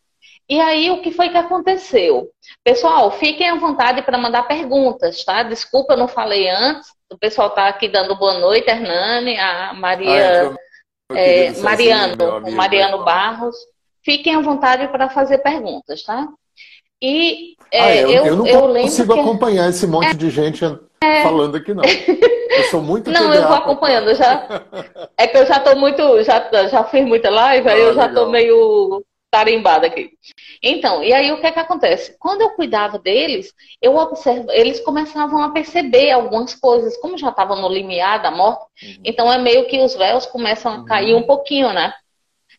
E 0.49 0.59
aí, 0.59 0.91
o 0.91 1.03
que 1.03 1.13
foi 1.13 1.29
que 1.29 1.37
aconteceu? 1.37 2.31
Pessoal, 2.65 3.11
fiquem 3.11 3.51
à 3.51 3.57
vontade 3.57 4.01
para 4.01 4.17
mandar 4.17 4.45
perguntas, 4.45 5.23
tá? 5.23 5.43
Desculpa, 5.43 5.93
eu 5.93 5.99
não 5.99 6.09
falei 6.09 6.49
antes. 6.49 6.89
O 7.13 7.19
pessoal 7.19 7.49
está 7.49 7.69
aqui 7.69 7.87
dando 7.87 8.17
boa 8.17 8.39
noite, 8.39 8.71
Hernani, 8.71 9.39
a 9.39 9.75
Maria, 9.75 10.57
ah, 11.11 11.19
é, 11.19 11.51
Mariano, 11.61 12.39
o 12.47 12.53
Mariano 12.53 13.05
Barros. 13.05 13.57
Fiquem 14.03 14.37
à 14.37 14.41
vontade 14.41 14.89
para 14.89 15.11
fazer 15.11 15.39
perguntas, 15.39 16.03
tá? 16.03 16.27
E 17.01 17.55
é, 17.71 17.83
ah, 17.83 17.97
eu, 17.97 18.11
eu, 18.11 18.27
eu, 18.27 18.37
não 18.37 18.47
eu 18.47 18.83
consigo 18.83 19.13
que... 19.13 19.21
acompanhar 19.21 19.69
esse 19.69 19.87
monte 19.87 20.17
de 20.17 20.31
gente 20.31 20.65
é... 21.03 21.23
falando 21.23 21.59
aqui, 21.59 21.75
não. 21.75 21.85
Eu 21.85 22.65
sou 22.71 22.81
muito 22.81 23.11
Não, 23.13 23.35
eu 23.35 23.47
vou 23.47 23.57
acompanhando. 23.57 24.15
Já... 24.15 24.65
É 25.17 25.27
que 25.27 25.37
eu 25.37 25.45
já 25.45 25.59
estou 25.59 25.77
muito. 25.77 26.23
Já, 26.23 26.49
já 26.69 26.85
fiz 26.85 27.07
muita 27.07 27.29
live, 27.29 27.69
ah, 27.69 27.73
aí 27.73 27.81
eu 27.83 27.95
já 27.95 28.07
estou 28.07 28.31
meio 28.31 29.05
tarimbada 29.31 29.87
aqui. 29.87 30.11
Então, 30.63 31.03
e 31.03 31.13
aí 31.13 31.31
o 31.31 31.41
que 31.41 31.47
é 31.47 31.53
que 31.53 31.59
acontece? 31.59 32.17
Quando 32.19 32.41
eu 32.41 32.51
cuidava 32.51 32.99
deles, 32.99 33.53
eu 33.81 33.97
observo, 33.97 34.51
eles 34.51 34.81
começavam 34.81 35.43
a 35.43 35.51
perceber 35.51 36.11
algumas 36.11 36.55
coisas, 36.55 36.97
como 36.97 37.19
já 37.19 37.29
estavam 37.29 37.61
no 37.61 37.69
limiar 37.69 38.23
da 38.23 38.31
morte, 38.31 38.65
uhum. 38.83 39.03
então 39.05 39.33
é 39.33 39.39
meio 39.39 39.67
que 39.67 39.79
os 39.81 39.95
véus 39.95 40.27
começam 40.27 40.73
a 40.73 40.85
cair 40.85 41.13
uhum. 41.13 41.21
um 41.21 41.27
pouquinho, 41.27 41.73
né? 41.73 41.93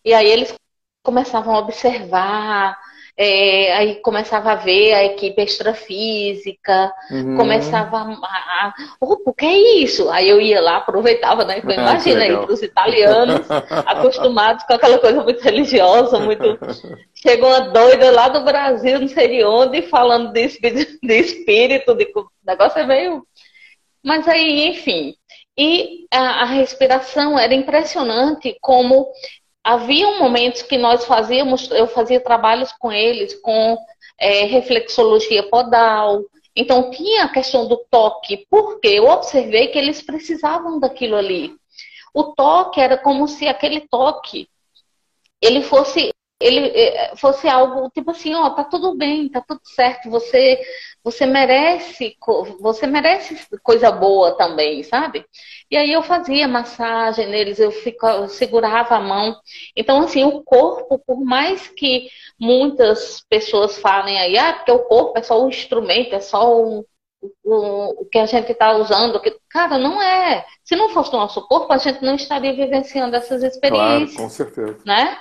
E 0.05 0.13
aí 0.13 0.27
eles 0.27 0.53
começavam 1.03 1.55
a 1.55 1.59
observar 1.59 2.77
é, 3.21 3.73
aí 3.73 3.95
começava 3.95 4.53
a 4.53 4.55
ver 4.55 4.93
a 4.93 5.03
equipe 5.03 5.41
extrafísica, 5.41 6.89
uhum. 7.11 7.35
começava 7.35 7.97
a, 7.97 8.73
o 9.01 9.33
que 9.33 9.45
é 9.45 9.81
isso? 9.83 10.09
Aí 10.09 10.29
eu 10.29 10.39
ia 10.39 10.61
lá, 10.61 10.77
aproveitava, 10.77 11.43
né? 11.43 11.57
Então, 11.57 11.73
imagina 11.73 12.21
aí, 12.21 12.31
para 12.31 12.53
os 12.53 12.63
italianos, 12.63 13.45
acostumados 13.85 14.63
com 14.63 14.73
aquela 14.73 14.97
coisa 14.99 15.21
muito 15.21 15.41
religiosa, 15.41 16.17
muito. 16.17 16.57
Chegou 17.13 17.49
uma 17.49 17.59
doida 17.59 18.09
lá 18.09 18.29
do 18.29 18.45
Brasil, 18.45 19.01
não 19.01 19.07
sei 19.09 19.27
de 19.27 19.43
onde, 19.43 19.81
falando 19.81 20.31
de 20.31 20.45
espírito, 20.45 20.97
de 21.03 21.19
espírito, 21.19 21.95
de... 21.95 22.05
o 22.15 22.25
negócio 22.47 22.79
é 22.79 22.85
meio. 22.85 23.27
Mas 24.01 24.29
aí, 24.29 24.69
enfim. 24.69 25.13
E 25.57 26.07
a, 26.09 26.43
a 26.43 26.45
respiração 26.45 27.37
era 27.37 27.53
impressionante 27.53 28.57
como 28.61 29.11
Havia 29.63 30.17
momentos 30.19 30.61
que 30.61 30.77
nós 30.77 31.05
fazíamos, 31.05 31.69
eu 31.71 31.87
fazia 31.87 32.19
trabalhos 32.19 32.71
com 32.73 32.91
eles 32.91 33.33
com 33.41 33.77
é, 34.19 34.45
reflexologia 34.45 35.43
podal. 35.49 36.23
Então 36.55 36.89
tinha 36.91 37.23
a 37.25 37.29
questão 37.29 37.67
do 37.67 37.77
toque, 37.89 38.45
porque 38.49 38.87
eu 38.87 39.05
observei 39.05 39.67
que 39.67 39.77
eles 39.77 40.01
precisavam 40.01 40.79
daquilo 40.79 41.15
ali. 41.15 41.55
O 42.13 42.23
toque 42.33 42.81
era 42.81 42.97
como 42.97 43.27
se 43.27 43.47
aquele 43.47 43.81
toque 43.81 44.49
ele 45.41 45.61
fosse 45.61 46.09
ele 46.41 46.67
é, 46.67 47.15
fosse 47.17 47.47
algo 47.47 47.89
tipo 47.89 48.11
assim, 48.11 48.33
ó, 48.33 48.49
tá 48.51 48.63
tudo 48.63 48.95
bem, 48.95 49.29
tá 49.29 49.41
tudo 49.45 49.59
certo, 49.63 50.09
você 50.09 50.59
você 51.03 51.25
merece, 51.25 52.15
você 52.59 52.85
merece 52.85 53.37
coisa 53.63 53.91
boa 53.91 54.37
também, 54.37 54.83
sabe? 54.83 55.25
E 55.71 55.77
aí 55.77 55.91
eu 55.91 56.03
fazia 56.03 56.47
massagem 56.47 57.27
neles, 57.27 57.59
eu, 57.59 57.71
ficava, 57.71 58.23
eu 58.23 58.27
segurava 58.27 58.95
a 58.95 58.99
mão. 58.99 59.35
Então, 59.75 60.01
assim, 60.01 60.23
o 60.23 60.43
corpo, 60.43 60.99
por 60.99 61.23
mais 61.23 61.67
que 61.67 62.09
muitas 62.39 63.23
pessoas 63.29 63.77
falem 63.77 64.19
aí, 64.19 64.37
ah, 64.37 64.53
porque 64.53 64.71
o 64.71 64.85
corpo 64.85 65.17
é 65.17 65.23
só 65.23 65.43
um 65.43 65.49
instrumento, 65.49 66.15
é 66.15 66.19
só 66.19 66.61
um, 66.61 66.83
o, 67.43 68.01
o 68.01 68.05
que 68.05 68.17
a 68.17 68.25
gente 68.25 68.51
está 68.51 68.73
usando. 68.73 69.19
Que... 69.19 69.37
Cara, 69.49 69.77
não 69.77 70.01
é. 70.01 70.45
Se 70.63 70.75
não 70.75 70.89
fosse 70.89 71.09
o 71.09 71.19
nosso 71.19 71.45
corpo, 71.47 71.71
a 71.71 71.77
gente 71.77 72.03
não 72.03 72.15
estaria 72.15 72.53
vivenciando 72.53 73.15
essas 73.15 73.43
experiências. 73.43 74.15
Claro, 74.15 74.23
com 74.23 74.29
certeza. 74.29 74.79
Né? 74.85 75.17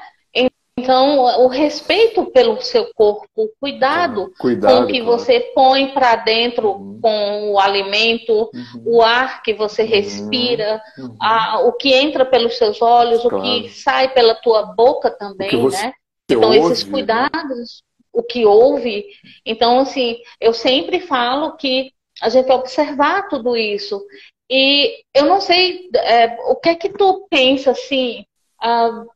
Então, 0.78 1.44
o 1.44 1.48
respeito 1.48 2.26
pelo 2.26 2.60
seu 2.60 2.92
corpo, 2.94 3.26
o 3.36 3.48
cuidado, 3.60 4.32
é, 4.34 4.38
cuidado 4.38 4.76
com 4.76 4.84
o 4.84 4.86
que 4.86 5.00
claro. 5.00 5.18
você 5.18 5.40
põe 5.54 5.88
para 5.88 6.16
dentro 6.16 6.70
uhum. 6.70 7.00
com 7.00 7.52
o 7.52 7.58
alimento, 7.58 8.32
uhum. 8.32 8.82
o 8.84 9.02
ar 9.02 9.42
que 9.42 9.54
você 9.54 9.82
uhum. 9.82 9.88
respira, 9.88 10.82
uhum. 10.98 11.16
a, 11.20 11.60
o 11.60 11.72
que 11.72 11.92
entra 11.92 12.24
pelos 12.24 12.56
seus 12.56 12.80
olhos, 12.80 13.22
claro. 13.22 13.38
o 13.38 13.42
que 13.42 13.68
sai 13.70 14.08
pela 14.12 14.34
tua 14.34 14.62
boca 14.62 15.10
também, 15.10 15.50
né? 15.68 15.92
Então, 16.30 16.50
ouve, 16.50 16.58
esses 16.58 16.84
né? 16.84 16.90
cuidados, 16.90 17.82
o 18.12 18.22
que 18.22 18.44
ouve. 18.44 19.06
Então, 19.44 19.80
assim, 19.80 20.18
eu 20.40 20.52
sempre 20.52 21.00
falo 21.00 21.56
que 21.56 21.92
a 22.20 22.28
gente 22.28 22.50
observar 22.50 23.28
tudo 23.28 23.56
isso. 23.56 24.04
E 24.50 25.02
eu 25.14 25.26
não 25.26 25.40
sei 25.40 25.88
é, 25.94 26.36
o 26.46 26.56
que 26.56 26.70
é 26.70 26.74
que 26.74 26.88
tu 26.88 27.26
pensa, 27.30 27.70
assim, 27.70 28.24
uh, 28.62 29.06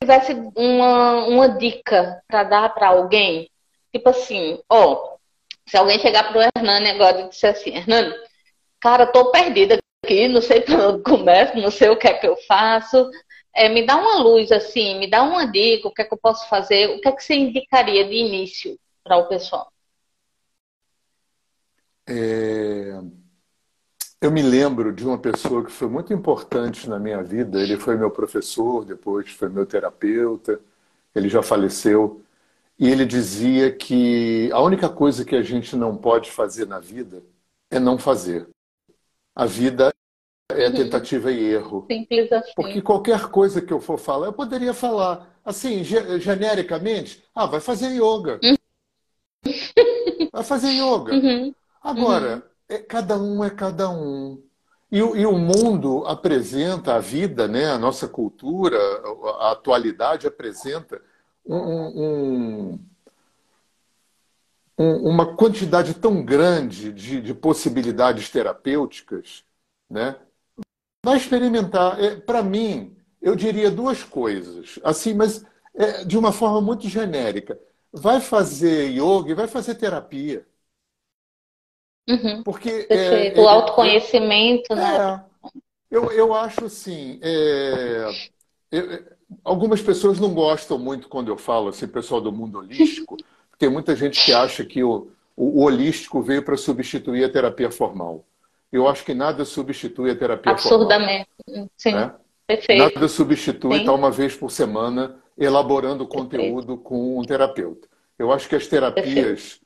tivesse 0.00 0.32
uma, 0.56 1.26
uma 1.26 1.48
dica 1.48 2.22
para 2.26 2.44
dar 2.44 2.74
para 2.74 2.88
alguém, 2.88 3.50
tipo 3.92 4.08
assim, 4.08 4.60
ó, 4.68 5.16
se 5.66 5.76
alguém 5.76 5.98
chegar 5.98 6.32
pro 6.32 6.40
Hernani 6.40 6.90
agora 6.90 7.20
e 7.20 7.28
disser 7.28 7.50
assim, 7.50 7.76
Hernani, 7.76 8.14
cara, 8.80 9.06
tô 9.06 9.30
perdida 9.30 9.78
aqui, 10.04 10.28
não 10.28 10.40
sei 10.40 10.60
para 10.60 10.88
onde 10.88 11.02
começo, 11.02 11.56
não 11.56 11.70
sei 11.70 11.90
o 11.90 11.96
que 11.96 12.08
é 12.08 12.14
que 12.14 12.26
eu 12.26 12.36
faço, 12.46 13.10
é, 13.54 13.68
me 13.68 13.84
dá 13.84 13.96
uma 13.96 14.18
luz 14.18 14.52
assim, 14.52 14.98
me 14.98 15.10
dá 15.10 15.22
uma 15.22 15.46
dica, 15.46 15.88
o 15.88 15.92
que 15.92 16.02
é 16.02 16.04
que 16.04 16.14
eu 16.14 16.18
posso 16.18 16.48
fazer, 16.48 16.90
o 16.90 17.00
que 17.00 17.08
é 17.08 17.12
que 17.12 17.22
você 17.22 17.34
indicaria 17.34 18.04
de 18.04 18.14
início 18.14 18.78
para 19.02 19.16
o 19.16 19.28
pessoal? 19.28 19.70
É... 22.06 22.92
Eu 24.20 24.32
me 24.32 24.42
lembro 24.42 24.92
de 24.92 25.06
uma 25.06 25.16
pessoa 25.16 25.64
que 25.64 25.70
foi 25.70 25.88
muito 25.88 26.12
importante 26.12 26.88
na 26.88 26.98
minha 26.98 27.22
vida. 27.22 27.60
Ele 27.60 27.76
foi 27.76 27.96
meu 27.96 28.10
professor, 28.10 28.84
depois 28.84 29.30
foi 29.30 29.48
meu 29.48 29.64
terapeuta. 29.64 30.60
Ele 31.14 31.28
já 31.28 31.40
faleceu. 31.40 32.20
E 32.76 32.88
ele 32.88 33.06
dizia 33.06 33.70
que 33.70 34.50
a 34.52 34.60
única 34.60 34.88
coisa 34.88 35.24
que 35.24 35.36
a 35.36 35.42
gente 35.42 35.76
não 35.76 35.96
pode 35.96 36.32
fazer 36.32 36.66
na 36.66 36.80
vida 36.80 37.22
é 37.70 37.78
não 37.78 37.96
fazer. 37.96 38.48
A 39.36 39.46
vida 39.46 39.92
é 40.50 40.70
tentativa 40.70 41.30
e 41.30 41.52
erro. 41.52 41.86
Simples 41.88 42.32
assim. 42.32 42.52
Porque 42.56 42.82
qualquer 42.82 43.28
coisa 43.28 43.62
que 43.62 43.72
eu 43.72 43.80
for 43.80 43.98
falar, 43.98 44.26
eu 44.26 44.32
poderia 44.32 44.74
falar 44.74 45.32
assim, 45.44 45.84
genericamente, 45.84 47.22
ah, 47.32 47.46
vai 47.46 47.60
fazer 47.60 47.90
yoga. 47.90 48.40
Uhum. 48.42 48.56
Vai 50.32 50.42
fazer 50.42 50.70
yoga. 50.70 51.14
Uhum. 51.14 51.54
Agora, 51.80 52.36
uhum 52.36 52.47
é, 52.68 52.78
cada 52.78 53.18
um 53.18 53.42
é 53.42 53.50
cada 53.50 53.88
um. 53.90 54.42
E, 54.90 54.98
e, 54.98 55.26
o 55.26 55.38
mundo 55.38 56.04
apresenta 56.06 56.94
a 56.94 56.98
vida, 56.98 57.46
né, 57.46 57.66
a 57.70 57.78
nossa 57.78 58.08
cultura, 58.08 58.78
a 59.40 59.52
atualidade 59.52 60.26
apresenta 60.26 61.00
um, 61.44 61.56
um, 61.56 62.78
um, 64.78 65.10
uma 65.10 65.36
quantidade 65.36 65.94
tão 65.94 66.24
grande 66.24 66.92
de, 66.92 67.20
de, 67.20 67.34
possibilidades 67.34 68.30
terapêuticas. 68.30 69.44
Né? 69.90 70.16
Vai 71.04 71.16
experimentar. 71.16 72.02
É, 72.02 72.16
Para 72.16 72.42
mim, 72.42 72.96
eu 73.20 73.34
diria 73.36 73.70
duas 73.70 74.02
coisas, 74.02 74.78
assim, 74.84 75.14
mas 75.14 75.44
é, 75.74 76.04
de 76.04 76.16
uma 76.16 76.32
forma 76.32 76.60
muito 76.60 76.88
genérica. 76.88 77.58
Vai 77.92 78.20
fazer 78.20 78.90
yoga 78.90 79.30
e 79.30 79.34
vai 79.34 79.46
fazer 79.46 79.74
terapia. 79.74 80.46
Uhum. 82.08 82.42
Porque 82.42 82.86
é, 82.88 83.34
o 83.36 83.42
é, 83.42 83.48
autoconhecimento, 83.48 84.72
é, 84.72 84.76
né? 84.76 85.24
Eu, 85.90 86.10
eu 86.10 86.34
acho 86.34 86.64
assim, 86.64 87.18
é, 87.22 88.06
eu, 88.72 89.04
algumas 89.44 89.80
pessoas 89.82 90.18
não 90.18 90.32
gostam 90.32 90.78
muito 90.78 91.08
quando 91.08 91.28
eu 91.28 91.36
falo 91.36 91.68
assim, 91.68 91.86
pessoal 91.86 92.20
do 92.20 92.32
mundo 92.32 92.58
holístico, 92.58 93.16
tem 93.58 93.68
muita 93.68 93.94
gente 93.94 94.24
que 94.24 94.32
acha 94.32 94.64
que 94.64 94.82
o, 94.82 95.10
o, 95.36 95.60
o 95.60 95.64
holístico 95.64 96.22
veio 96.22 96.42
para 96.42 96.56
substituir 96.56 97.24
a 97.24 97.28
terapia 97.28 97.70
formal. 97.70 98.24
Eu 98.72 98.88
acho 98.88 99.04
que 99.04 99.14
nada 99.14 99.44
substitui 99.44 100.10
a 100.10 100.16
terapia 100.16 100.52
Absurdamente. 100.52 101.26
formal. 101.44 101.64
Absurdamente, 101.64 101.72
sim. 101.76 101.92
Né? 101.92 102.14
Perfeito. 102.46 102.94
Nada 102.94 103.08
substitui 103.08 103.78
estar 103.80 103.92
uma 103.92 104.10
vez 104.10 104.34
por 104.34 104.50
semana 104.50 105.16
elaborando 105.36 106.06
conteúdo 106.06 106.78
Perfeito. 106.78 106.82
com 106.82 107.18
um 107.18 107.22
terapeuta. 107.22 107.86
Eu 108.18 108.32
acho 108.32 108.48
que 108.48 108.56
as 108.56 108.66
terapias 108.66 109.60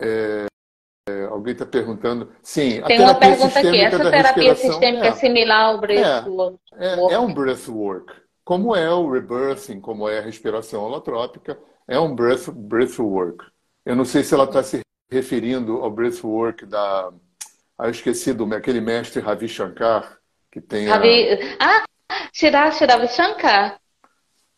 é, 0.00 0.46
é, 1.08 1.24
alguém 1.24 1.52
está 1.52 1.66
perguntando. 1.66 2.32
Sim, 2.42 2.80
Tem 2.82 3.00
uma 3.00 3.14
pergunta 3.14 3.58
aqui. 3.58 3.80
Essa 3.80 4.10
terapia 4.10 4.54
sistêmica 4.54 5.06
é, 5.06 5.08
é 5.08 5.12
similar 5.12 5.66
ao 5.66 5.80
breathwork? 5.80 6.58
É, 6.74 6.94
é, 6.94 7.12
é 7.14 7.18
um 7.18 7.34
breathwork. 7.34 8.12
Como 8.44 8.74
é 8.76 8.92
o 8.92 9.10
rebirthing, 9.10 9.80
como 9.80 10.08
é 10.08 10.18
a 10.18 10.22
respiração 10.22 10.82
holotrópica, 10.82 11.58
é 11.88 11.98
um 11.98 12.14
breath, 12.14 12.48
breathwork. 12.50 13.44
Eu 13.84 13.96
não 13.96 14.04
sei 14.04 14.22
se 14.22 14.34
ela 14.34 14.44
está 14.44 14.62
se 14.62 14.80
referindo 15.10 15.78
ao 15.78 15.90
breathwork 15.90 16.66
da. 16.66 17.12
Ah, 17.78 17.86
eu 17.86 17.90
esqueci 17.90 18.32
do 18.32 18.44
aquele 18.54 18.80
mestre 18.80 19.20
Ravi 19.20 19.48
Shankar, 19.48 20.18
que 20.50 20.60
tem. 20.60 20.86
Ravi... 20.86 21.56
A... 21.58 21.78
Ah, 21.78 21.84
Ravi 22.88 23.08
Shankar. 23.08 23.80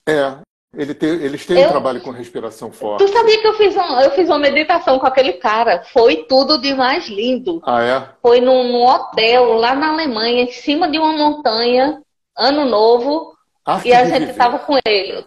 É, 0.06 0.38
ele 0.76 0.94
tem, 0.94 1.10
eles 1.10 1.46
têm 1.46 1.58
eu, 1.58 1.68
um 1.68 1.70
trabalho 1.70 2.00
com 2.00 2.10
respiração 2.10 2.70
forte. 2.72 3.04
Tu 3.04 3.12
sabia 3.12 3.40
que 3.40 3.46
eu 3.46 3.54
fiz, 3.54 3.76
um, 3.76 4.00
eu 4.00 4.10
fiz 4.12 4.28
uma 4.28 4.38
meditação 4.38 4.98
com 4.98 5.06
aquele 5.06 5.34
cara? 5.34 5.82
Foi 5.92 6.24
tudo 6.28 6.58
de 6.58 6.74
mais 6.74 7.08
lindo. 7.08 7.60
Ah, 7.64 7.82
é? 7.82 8.08
Foi 8.22 8.40
num, 8.40 8.72
num 8.72 8.84
hotel 8.84 9.54
lá 9.54 9.74
na 9.74 9.90
Alemanha, 9.90 10.42
em 10.42 10.52
cima 10.52 10.90
de 10.90 10.98
uma 10.98 11.12
montanha, 11.12 12.02
ano 12.36 12.64
novo. 12.64 13.34
Arte 13.64 13.88
e 13.88 13.94
a 13.94 14.04
gente 14.04 14.26
viver. 14.26 14.34
tava 14.34 14.58
com 14.58 14.78
ele. 14.84 15.24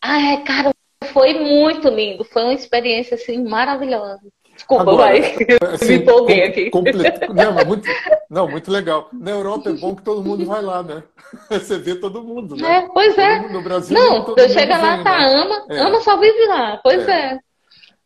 Ah, 0.00 0.36
cara, 0.44 0.70
foi 1.12 1.34
muito 1.34 1.88
lindo. 1.88 2.24
Foi 2.24 2.42
uma 2.42 2.54
experiência 2.54 3.14
assim 3.14 3.42
maravilhosa. 3.42 4.20
Desculpa, 4.54 4.82
Agora, 4.82 4.96
vai. 4.96 5.20
Assim, 5.74 5.88
Me 5.88 5.94
empolguei 5.96 6.44
aqui. 6.44 6.70
Não, 7.34 7.64
muito, 7.66 7.88
não, 8.30 8.48
muito 8.48 8.70
legal. 8.70 9.08
Na 9.12 9.30
Europa 9.30 9.70
é 9.70 9.72
bom 9.72 9.94
que 9.94 10.02
todo 10.02 10.22
mundo 10.22 10.44
vai 10.46 10.62
lá, 10.62 10.82
né? 10.82 11.02
Você 11.50 11.78
vê 11.78 11.96
todo 11.96 12.22
mundo, 12.22 12.56
né? 12.56 12.76
É, 12.76 12.88
pois 12.88 13.18
é. 13.18 13.48
No 13.48 13.62
Brasil, 13.62 13.98
não, 13.98 14.24
você 14.24 14.48
chega 14.48 14.76
lá, 14.76 14.96
vem, 14.96 15.04
tá, 15.04 15.18
né? 15.18 15.34
ama, 15.34 15.66
é. 15.68 15.80
ama 15.80 16.00
só 16.00 16.16
vive 16.18 16.46
lá. 16.46 16.78
Pois 16.82 17.08
é. 17.08 17.34
é. 17.34 17.38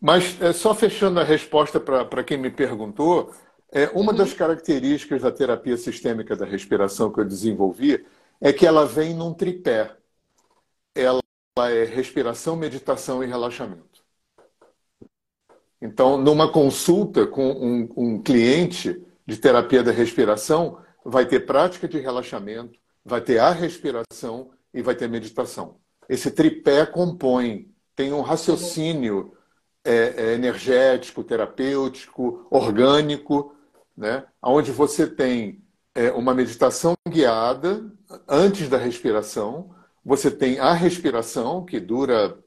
Mas 0.01 0.41
é, 0.41 0.53
só 0.53 0.75
fechando 0.75 1.21
a 1.21 1.25
resposta 1.25 1.79
para 1.81 2.25
quem 2.25 2.39
me 2.39 2.51
perguntou, 2.51 3.33
é, 3.71 3.91
uma 3.95 4.13
uhum. 4.13 4.19
das 4.19 4.33
características 4.33 5.23
da 5.23 5.31
terapia 5.31 5.77
sistêmica 5.77 6.35
da 6.35 6.47
respiração 6.47 7.13
que 7.13 7.21
eu 7.21 7.25
desenvolvi 7.25 8.07
é 8.41 8.53
que 8.53 8.67
ela 8.67 8.87
vem 8.87 9.15
num 9.15 9.35
tripé. 9.35 9.95
Ela 10.95 11.21
é 11.59 11.85
respiração, 11.85 12.57
meditação 12.57 13.23
e 13.23 13.27
relaxamento. 13.27 13.98
Então, 15.81 16.17
numa 16.17 16.51
consulta 16.51 17.27
com 17.27 17.51
um, 17.51 17.89
um 17.97 18.23
cliente 18.23 19.01
de 19.27 19.37
terapia 19.37 19.83
da 19.83 19.93
respiração, 19.93 20.79
vai 21.05 21.27
ter 21.27 21.41
prática 21.41 21.87
de 21.87 21.99
relaxamento, 21.99 22.79
vai 23.05 23.21
ter 23.21 23.39
a 23.39 23.51
respiração 23.51 24.51
e 24.75 24.83
vai 24.83 24.95
ter 24.95 25.09
meditação. 25.09 25.77
Esse 26.09 26.31
tripé 26.31 26.85
compõe 26.85 27.69
tem 27.95 28.13
um 28.13 28.21
raciocínio 28.21 29.33
é, 29.85 30.15
é, 30.17 30.35
energético, 30.35 31.23
terapêutico, 31.23 32.47
orgânico, 32.51 33.55
né? 33.97 34.25
onde 34.43 34.73
você 34.73 35.07
tem 35.07 35.63
é, 35.95 36.11
uma 36.13 36.35
meditação 36.35 36.95
guiada 37.09 37.91
antes 38.29 38.69
da 38.69 38.79
respiração, 38.79 39.75
você 40.05 40.31
tem 40.31 40.59
a 40.59 40.73
respiração, 40.73 41.65
que 41.65 41.79
dura 41.79 42.39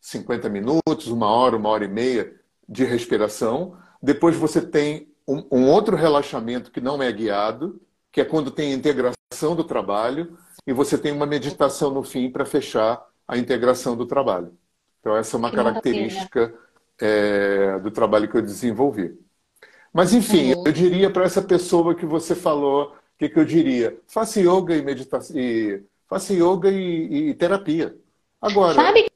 50 0.00 0.48
minutos, 0.48 1.08
uma 1.08 1.28
hora, 1.28 1.56
uma 1.56 1.68
hora 1.68 1.84
e 1.84 1.88
meia 1.88 2.39
de 2.70 2.84
respiração. 2.84 3.76
Depois 4.00 4.36
você 4.36 4.62
tem 4.62 5.12
um, 5.26 5.44
um 5.50 5.68
outro 5.68 5.96
relaxamento 5.96 6.70
que 6.70 6.80
não 6.80 7.02
é 7.02 7.10
guiado, 7.10 7.80
que 8.12 8.20
é 8.20 8.24
quando 8.24 8.52
tem 8.52 8.72
a 8.72 8.76
integração 8.76 9.56
do 9.56 9.64
trabalho, 9.64 10.38
e 10.66 10.72
você 10.72 10.96
tem 10.96 11.10
uma 11.10 11.26
meditação 11.26 11.90
no 11.90 12.04
fim 12.04 12.30
para 12.30 12.44
fechar 12.44 13.04
a 13.26 13.36
integração 13.36 13.96
do 13.96 14.06
trabalho. 14.06 14.56
Então, 15.00 15.16
essa 15.16 15.36
é 15.36 15.38
uma 15.38 15.50
característica 15.50 16.54
é, 17.00 17.78
do 17.78 17.90
trabalho 17.90 18.28
que 18.28 18.36
eu 18.36 18.42
desenvolvi. 18.42 19.18
Mas, 19.92 20.12
enfim, 20.12 20.50
eu 20.50 20.72
diria 20.72 21.10
para 21.10 21.24
essa 21.24 21.42
pessoa 21.42 21.94
que 21.94 22.06
você 22.06 22.34
falou, 22.34 22.92
o 22.92 22.92
que, 23.18 23.28
que 23.28 23.38
eu 23.38 23.44
diria? 23.44 23.98
Faça 24.06 24.40
yoga 24.40 24.76
e 24.76 24.82
meditação. 24.82 25.36
E, 25.36 25.82
faça 26.08 26.32
yoga 26.32 26.70
e, 26.70 27.30
e, 27.30 27.34
terapia. 27.34 27.96
Agora. 28.40 28.74
Sabe 28.74 29.06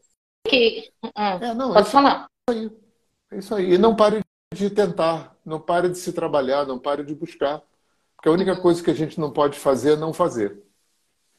que. 0.48 0.90
Ah, 1.14 1.38
é, 1.40 1.54
não, 1.54 1.72
pode 1.72 1.88
é 1.88 1.90
falar. 1.90 2.26
Aí, 2.48 2.70
é 3.30 3.38
isso 3.38 3.54
aí. 3.54 3.74
E 3.74 3.78
não 3.78 3.94
pare 3.94 4.20
de 4.54 4.70
tentar, 4.70 5.36
não 5.44 5.60
pare 5.60 5.88
de 5.88 5.98
se 5.98 6.12
trabalhar, 6.12 6.66
não 6.66 6.78
pare 6.78 7.04
de 7.04 7.14
buscar. 7.14 7.62
Porque 8.16 8.28
a 8.28 8.32
única 8.32 8.56
coisa 8.56 8.82
que 8.82 8.90
a 8.90 8.94
gente 8.94 9.20
não 9.20 9.30
pode 9.30 9.58
fazer 9.58 9.94
é 9.94 9.96
não 9.96 10.12
fazer. 10.12 10.62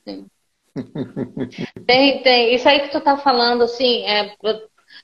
Sim. 0.08 0.28
tem, 1.88 2.22
tem. 2.22 2.54
Isso 2.54 2.68
aí 2.68 2.82
que 2.82 2.90
tu 2.90 3.02
tá 3.02 3.18
falando, 3.18 3.64
assim, 3.64 4.04
é, 4.04 4.36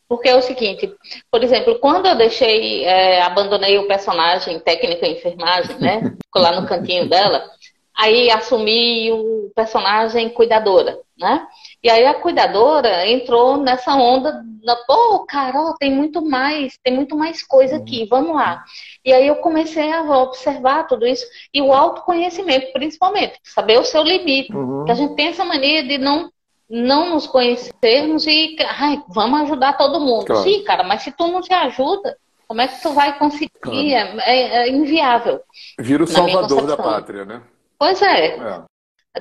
porque 0.08 0.30
é 0.30 0.36
o 0.36 0.42
seguinte, 0.42 0.94
por 1.30 1.44
exemplo, 1.44 1.80
quando 1.80 2.06
eu 2.06 2.18
deixei, 2.18 2.84
é, 2.84 3.22
abandonei 3.22 3.78
o 3.78 3.88
personagem 3.88 4.60
técnico 4.60 5.06
em 5.06 5.14
enfermagem, 5.14 5.78
né? 5.80 6.02
Ficou 6.26 6.42
lá 6.42 6.60
no 6.60 6.68
cantinho 6.68 7.10
dela, 7.10 7.50
aí 7.96 8.30
assumi 8.30 9.12
o 9.12 9.52
personagem 9.56 10.30
cuidadora, 10.30 11.00
né? 11.18 11.48
E 11.84 11.90
aí 11.90 12.06
a 12.06 12.14
cuidadora 12.14 13.08
entrou 13.08 13.58
nessa 13.58 13.96
onda, 13.96 14.44
da, 14.64 14.76
pô, 14.76 15.26
Carol, 15.26 15.74
tem 15.80 15.92
muito 15.92 16.22
mais, 16.22 16.78
tem 16.84 16.94
muito 16.94 17.18
mais 17.18 17.42
coisa 17.42 17.78
aqui, 17.78 18.06
vamos 18.08 18.36
lá. 18.36 18.64
E 19.04 19.12
aí 19.12 19.26
eu 19.28 19.38
comecei 19.38 19.92
a 19.92 20.02
observar 20.20 20.88
tudo 20.88 21.08
isso 21.08 21.26
e 21.52 21.62
o 21.62 21.74
autoconhecimento, 21.74 22.72
principalmente, 22.72 23.40
saber 23.44 23.80
o 23.80 23.84
seu 23.84 24.04
limite. 24.04 24.56
Uhum. 24.56 24.86
Que 24.86 24.92
a 24.92 24.96
gente 24.96 25.16
tem 25.16 25.28
essa 25.28 25.44
mania 25.44 25.84
de 25.84 25.98
não 25.98 26.32
não 26.70 27.10
nos 27.10 27.28
conhecermos 27.28 28.26
e 28.26 28.56
ai, 28.66 29.04
vamos 29.10 29.42
ajudar 29.42 29.74
todo 29.74 30.00
mundo. 30.00 30.26
Claro. 30.26 30.44
Sim, 30.44 30.64
cara, 30.64 30.84
mas 30.84 31.04
se 31.04 31.12
tu 31.12 31.28
não 31.28 31.42
te 31.42 31.54
ajuda, 31.54 32.18
como 32.48 32.62
é 32.62 32.68
que 32.68 32.82
tu 32.82 32.94
vai 32.94 33.18
conseguir? 33.18 33.52
Claro. 33.60 33.78
É, 33.78 34.22
é, 34.26 34.68
é, 34.68 34.70
inviável. 34.70 35.42
Vira 35.78 36.04
o 36.04 36.08
salvador 36.08 36.66
da 36.66 36.78
pátria, 36.78 37.26
né? 37.26 37.42
Pois 37.78 38.02
é. 38.02 38.28
é. 38.28 38.64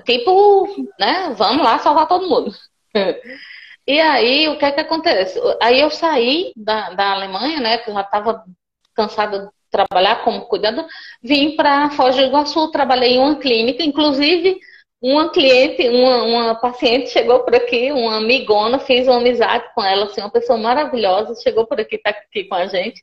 Tipo, 0.05 0.68
né? 0.99 1.34
Vamos 1.36 1.64
lá 1.64 1.78
salvar 1.78 2.07
todo 2.07 2.28
mundo. 2.28 2.55
e 3.86 4.01
aí, 4.01 4.49
o 4.49 4.59
que 4.59 4.64
é 4.64 4.72
que 4.72 4.80
acontece? 4.80 5.41
Aí 5.61 5.80
eu 5.80 5.91
saí 5.91 6.53
da, 6.57 6.91
da 6.91 7.12
Alemanha, 7.12 7.61
né? 7.61 7.78
Que 7.78 7.91
eu 7.91 7.95
já 7.95 8.03
estava 8.03 8.45
cansada 8.95 9.47
de 9.47 9.51
trabalhar 9.70 10.24
como 10.24 10.47
cuidador, 10.47 10.86
vim 11.22 11.57
para 11.57 11.91
Foz 11.91 12.16
do 12.16 12.22
Iguaçu, 12.22 12.70
trabalhei 12.70 13.14
em 13.14 13.18
uma 13.18 13.36
clínica, 13.36 13.82
inclusive 13.84 14.59
uma 15.01 15.30
cliente, 15.30 15.88
uma, 15.88 16.22
uma 16.24 16.55
paciente 16.57 17.11
chegou 17.11 17.41
por 17.41 17.55
aqui, 17.55 17.91
uma 17.91 18.18
amigona, 18.18 18.78
fiz 18.78 19.07
uma 19.07 19.16
amizade 19.16 19.64
com 19.74 19.82
ela, 19.82 20.05
assim, 20.05 20.20
uma 20.20 20.30
pessoa 20.30 20.59
maravilhosa, 20.59 21.41
chegou 21.41 21.66
por 21.66 21.80
aqui, 21.80 21.97
está 21.97 22.11
aqui 22.11 22.45
com 22.45 22.55
a 22.55 22.66
gente. 22.66 23.03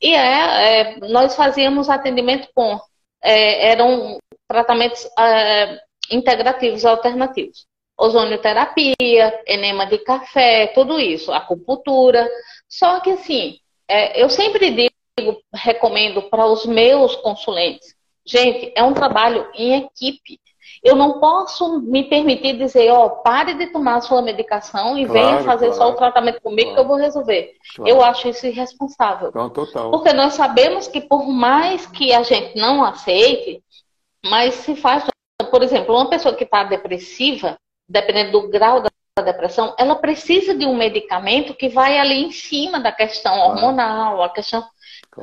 E 0.00 0.14
é, 0.14 0.80
é, 0.80 0.96
nós 1.08 1.34
fazíamos 1.34 1.88
atendimento 1.88 2.48
com, 2.54 2.78
é, 3.22 3.70
eram 3.70 4.18
tratamentos 4.46 5.08
é, 5.18 5.78
integrativos 6.10 6.84
alternativos. 6.84 7.66
Ozonioterapia, 7.96 9.42
enema 9.46 9.86
de 9.86 9.98
café, 9.98 10.68
tudo 10.68 10.98
isso, 10.98 11.32
acupuntura. 11.32 12.28
Só 12.68 13.00
que 13.00 13.10
assim, 13.10 13.58
é, 13.88 14.20
eu 14.20 14.28
sempre 14.28 14.70
digo, 14.70 15.40
recomendo 15.52 16.22
para 16.22 16.46
os 16.46 16.66
meus 16.66 17.14
consulentes, 17.16 17.94
gente, 18.26 18.72
é 18.74 18.82
um 18.82 18.92
trabalho 18.94 19.48
em 19.54 19.76
equipe. 19.76 20.40
Eu 20.82 20.96
não 20.96 21.18
posso 21.18 21.80
me 21.80 22.04
permitir 22.04 22.58
dizer, 22.58 22.90
ó, 22.90 23.06
oh, 23.06 23.10
pare 23.22 23.54
de 23.54 23.68
tomar 23.68 23.96
a 23.96 24.00
sua 24.00 24.20
medicação 24.20 24.98
e 24.98 25.06
claro, 25.06 25.12
venha 25.12 25.42
fazer 25.42 25.66
claro, 25.66 25.80
só 25.80 25.90
o 25.90 25.96
tratamento 25.96 26.40
comigo 26.42 26.70
claro, 26.70 26.74
que 26.74 26.80
eu 26.80 26.88
vou 26.88 26.96
resolver. 26.96 27.52
Eu 27.86 28.02
acho 28.02 28.28
isso 28.28 28.46
irresponsável. 28.46 29.30
Não, 29.34 29.48
total. 29.48 29.90
Porque 29.90 30.12
nós 30.12 30.34
sabemos 30.34 30.86
que 30.86 31.00
por 31.00 31.26
mais 31.26 31.86
que 31.86 32.12
a 32.12 32.22
gente 32.22 32.58
não 32.58 32.84
aceite, 32.84 33.62
mas 34.26 34.54
se 34.54 34.74
faz, 34.76 35.04
por 35.50 35.62
exemplo, 35.62 35.94
uma 35.94 36.08
pessoa 36.08 36.34
que 36.34 36.44
está 36.44 36.64
depressiva, 36.64 37.56
dependendo 37.88 38.32
do 38.32 38.48
grau 38.48 38.80
da 38.80 38.90
depressão, 39.22 39.74
ela 39.78 39.94
precisa 39.94 40.54
de 40.54 40.66
um 40.66 40.76
medicamento 40.76 41.54
que 41.54 41.68
vai 41.68 41.98
ali 41.98 42.24
em 42.24 42.32
cima 42.32 42.80
da 42.80 42.90
questão 42.90 43.38
hormonal, 43.38 44.22
a 44.22 44.28
questão, 44.28 44.64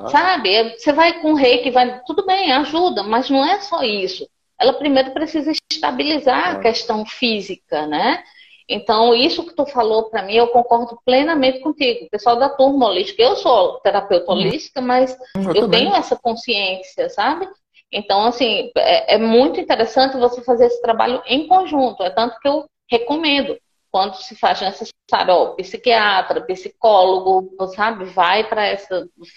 sabe? 0.08 0.78
Você 0.78 0.94
vai 0.94 1.22
com 1.22 1.34
reiki, 1.34 1.70
vai, 1.72 2.02
tudo 2.06 2.26
bem, 2.26 2.52
ajuda, 2.52 3.04
mas 3.04 3.30
não 3.30 3.46
é 3.46 3.60
só 3.60 3.84
isso 3.84 4.26
ela 4.62 4.74
primeiro 4.74 5.12
precisa 5.12 5.52
estabilizar 5.72 6.56
a 6.56 6.60
é. 6.60 6.62
questão 6.62 7.04
física, 7.04 7.88
né? 7.88 8.24
Então, 8.70 9.14
isso 9.14 9.44
que 9.46 9.56
tu 9.56 9.66
falou 9.66 10.04
para 10.04 10.22
mim, 10.22 10.36
eu 10.36 10.48
concordo 10.48 10.98
plenamente 11.04 11.60
contigo. 11.60 12.06
O 12.06 12.10
pessoal 12.10 12.38
da 12.38 12.48
turma 12.48 12.86
holística, 12.86 13.22
eu 13.22 13.36
sou 13.36 13.80
terapeuta 13.80 14.32
uhum. 14.32 14.38
holística, 14.38 14.80
mas 14.80 15.18
eu, 15.36 15.64
eu 15.64 15.70
tenho 15.70 15.94
essa 15.94 16.16
consciência, 16.16 17.10
sabe? 17.10 17.50
Então, 17.92 18.26
assim, 18.26 18.72
é, 18.78 19.16
é, 19.16 19.18
muito 19.18 19.60
interessante 19.60 20.18
você 20.18 20.42
fazer 20.44 20.68
esse 20.68 20.82
trabalho 20.82 21.22
em 21.26 21.48
conjunto. 21.48 22.04
É 22.04 22.10
tanto 22.10 22.40
que 22.40 22.48
eu 22.48 22.66
recomendo, 22.90 23.58
quando 23.92 24.16
se 24.16 24.36
faz 24.36 24.62
necessário, 24.62 25.34
ó, 25.34 25.48
psiquiatra, 25.56 26.42
psicólogo, 26.42 27.54
sabe? 27.76 28.06
Vai 28.06 28.48
para 28.48 28.78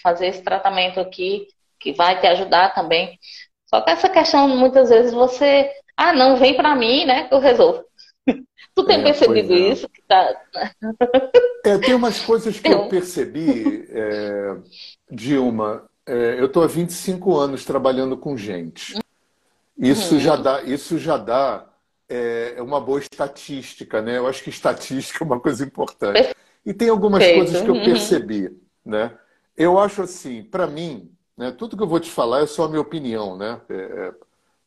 fazer 0.01 0.27
esse 0.27 0.41
tratamento 0.41 0.99
aqui, 0.99 1.47
que 1.79 1.91
vai 1.91 2.19
te 2.19 2.27
ajudar 2.27 2.73
também. 2.73 3.19
Só 3.65 3.81
que 3.81 3.91
essa 3.91 4.09
questão, 4.09 4.47
muitas 4.47 4.89
vezes, 4.89 5.11
você. 5.11 5.69
Ah, 5.97 6.13
não, 6.13 6.37
vem 6.37 6.55
para 6.55 6.75
mim, 6.75 7.05
né? 7.05 7.27
Que 7.27 7.33
eu 7.33 7.39
resolvo. 7.39 7.83
tu 8.73 8.85
tem 8.85 8.99
é, 9.01 9.03
percebido 9.03 9.53
é. 9.53 9.57
isso? 9.57 9.89
Que 9.89 10.01
tá... 10.03 10.41
é, 11.65 11.77
tem 11.77 11.93
umas 11.93 12.23
coisas 12.23 12.59
que 12.59 12.71
eu 12.71 12.87
percebi, 12.87 13.85
é, 13.89 14.55
Dilma. 15.11 15.89
É, 16.05 16.39
eu 16.39 16.45
estou 16.45 16.63
há 16.63 16.67
25 16.67 17.35
anos 17.35 17.65
trabalhando 17.65 18.15
com 18.15 18.37
gente. 18.37 18.97
Isso 19.77 20.15
uhum. 20.15 20.19
já 20.19 20.35
dá, 20.35 20.63
isso 20.63 20.97
já 20.97 21.17
dá 21.17 21.67
é, 22.07 22.55
uma 22.59 22.79
boa 22.79 22.99
estatística, 22.99 24.01
né? 24.01 24.17
Eu 24.17 24.27
acho 24.27 24.43
que 24.43 24.49
estatística 24.49 25.23
é 25.23 25.27
uma 25.27 25.39
coisa 25.39 25.63
importante. 25.63 26.35
E 26.65 26.73
tem 26.73 26.89
algumas 26.89 27.19
Perfeito. 27.19 27.45
coisas 27.45 27.61
que 27.61 27.69
eu 27.69 27.75
uhum. 27.75 27.83
percebi, 27.83 28.57
né? 28.85 29.17
Eu 29.57 29.79
acho 29.79 30.01
assim, 30.01 30.43
para 30.43 30.67
mim, 30.67 31.11
né? 31.37 31.51
Tudo 31.51 31.75
que 31.75 31.83
eu 31.83 31.87
vou 31.87 31.99
te 31.99 32.09
falar 32.09 32.41
é 32.41 32.47
só 32.47 32.65
a 32.65 32.69
minha 32.69 32.81
opinião, 32.81 33.37
né? 33.37 33.59
É, 33.69 33.75
é, 33.75 34.13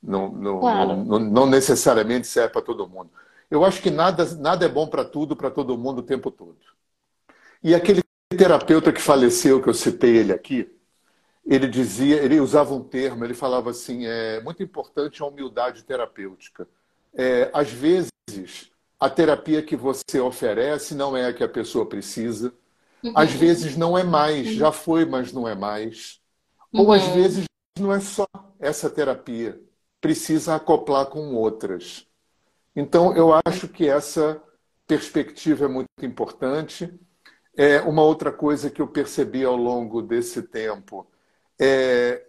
não, 0.02 0.30
não, 0.30 0.60
claro. 0.60 0.96
não, 0.96 1.18
não, 1.18 1.46
necessariamente 1.46 2.26
serve 2.26 2.52
para 2.52 2.62
todo 2.62 2.88
mundo. 2.88 3.10
Eu 3.50 3.64
acho 3.64 3.80
que 3.80 3.90
nada, 3.90 4.24
nada 4.36 4.64
é 4.64 4.68
bom 4.68 4.86
para 4.86 5.04
tudo, 5.04 5.34
para 5.34 5.50
todo 5.50 5.78
mundo 5.78 5.98
o 5.98 6.02
tempo 6.02 6.30
todo. 6.30 6.58
E 7.62 7.74
aquele 7.74 8.02
terapeuta 8.28 8.92
que 8.92 9.00
faleceu, 9.00 9.60
que 9.60 9.68
eu 9.68 9.74
citei 9.74 10.16
ele 10.16 10.32
aqui, 10.32 10.70
ele 11.48 11.66
dizia, 11.66 12.16
ele 12.16 12.38
usava 12.38 12.74
um 12.74 12.82
termo, 12.82 13.24
ele 13.24 13.32
falava 13.32 13.70
assim, 13.70 14.04
é 14.04 14.38
muito 14.42 14.62
importante 14.62 15.22
a 15.22 15.26
humildade 15.26 15.82
terapêutica. 15.82 16.68
É, 17.14 17.50
às 17.54 17.70
vezes, 17.70 18.10
a 19.00 19.08
terapia 19.08 19.62
que 19.62 19.74
você 19.74 20.20
oferece 20.20 20.94
não 20.94 21.16
é 21.16 21.26
a 21.26 21.32
que 21.32 21.42
a 21.42 21.48
pessoa 21.48 21.86
precisa. 21.86 22.52
Às 23.14 23.32
uhum. 23.32 23.38
vezes 23.38 23.76
não 23.78 23.96
é 23.96 24.04
mais, 24.04 24.48
já 24.48 24.70
foi, 24.70 25.06
mas 25.06 25.32
não 25.32 25.48
é 25.48 25.54
mais. 25.54 26.20
Uhum. 26.70 26.82
Ou 26.82 26.92
às 26.92 27.04
uhum. 27.04 27.14
vezes 27.14 27.44
não 27.78 27.94
é 27.94 28.00
só 28.00 28.26
essa 28.60 28.90
terapia, 28.90 29.58
precisa 30.02 30.54
acoplar 30.54 31.06
com 31.06 31.34
outras. 31.34 32.06
Então, 32.76 33.16
eu 33.16 33.30
acho 33.46 33.68
que 33.68 33.88
essa 33.88 34.40
perspectiva 34.86 35.64
é 35.64 35.68
muito 35.68 35.88
importante. 36.02 36.92
É, 37.56 37.80
uma 37.80 38.02
outra 38.02 38.30
coisa 38.30 38.68
que 38.68 38.82
eu 38.82 38.86
percebi 38.86 39.44
ao 39.44 39.56
longo 39.56 40.02
desse 40.02 40.42
tempo 40.42 41.06
é. 41.60 42.22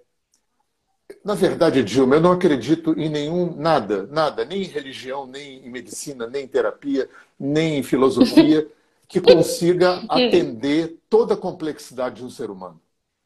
Na 1.24 1.34
verdade, 1.34 1.84
Dilma, 1.84 2.16
eu 2.16 2.22
não 2.22 2.32
acredito 2.32 2.98
em 2.98 3.10
nenhum, 3.10 3.56
nada, 3.56 4.08
nada, 4.08 4.46
nem 4.46 4.62
em 4.62 4.68
religião, 4.68 5.26
nem 5.26 5.66
em 5.66 5.70
medicina, 5.70 6.28
nem 6.28 6.46
em 6.46 6.48
terapia, 6.48 7.10
nem 7.38 7.80
em 7.80 7.84
filosofia, 7.84 8.68
que 9.08 9.20
consiga 9.20 10.04
atender 10.08 10.98
toda 11.10 11.34
a 11.34 11.38
complexidade 11.38 12.18
de 12.18 12.26
um 12.26 12.30
ser 12.30 12.50
humano. 12.50 12.80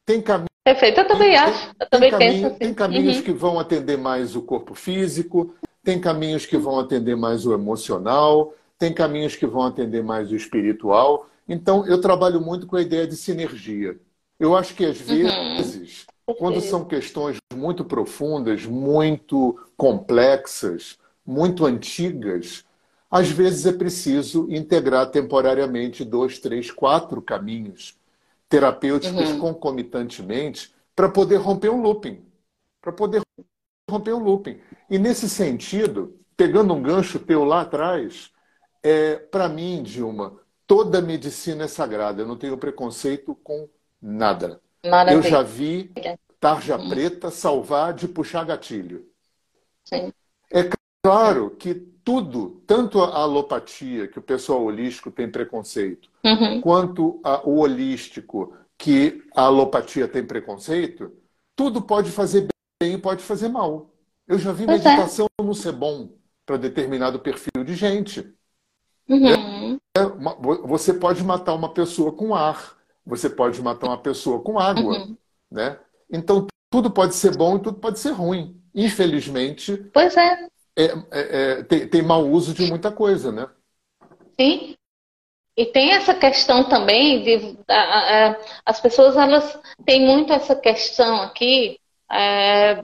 Tem 0.06 0.22
caminho 0.22 0.47
Perfeito, 0.64 1.01
eu 1.01 1.08
também 1.08 1.36
acho. 1.36 1.72
Eu 1.78 1.89
também 1.89 2.10
tem 2.10 2.20
penso 2.20 2.47
assim. 2.47 2.58
Tem 2.58 2.74
caminhos 2.74 3.18
uhum. 3.18 3.24
que 3.24 3.32
vão 3.34 3.60
atender 3.60 3.97
mais 3.97 4.36
o 4.36 4.41
corpo 4.41 4.74
físico, 4.74 5.54
tem 5.84 5.99
caminhos 5.99 6.45
que 6.45 6.58
vão 6.58 6.80
atender 6.80 7.18
mais 7.18 7.45
o 7.45 7.54
emocional, 7.54 8.54
tem 8.80 8.93
caminhos 8.93 9.36
que 9.36 9.45
vão 9.45 9.64
atender 9.64 10.01
mais 10.01 10.32
o 10.32 10.36
espiritual. 10.36 11.28
Então, 11.47 11.86
eu 11.86 11.99
trabalho 11.99 12.39
muito 12.39 12.66
com 12.66 12.78
a 12.78 12.82
ideia 12.82 13.06
de 13.06 13.18
sinergia. 13.18 13.97
Eu 14.40 14.56
acho 14.56 14.76
que 14.76 14.86
às 14.86 15.00
uhum. 15.00 15.06
vezes, 15.06 16.06
uhum. 16.28 16.36
quando 16.36 16.62
são 16.62 16.86
questões 16.86 17.38
muito 17.54 17.86
profundas, 17.86 18.66
muito 18.66 19.60
complexas, 19.78 20.98
muito 21.26 21.66
antigas, 21.66 22.66
às 23.10 23.30
vezes 23.30 23.66
é 23.66 23.72
preciso 23.72 24.48
integrar 24.50 25.12
temporariamente 25.12 26.04
dois, 26.04 26.40
três, 26.40 26.72
quatro 26.72 27.22
caminhos 27.22 27.96
terapêuticos 28.50 29.30
uhum. 29.32 29.40
concomitantemente 29.40 30.74
para 30.96 31.10
poder 31.10 31.38
romper 31.38 31.70
um 31.70 31.82
looping. 31.82 32.24
Para 32.82 32.92
poder 32.92 33.22
romper 33.90 34.14
um 34.14 34.24
looping. 34.24 34.60
E 34.90 35.00
nesse 35.00 35.30
sentido, 35.30 36.20
pegando 36.36 36.74
um 36.74 36.82
gancho 36.82 37.20
teu 37.20 37.44
lá 37.44 37.62
atrás, 37.62 38.32
é, 38.82 39.16
para 39.16 39.48
mim, 39.48 39.82
Dilma, 39.82 40.40
toda 40.68 41.02
medicina 41.02 41.64
é 41.64 41.68
sagrada. 41.68 42.22
Eu 42.22 42.28
não 42.28 42.38
tenho 42.38 42.58
preconceito 42.58 43.36
com 43.44 43.68
nada. 44.04 44.60
Maravilha. 44.86 45.18
Eu 45.18 45.24
já 45.24 45.41
vi 45.41 45.91
tarja 46.39 46.78
uhum. 46.78 46.89
preta 46.89 47.32
salvar 47.32 47.93
de 47.93 48.08
puxar 48.08 48.45
gatilho. 48.45 49.08
Sim. 49.86 50.12
É 50.51 50.70
claro 51.01 51.51
que 51.51 51.74
tudo, 52.04 52.62
tanto 52.68 53.01
a 53.01 53.20
alopatia, 53.20 54.08
que 54.08 54.20
o 54.20 54.22
pessoal 54.22 54.62
holístico 54.64 55.10
tem 55.10 55.32
preconceito, 55.32 56.10
uhum. 56.24 56.60
quanto 56.60 57.22
a, 57.24 57.47
o 57.47 57.60
holístico, 57.60 58.54
que 58.78 59.24
a 59.34 59.43
alopatia 59.43 60.08
tem 60.08 60.26
preconceito, 60.26 61.14
tudo 61.56 61.82
pode 61.82 62.12
fazer 62.12 62.47
bem 62.82 62.95
e 62.95 62.97
pode 62.97 63.24
fazer 63.24 63.47
mal. 63.47 63.89
Eu 64.28 64.38
já 64.38 64.51
vi 64.51 64.66
pois 64.66 64.86
é. 64.86 64.89
meditação 64.89 65.28
é. 65.39 65.43
não 65.43 65.54
ser 65.54 65.72
bom 65.72 66.10
para 66.45 66.58
determinado 66.58 67.20
perfil 67.20 67.64
de 67.64 67.76
gente. 67.76 68.34
Uhum. 69.08 69.80
É 69.95 70.01
você 70.64 70.93
pode 70.93 71.24
matar 71.24 71.54
uma 71.54 71.74
pessoa 71.74 72.12
com 72.12 72.34
ar, 72.34 72.76
você 73.06 73.30
pode 73.30 73.62
matar 73.62 73.88
uma 73.88 73.97
pessoa 73.97 74.41
com 74.41 74.60
água. 74.60 74.99
Uhum. 74.99 75.18
Né? 75.51 75.78
Então, 76.12 76.47
tudo 76.72 76.89
pode 76.91 77.16
ser 77.16 77.36
bom 77.36 77.58
e 77.58 77.62
tudo 77.62 77.80
pode 77.80 77.99
ser 77.99 78.12
ruim. 78.12 78.62
Infelizmente. 78.74 79.78
Pois 79.93 80.18
é 80.18 80.47
é, 80.76 80.86
é, 80.86 80.91
é, 81.12 81.64
tem, 81.64 81.88
tem 81.88 82.01
mau 82.01 82.28
uso 82.28 82.54
de 82.54 82.68
muita 82.68 82.91
coisa, 82.91 83.32
né? 83.32 83.47
Sim. 84.39 84.76
E 85.56 85.68
tem 85.68 85.91
essa 85.91 86.16
questão 86.16 86.68
também 86.68 87.24
de 87.24 87.58
a, 87.70 88.32
a, 88.32 88.38
as 88.66 88.82
pessoas 88.82 89.16
elas 89.16 89.60
têm 89.86 90.04
muito 90.04 90.34
essa 90.34 90.56
questão 90.56 91.22
aqui 91.22 91.80
é, 92.12 92.84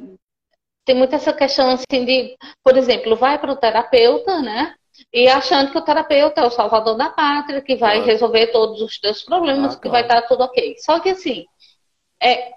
tem 0.85 0.95
muito 0.95 1.15
essa 1.15 1.33
questão 1.33 1.71
assim 1.71 2.05
de, 2.05 2.37
por 2.63 2.77
exemplo, 2.77 3.15
vai 3.15 3.39
para 3.39 3.51
o 3.51 3.55
terapeuta, 3.55 4.39
né? 4.41 4.75
E 5.11 5.27
achando 5.27 5.71
que 5.71 5.77
o 5.77 5.81
terapeuta 5.81 6.41
é 6.41 6.45
o 6.45 6.51
salvador 6.51 6.95
da 6.95 7.09
pátria, 7.09 7.61
que 7.61 7.75
vai 7.75 7.95
claro. 7.95 8.11
resolver 8.11 8.47
todos 8.47 8.81
os 8.81 8.99
teus 8.99 9.23
problemas, 9.23 9.73
ah, 9.73 9.75
que 9.75 9.89
claro. 9.89 9.91
vai 9.91 10.01
estar 10.01 10.27
tudo 10.27 10.43
ok. 10.43 10.75
Só 10.79 10.99
que 10.99 11.09
assim, 11.09 11.45
é, 12.21 12.51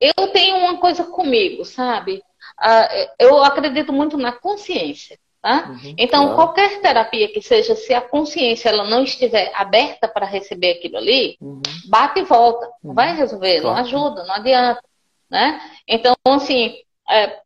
eu 0.00 0.28
tenho 0.32 0.56
uma 0.56 0.78
coisa 0.78 1.04
comigo, 1.04 1.64
sabe? 1.64 2.22
uh, 2.60 3.10
eu 3.18 3.42
acredito 3.42 3.92
muito 3.92 4.16
na 4.16 4.32
consciência. 4.32 5.18
Tá? 5.40 5.70
Uhum, 5.70 5.94
então, 5.98 6.22
claro. 6.22 6.36
qualquer 6.36 6.80
terapia 6.80 7.26
que 7.26 7.42
seja, 7.42 7.74
se 7.74 7.92
a 7.92 8.00
consciência 8.00 8.68
ela 8.68 8.84
não 8.84 9.02
estiver 9.02 9.50
aberta 9.56 10.06
para 10.06 10.24
receber 10.24 10.70
aquilo 10.70 10.98
ali, 10.98 11.36
uhum. 11.40 11.60
bate 11.88 12.20
e 12.20 12.24
volta. 12.24 12.66
Não 12.80 12.90
uhum. 12.90 12.94
vai 12.94 13.16
resolver, 13.16 13.60
não 13.60 13.74
ajuda, 13.74 14.22
não 14.22 14.36
adianta. 14.36 14.80
Né? 15.28 15.60
Então, 15.88 16.14
assim, 16.28 16.76
é, 17.12 17.40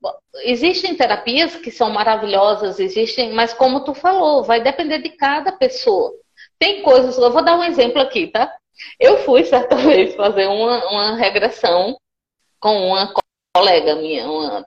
existem 0.45 0.95
terapias 0.97 1.57
que 1.57 1.71
são 1.71 1.91
maravilhosas, 1.91 2.79
existem, 2.79 3.33
mas 3.33 3.53
como 3.53 3.85
tu 3.85 3.95
falou, 3.95 4.45
vai 4.45 4.61
depender 4.61 4.99
de 4.99 5.11
cada 5.11 5.53
pessoa. 5.53 6.13
Tem 6.59 6.83
coisas, 6.83 7.19
eu 7.19 7.31
vou 7.33 7.45
dar 7.45 7.59
um 7.59 7.65
exemplo 7.65 8.01
aqui, 8.01 8.29
tá? 8.29 8.55
Eu 9.01 9.19
fui 9.19 9.45
certa 9.45 9.77
vez 9.77 10.15
fazer 10.15 10.47
uma, 10.47 10.89
uma 10.91 11.17
regressão 11.17 11.97
com 12.61 12.89
uma 12.89 13.13
colega 13.55 13.97
minha, 13.97 14.29
uma 14.31 14.67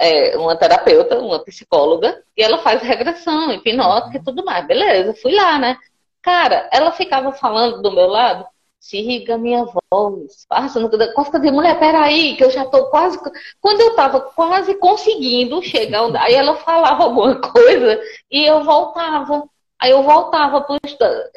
é, 0.00 0.36
uma 0.38 0.56
terapeuta, 0.56 1.18
uma 1.18 1.44
psicóloga, 1.44 2.22
e 2.34 2.42
ela 2.42 2.58
faz 2.58 2.82
regressão, 2.82 3.52
hipnótica 3.52 4.16
e 4.16 4.24
tudo 4.24 4.42
mais. 4.44 4.66
Beleza, 4.66 5.14
fui 5.14 5.34
lá, 5.34 5.58
né? 5.58 5.76
Cara, 6.22 6.68
ela 6.72 6.90
ficava 6.92 7.32
falando 7.32 7.82
do 7.82 7.92
meu 7.92 8.06
lado, 8.06 8.46
siga 8.80 9.36
minha 9.36 9.64
voz, 9.92 10.46
faça 10.48 10.80
no 10.80 10.90
Costa 11.12 11.38
de 11.38 11.50
mulher, 11.50 11.78
peraí, 11.78 12.34
que 12.34 12.42
eu 12.42 12.50
já 12.50 12.64
tô 12.64 12.86
quase. 12.86 13.18
Quando 13.60 13.80
eu 13.82 13.94
tava 13.94 14.20
quase 14.20 14.74
conseguindo 14.76 15.62
chegar, 15.62 16.10
aí 16.16 16.34
ela 16.34 16.56
falava 16.56 17.04
alguma 17.04 17.38
coisa 17.52 18.00
e 18.30 18.44
eu 18.44 18.64
voltava. 18.64 19.44
Aí 19.78 19.90
eu 19.90 20.02
voltava 20.02 20.62
pro 20.62 20.78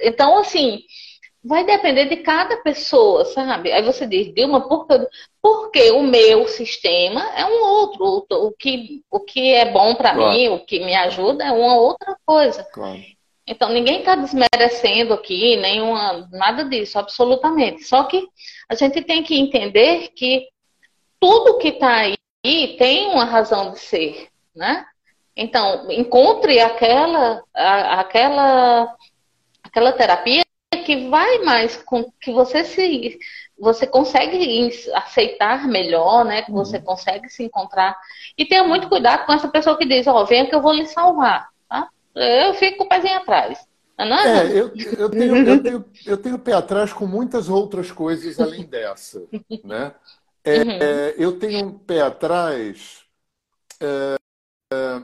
Então, 0.02 0.38
assim, 0.38 0.80
vai 1.44 1.66
depender 1.66 2.06
de 2.06 2.18
cada 2.18 2.58
pessoa, 2.58 3.26
sabe? 3.26 3.72
Aí 3.72 3.82
você 3.82 4.08
diz, 4.08 4.34
Dilma, 4.34 4.68
por 4.68 4.88
que, 4.88 5.08
porque 5.41 5.91
o 5.91 6.02
meu 6.02 6.48
sistema 6.48 7.22
é 7.36 7.46
um 7.46 7.62
outro. 7.62 8.26
O, 8.32 8.52
que, 8.52 9.02
o 9.12 9.20
que 9.20 9.54
é 9.54 9.72
bom 9.72 9.96
para 9.96 10.14
claro. 10.14 10.32
mim, 10.32 10.48
o 10.50 10.60
que 10.66 10.80
me 10.80 10.96
ajuda 10.96 11.44
é 11.44 11.52
uma 11.52 11.76
outra 11.76 12.18
coisa. 12.26 12.64
Claro. 12.74 13.12
Então, 13.46 13.70
ninguém 13.70 14.00
está 14.00 14.16
desmerecendo 14.16 15.14
aqui, 15.14 15.58
nenhuma, 15.58 16.28
nada 16.32 16.64
disso, 16.64 16.98
absolutamente. 16.98 17.84
Só 17.84 18.04
que 18.04 18.26
a 18.70 18.76
gente 18.76 19.02
tem 19.02 19.22
que 19.22 19.38
entender 19.38 20.10
que 20.16 20.48
tudo 21.20 21.58
que 21.58 21.70
está 21.70 21.94
aí 21.96 22.18
tem 22.78 23.08
uma 23.08 23.26
razão 23.26 23.72
de 23.72 23.80
ser, 23.80 24.30
né? 24.56 24.86
Então, 25.36 25.91
encontre 25.91 26.60
aquela, 26.60 27.44
aquela, 27.54 28.96
aquela 29.64 29.91
terapia 29.91 30.44
que 30.86 31.10
vai 31.10 31.39
mais 31.39 31.78
com 31.78 32.12
que 32.22 32.32
você 32.32 32.64
se 32.64 33.18
você 33.58 33.88
consegue 33.88 34.70
aceitar 34.94 35.68
melhor, 35.68 36.26
né? 36.26 36.41
Que 36.41 36.52
você 36.52 36.78
uhum. 36.78 36.84
consegue 36.84 37.30
se 37.30 37.44
encontrar 37.44 37.96
e 38.38 38.46
tenha 38.46 38.64
muito 38.64 38.89
cuidado 38.89 39.26
com 39.26 39.34
essa 39.34 39.48
pessoa 39.48 39.78
que 39.78 39.86
diz, 39.86 40.06
ó, 40.08 40.22
oh, 40.22 40.26
venha 40.26 40.46
que 40.46 40.54
eu 40.54 40.62
vou 40.62 40.74
lhe 40.74 40.86
salvar, 40.86 41.50
tá? 41.70 41.88
Eu 42.16 42.53
fico 42.55 42.78
com 42.78 42.84
o 42.86 42.89
pezinho 42.89 43.18
atrás. 43.18 43.59
Não 43.97 44.20
é, 44.20 44.47
é 44.47 44.51
eu, 44.51 44.72
eu, 44.97 45.09
tenho, 45.09 45.47
eu, 45.47 45.64
tenho, 45.64 45.86
eu 46.05 46.18
tenho 46.18 46.39
pé 46.39 46.53
atrás 46.53 46.91
com 46.91 47.05
muitas 47.05 47.47
outras 47.47 47.91
coisas 47.91 48.39
além 48.39 48.66
dessa, 48.66 49.24
né? 49.64 49.93
É, 50.43 50.61
uhum. 50.61 50.72
é, 50.72 51.16
eu 51.18 51.39
tenho 51.39 51.68
um 51.68 51.78
pé 51.78 52.01
atrás 52.01 53.03
é, 53.80 54.16
é, 54.74 55.03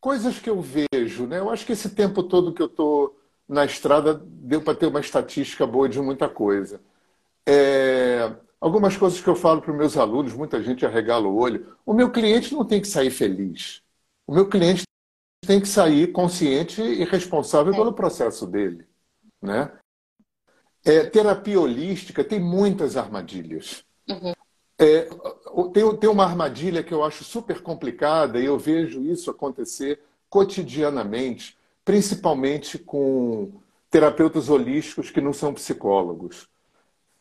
coisas 0.00 0.38
que 0.38 0.50
eu 0.50 0.60
vejo, 0.60 1.26
né? 1.26 1.38
Eu 1.38 1.48
acho 1.48 1.64
que 1.64 1.72
esse 1.72 1.90
tempo 1.90 2.22
todo 2.22 2.52
que 2.52 2.60
eu 2.60 2.66
estou 2.66 3.18
na 3.48 3.64
estrada 3.64 4.14
deu 4.14 4.60
para 4.60 4.74
ter 4.74 4.86
uma 4.86 5.00
estatística 5.00 5.66
boa 5.66 5.88
de 5.88 6.00
muita 6.00 6.28
coisa. 6.28 6.80
É, 7.46 8.32
algumas 8.60 8.96
coisas 8.96 9.20
que 9.20 9.28
eu 9.28 9.36
falo 9.36 9.62
para 9.62 9.70
os 9.70 9.76
meus 9.76 9.96
alunos, 9.96 10.34
muita 10.34 10.62
gente 10.62 10.84
arregala 10.84 11.28
o 11.28 11.36
olho. 11.36 11.76
O 11.86 11.92
meu 11.92 12.10
cliente 12.10 12.52
não 12.52 12.64
tem 12.64 12.80
que 12.80 12.88
sair 12.88 13.10
feliz. 13.10 13.82
O 14.26 14.34
meu 14.34 14.48
cliente 14.48 14.82
tem 15.46 15.60
que 15.60 15.68
sair 15.68 16.12
consciente 16.12 16.82
e 16.82 17.04
responsável 17.04 17.72
é. 17.72 17.76
pelo 17.76 17.92
processo 17.92 18.46
dele. 18.46 18.86
Né? 19.40 19.70
É, 20.84 21.04
terapia 21.04 21.60
holística 21.60 22.22
tem 22.24 22.40
muitas 22.40 22.96
armadilhas. 22.96 23.84
Uhum. 24.08 24.32
É, 24.78 25.08
tem, 25.72 25.96
tem 25.96 26.10
uma 26.10 26.24
armadilha 26.24 26.82
que 26.82 26.92
eu 26.92 27.04
acho 27.04 27.22
super 27.24 27.62
complicada 27.62 28.40
e 28.40 28.44
eu 28.44 28.58
vejo 28.58 29.02
isso 29.02 29.30
acontecer 29.30 30.00
cotidianamente 30.28 31.56
principalmente 31.84 32.78
com 32.78 33.52
terapeutas 33.90 34.48
holísticos 34.48 35.10
que 35.10 35.20
não 35.20 35.32
são 35.32 35.52
psicólogos. 35.52 36.48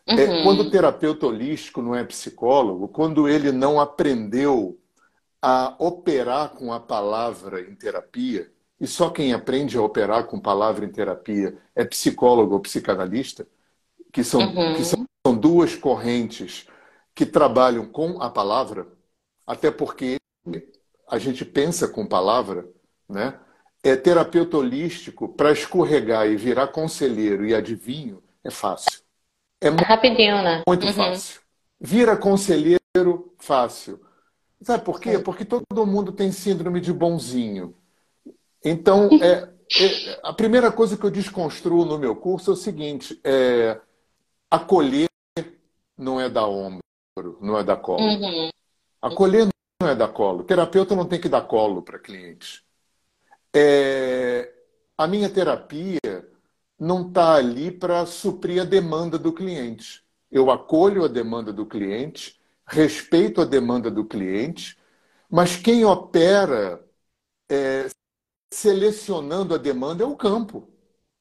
É, 0.08 0.14
uhum. 0.14 0.20
É, 0.20 0.44
quando 0.44 0.60
o 0.62 0.72
terapeuta 0.72 1.28
holístico 1.28 1.82
não 1.82 1.94
é 1.94 2.04
psicólogo, 2.04 2.88
quando 2.88 3.28
ele 3.28 3.52
não 3.52 3.80
aprendeu 3.80 4.78
a 5.46 5.76
operar 5.78 6.52
com 6.52 6.72
a 6.72 6.80
palavra 6.80 7.60
em 7.60 7.76
terapia, 7.76 8.50
e 8.80 8.88
só 8.88 9.10
quem 9.10 9.34
aprende 9.34 9.78
a 9.78 9.82
operar 9.82 10.26
com 10.26 10.40
palavra 10.40 10.86
em 10.86 10.90
terapia 10.90 11.58
é 11.76 11.84
psicólogo 11.84 12.54
ou 12.54 12.62
psicanalista, 12.62 13.46
que 14.12 14.24
são, 14.24 14.40
uhum. 14.40 14.76
que 14.76 14.86
são, 14.86 15.06
são 15.28 15.36
duas 15.36 15.76
correntes 15.76 16.66
que 17.14 17.26
trabalham 17.26 17.86
com 17.86 18.22
a 18.22 18.30
palavra, 18.30 18.88
até 19.46 19.70
porque 19.70 20.16
a 21.10 21.20
gente 21.20 21.44
pensa 21.44 21.90
com 21.90 22.08
palavra, 22.08 22.66
né? 23.10 23.38
é, 23.84 23.98
terapeuta 23.98 24.58
holístico, 24.58 25.28
para 25.28 25.52
escorregar 25.52 26.26
e 26.28 26.38
virar 26.38 26.68
conselheiro 26.68 27.46
e 27.46 27.54
adivinho, 27.54 28.24
é 28.42 28.50
fácil. 28.50 29.02
É, 29.62 29.70
rapidinho, 29.70 30.42
né? 30.42 30.64
Muito 30.66 30.88
uhum. 30.88 30.94
fácil. 30.94 31.42
Vira 31.80 32.16
conselheiro, 32.16 33.36
fácil. 33.38 34.00
Sabe 34.64 34.84
por 34.84 35.00
quê? 35.00 35.20
Porque 35.20 35.46
todo 35.46 35.86
mundo 35.86 36.12
tem 36.12 36.32
síndrome 36.32 36.80
de 36.80 36.92
bonzinho. 36.94 37.76
Então, 38.64 39.10
é, 39.22 39.50
é, 39.80 40.20
a 40.24 40.34
primeira 40.34 40.72
coisa 40.72 40.98
que 40.98 41.04
eu 41.04 41.12
desconstruo 41.12 41.86
no 41.86 42.00
meu 42.00 42.16
curso 42.16 42.52
é 42.52 42.54
o 42.54 42.58
seguinte: 42.58 43.20
é, 43.24 43.80
acolher 44.50 45.10
não 45.98 46.20
é 46.20 46.30
dar 46.30 46.48
ombro, 46.48 46.82
não 47.42 47.58
é 47.58 47.64
dar 47.64 47.78
colo. 47.78 48.04
Uhum. 48.04 48.50
Acolher 49.02 49.48
não 49.82 49.90
é 49.90 49.96
dar 49.96 50.08
colo. 50.10 50.40
O 50.40 50.44
terapeuta 50.44 50.96
não 50.96 51.06
tem 51.06 51.20
que 51.20 51.30
dar 51.30 51.42
colo 51.42 51.82
para 51.82 52.00
clientes. 52.00 52.62
É, 53.56 54.52
a 54.98 55.08
minha 55.08 55.30
terapia 55.30 56.00
não 56.80 57.08
está 57.08 57.36
ali 57.36 57.72
para 57.72 58.06
suprir 58.06 58.62
a 58.62 58.66
demanda 58.66 59.18
do 59.18 59.34
cliente. 59.34 60.04
Eu 60.32 60.50
acolho 60.50 61.04
a 61.04 61.08
demanda 61.08 61.54
do 61.54 61.66
cliente, 61.66 62.40
respeito 62.66 63.42
a 63.42 63.46
demanda 63.46 63.90
do 63.92 64.06
cliente, 64.06 64.78
mas 65.30 65.56
quem 65.56 65.84
opera 65.86 66.84
é, 67.50 67.88
selecionando 68.52 69.54
a 69.54 69.58
demanda 69.58 70.04
é 70.04 70.08
o 70.08 70.16
campo. 70.16 70.70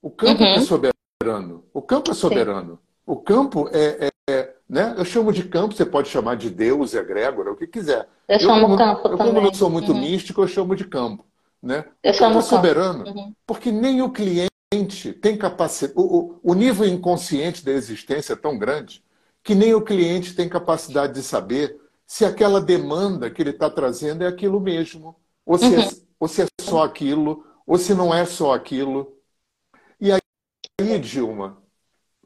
O 0.01 0.11
campo 0.11 0.43
é 0.43 0.55
uhum. 0.55 0.55
é 0.55 0.61
soberano. 0.61 1.65
O 1.73 1.83
campo 1.83 2.11
é 2.11 2.15
soberano. 2.15 2.73
Sim. 2.75 2.79
O 3.07 3.17
campo 3.17 3.69
é, 3.73 4.07
é, 4.07 4.11
é, 4.31 4.55
né? 4.69 4.95
Eu 4.97 5.05
chamo 5.05 5.33
de 5.33 5.45
campo, 5.45 5.75
você 5.75 5.85
pode 5.85 6.09
chamar 6.09 6.37
de 6.37 6.51
Deus, 6.51 6.95
egrégora, 6.95 7.53
o 7.53 7.57
que 7.57 7.67
quiser. 7.67 8.09
Eu, 8.29 8.37
eu 8.37 8.41
chamo 8.41 8.61
como, 8.63 8.77
campo 8.77 9.09
eu, 9.09 9.17
também. 9.17 9.35
Como 9.35 9.47
não 9.47 9.55
sou 9.55 9.71
muito 9.71 9.93
uhum. 9.93 10.01
místico, 10.01 10.43
eu 10.43 10.49
chamo 10.49 10.77
de 10.77 10.85
campo. 10.85 11.25
Né? 11.63 11.85
Eu 12.03 12.13
o 12.13 12.19
campo 12.19 12.39
é 12.39 12.43
soberano, 12.43 13.05
uhum. 13.07 13.35
porque 13.47 13.71
nem 13.71 14.03
o 14.03 14.11
cliente 14.11 15.13
tem 15.21 15.37
capacidade. 15.37 15.95
O, 15.97 16.39
o 16.43 16.55
nível 16.55 16.87
inconsciente 16.87 17.65
da 17.65 17.73
existência 17.73 18.33
é 18.33 18.37
tão 18.37 18.59
grande 18.59 19.03
que 19.43 19.55
nem 19.55 19.75
o 19.75 19.83
cliente 19.83 20.35
tem 20.35 20.49
capacidade 20.49 21.15
de 21.15 21.23
saber 21.23 21.81
se 22.07 22.25
aquela 22.25 22.61
demanda 22.61 23.31
que 23.31 23.43
ele 23.43 23.51
está 23.51 23.71
trazendo 23.71 24.23
é 24.23 24.27
aquilo 24.27 24.61
mesmo, 24.61 25.17
ou 25.45 25.59
se, 25.59 25.65
é, 25.65 25.79
uhum. 25.79 25.81
é, 25.81 25.91
ou 26.21 26.29
se 26.29 26.43
é 26.43 26.47
só 26.61 26.85
aquilo, 26.85 27.45
ou 27.67 27.79
se 27.79 27.95
não 27.95 28.15
é 28.15 28.25
só 28.25 28.55
aquilo. 28.55 29.17
E 30.01 30.13
aí, 30.13 30.99
Dilma, 30.99 31.59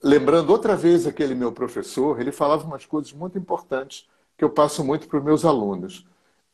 lembrando 0.03 0.51
outra 0.51 0.77
vez 0.77 1.07
aquele 1.07 1.35
meu 1.35 1.53
professor, 1.53 2.21
ele 2.21 2.33
falava 2.33 2.65
umas 2.65 2.85
coisas 2.85 3.13
muito 3.13 3.39
importantes 3.39 4.07
que 4.37 4.45
eu 4.45 4.51
passo 4.51 4.85
muito 4.85 5.09
para 5.09 5.19
os 5.19 5.25
meus 5.25 5.45
alunos. 5.45 6.07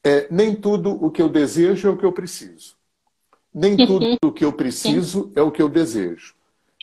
É, 0.05 0.27
nem 0.31 0.55
tudo 0.55 0.91
o 1.05 1.11
que 1.11 1.23
eu 1.23 1.29
desejo 1.29 1.89
é 1.89 1.91
o 1.91 1.97
que 1.97 2.05
eu 2.05 2.13
preciso. 2.13 2.77
Nem 3.55 3.77
tudo 3.77 4.19
o 4.23 4.33
que 4.33 4.45
eu 4.45 4.53
preciso 4.53 5.33
é 5.35 5.43
o 5.43 5.51
que 5.51 5.61
eu 5.61 5.69
desejo. 5.69 6.35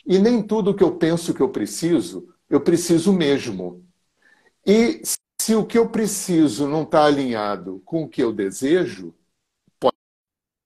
E 0.06 0.18
nem 0.18 0.42
tudo 0.42 0.70
o 0.70 0.74
que 0.74 0.84
eu 0.84 0.92
penso 0.92 1.34
que 1.34 1.40
eu 1.40 1.48
preciso, 1.48 2.29
eu 2.50 2.60
preciso 2.60 3.12
mesmo. 3.12 3.82
E 4.66 5.00
se 5.40 5.54
o 5.54 5.64
que 5.64 5.78
eu 5.78 5.88
preciso 5.88 6.68
não 6.68 6.82
está 6.82 7.04
alinhado 7.04 7.80
com 7.84 8.02
o 8.02 8.08
que 8.08 8.22
eu 8.22 8.32
desejo, 8.32 9.14
pode, 9.78 9.96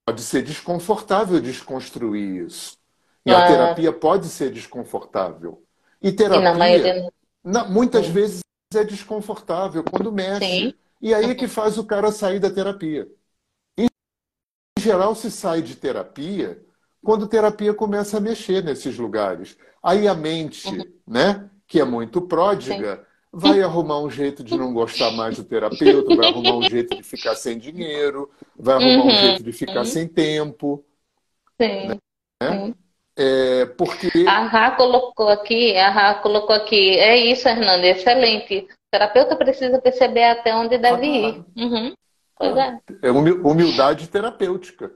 pode 0.04 0.22
ser 0.22 0.42
desconfortável 0.42 1.40
desconstruir 1.40 2.46
isso. 2.46 2.76
E 3.24 3.30
a 3.30 3.46
terapia 3.46 3.92
pode 3.92 4.28
ser 4.28 4.50
desconfortável. 4.50 5.62
E 6.02 6.10
terapia, 6.10 6.50
e 6.50 6.58
maioria... 6.58 7.12
na, 7.42 7.64
muitas 7.64 8.06
Sim. 8.06 8.12
vezes, 8.12 8.40
é 8.74 8.84
desconfortável 8.84 9.84
quando 9.84 10.10
mexe. 10.10 10.44
Sim. 10.44 10.74
E 11.00 11.14
aí 11.14 11.30
é 11.30 11.34
que 11.34 11.46
faz 11.46 11.78
o 11.78 11.84
cara 11.84 12.10
sair 12.10 12.40
da 12.40 12.50
terapia 12.50 13.08
geral, 14.84 15.14
se 15.14 15.30
sai 15.30 15.62
de 15.62 15.76
terapia 15.76 16.62
quando 17.02 17.26
terapia 17.26 17.74
começa 17.74 18.18
a 18.18 18.20
mexer 18.20 18.62
nesses 18.62 18.96
lugares. 18.98 19.56
Aí 19.82 20.06
a 20.06 20.14
mente, 20.14 20.68
uhum. 20.68 20.84
né, 21.06 21.50
que 21.66 21.80
é 21.80 21.84
muito 21.84 22.20
pródiga, 22.22 22.96
Sim. 22.96 23.02
vai 23.32 23.62
arrumar 23.62 24.00
um 24.00 24.10
jeito 24.10 24.42
de 24.44 24.56
não 24.56 24.72
gostar 24.72 25.10
mais 25.12 25.36
do 25.36 25.44
terapeuta, 25.44 26.14
vai 26.14 26.28
arrumar 26.28 26.56
um 26.56 26.62
jeito 26.68 26.96
de 26.96 27.02
ficar 27.02 27.34
sem 27.34 27.58
dinheiro, 27.58 28.30
vai 28.56 28.76
arrumar 28.76 29.04
uhum. 29.04 29.08
um 29.08 29.10
jeito 29.10 29.42
de 29.42 29.52
ficar 29.52 29.80
uhum. 29.80 29.84
sem 29.84 30.08
tempo. 30.08 30.84
Sim. 31.60 31.88
Né? 31.88 31.96
Sim. 32.42 32.74
É, 33.16 33.66
porque... 33.66 34.10
A 34.26 34.46
Rá 34.46 34.72
colocou 34.72 35.28
aqui, 35.28 35.76
a 35.76 35.90
Rá 35.90 36.14
colocou 36.14 36.54
aqui, 36.54 36.98
é 36.98 37.16
isso, 37.16 37.48
Hernando, 37.48 37.84
excelente. 37.84 38.58
O 38.58 38.66
terapeuta 38.90 39.36
precisa 39.36 39.80
perceber 39.80 40.24
até 40.24 40.54
onde 40.54 40.78
deve 40.78 41.06
ah, 41.06 41.06
ir. 41.06 41.44
Uhum. 41.56 41.94
Pois 42.36 42.56
é. 42.56 42.78
É 43.02 43.10
humildade 43.10 44.08
terapêutica. 44.08 44.90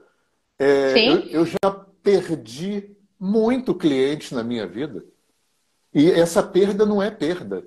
É, 0.59 0.93
eu, 0.97 1.19
eu, 1.29 1.45
já 1.45 1.71
perdi 2.03 2.95
muito 3.17 3.73
cliente 3.73 4.35
na 4.35 4.43
minha 4.43 4.67
vida. 4.67 5.03
E 5.99 6.09
essa 6.09 6.41
perda 6.41 6.85
não 6.85 7.03
é 7.03 7.11
perda. 7.11 7.61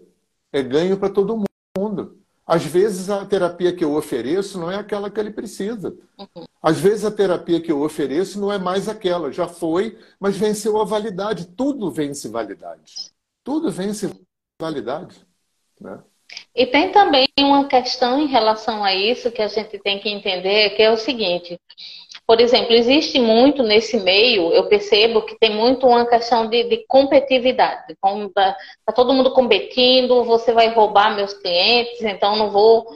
É 0.50 0.62
ganho 0.62 0.96
para 0.96 1.12
todo 1.12 1.44
mundo. 1.76 2.18
Às 2.46 2.64
vezes 2.64 3.10
a 3.10 3.26
terapia 3.26 3.74
que 3.74 3.84
eu 3.84 3.94
ofereço 3.94 4.58
não 4.58 4.70
é 4.70 4.76
aquela 4.76 5.10
que 5.10 5.20
ele 5.20 5.30
precisa. 5.30 5.94
Uhum. 6.18 6.46
Às 6.62 6.78
vezes 6.78 7.04
a 7.04 7.10
terapia 7.10 7.60
que 7.60 7.70
eu 7.70 7.82
ofereço 7.82 8.40
não 8.40 8.50
é 8.50 8.56
mais 8.56 8.88
aquela. 8.88 9.30
Já 9.30 9.46
foi, 9.46 9.98
mas 10.18 10.34
venceu 10.34 10.80
a 10.80 10.84
validade. 10.84 11.44
Tudo 11.44 11.90
vence 11.90 12.26
validade. 12.26 13.12
Tudo 13.44 13.70
vence 13.70 14.10
validade. 14.58 15.26
Né? 15.78 16.02
E 16.56 16.66
tem 16.66 16.90
também 16.90 17.28
uma 17.38 17.68
questão 17.68 18.18
em 18.18 18.28
relação 18.28 18.82
a 18.82 18.94
isso 18.94 19.30
que 19.30 19.42
a 19.42 19.48
gente 19.48 19.78
tem 19.78 20.00
que 20.00 20.08
entender, 20.08 20.70
que 20.70 20.82
é 20.82 20.90
o 20.90 20.96
seguinte. 20.96 21.60
Por 22.32 22.40
exemplo, 22.40 22.72
existe 22.72 23.18
muito 23.18 23.62
nesse 23.62 23.98
meio, 24.00 24.54
eu 24.54 24.66
percebo 24.66 25.20
que 25.20 25.38
tem 25.38 25.54
muito 25.54 25.86
uma 25.86 26.06
questão 26.06 26.46
de, 26.46 26.64
de 26.64 26.78
competitividade. 26.88 27.94
Como 28.00 28.30
tá, 28.30 28.56
tá, 28.86 28.92
todo 28.94 29.12
mundo 29.12 29.34
competindo, 29.34 30.24
você 30.24 30.50
vai 30.50 30.68
roubar 30.68 31.14
meus 31.14 31.34
clientes, 31.34 32.00
então 32.00 32.34
não 32.34 32.50
vou, 32.50 32.86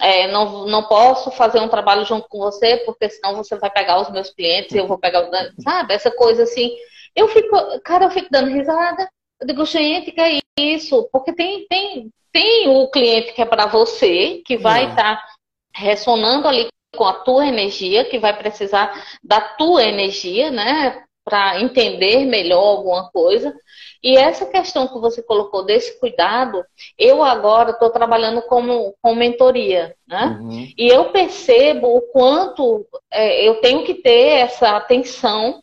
é, 0.00 0.26
não, 0.26 0.66
não 0.66 0.82
posso 0.82 1.30
fazer 1.30 1.60
um 1.60 1.68
trabalho 1.68 2.04
junto 2.04 2.26
com 2.28 2.38
você, 2.40 2.78
porque 2.78 3.08
senão 3.08 3.36
você 3.36 3.54
vai 3.54 3.70
pegar 3.70 4.00
os 4.00 4.10
meus 4.10 4.30
clientes 4.30 4.72
e 4.72 4.78
eu 4.78 4.88
vou 4.88 4.98
pegar, 4.98 5.30
sabe? 5.60 5.94
Essa 5.94 6.10
coisa 6.10 6.42
assim. 6.42 6.72
Eu 7.14 7.28
fico, 7.28 7.56
cara, 7.84 8.06
eu 8.06 8.10
fico 8.10 8.26
dando 8.32 8.50
risada. 8.50 9.08
Eu 9.40 9.46
digo, 9.46 9.64
gente, 9.64 10.10
que 10.10 10.20
é 10.20 10.40
isso? 10.58 11.08
Porque 11.12 11.32
tem, 11.32 11.68
tem, 11.68 12.10
tem 12.32 12.68
o 12.68 12.90
cliente 12.90 13.32
que 13.32 13.42
é 13.42 13.46
para 13.46 13.66
você, 13.66 14.42
que 14.44 14.56
vai 14.56 14.90
estar 14.90 15.18
tá 15.18 15.26
ressonando 15.72 16.48
ali 16.48 16.66
com 16.94 17.04
a 17.04 17.14
tua 17.14 17.46
energia, 17.46 18.04
que 18.04 18.18
vai 18.18 18.36
precisar 18.36 18.92
da 19.22 19.40
tua 19.40 19.82
energia, 19.82 20.50
né? 20.50 21.02
Para 21.24 21.60
entender 21.60 22.24
melhor 22.24 22.62
alguma 22.62 23.10
coisa. 23.10 23.54
E 24.02 24.16
essa 24.16 24.44
questão 24.46 24.88
que 24.88 24.98
você 24.98 25.22
colocou 25.22 25.64
desse 25.64 25.98
cuidado, 26.00 26.64
eu 26.98 27.22
agora 27.22 27.70
estou 27.70 27.88
trabalhando 27.90 28.42
como, 28.42 28.94
com 29.00 29.14
mentoria, 29.14 29.94
né? 30.06 30.38
Uhum. 30.40 30.68
E 30.76 30.88
eu 30.88 31.12
percebo 31.12 31.96
o 31.96 32.00
quanto 32.00 32.84
é, 33.10 33.46
eu 33.46 33.60
tenho 33.60 33.84
que 33.84 33.94
ter 33.94 34.40
essa 34.40 34.76
atenção, 34.76 35.62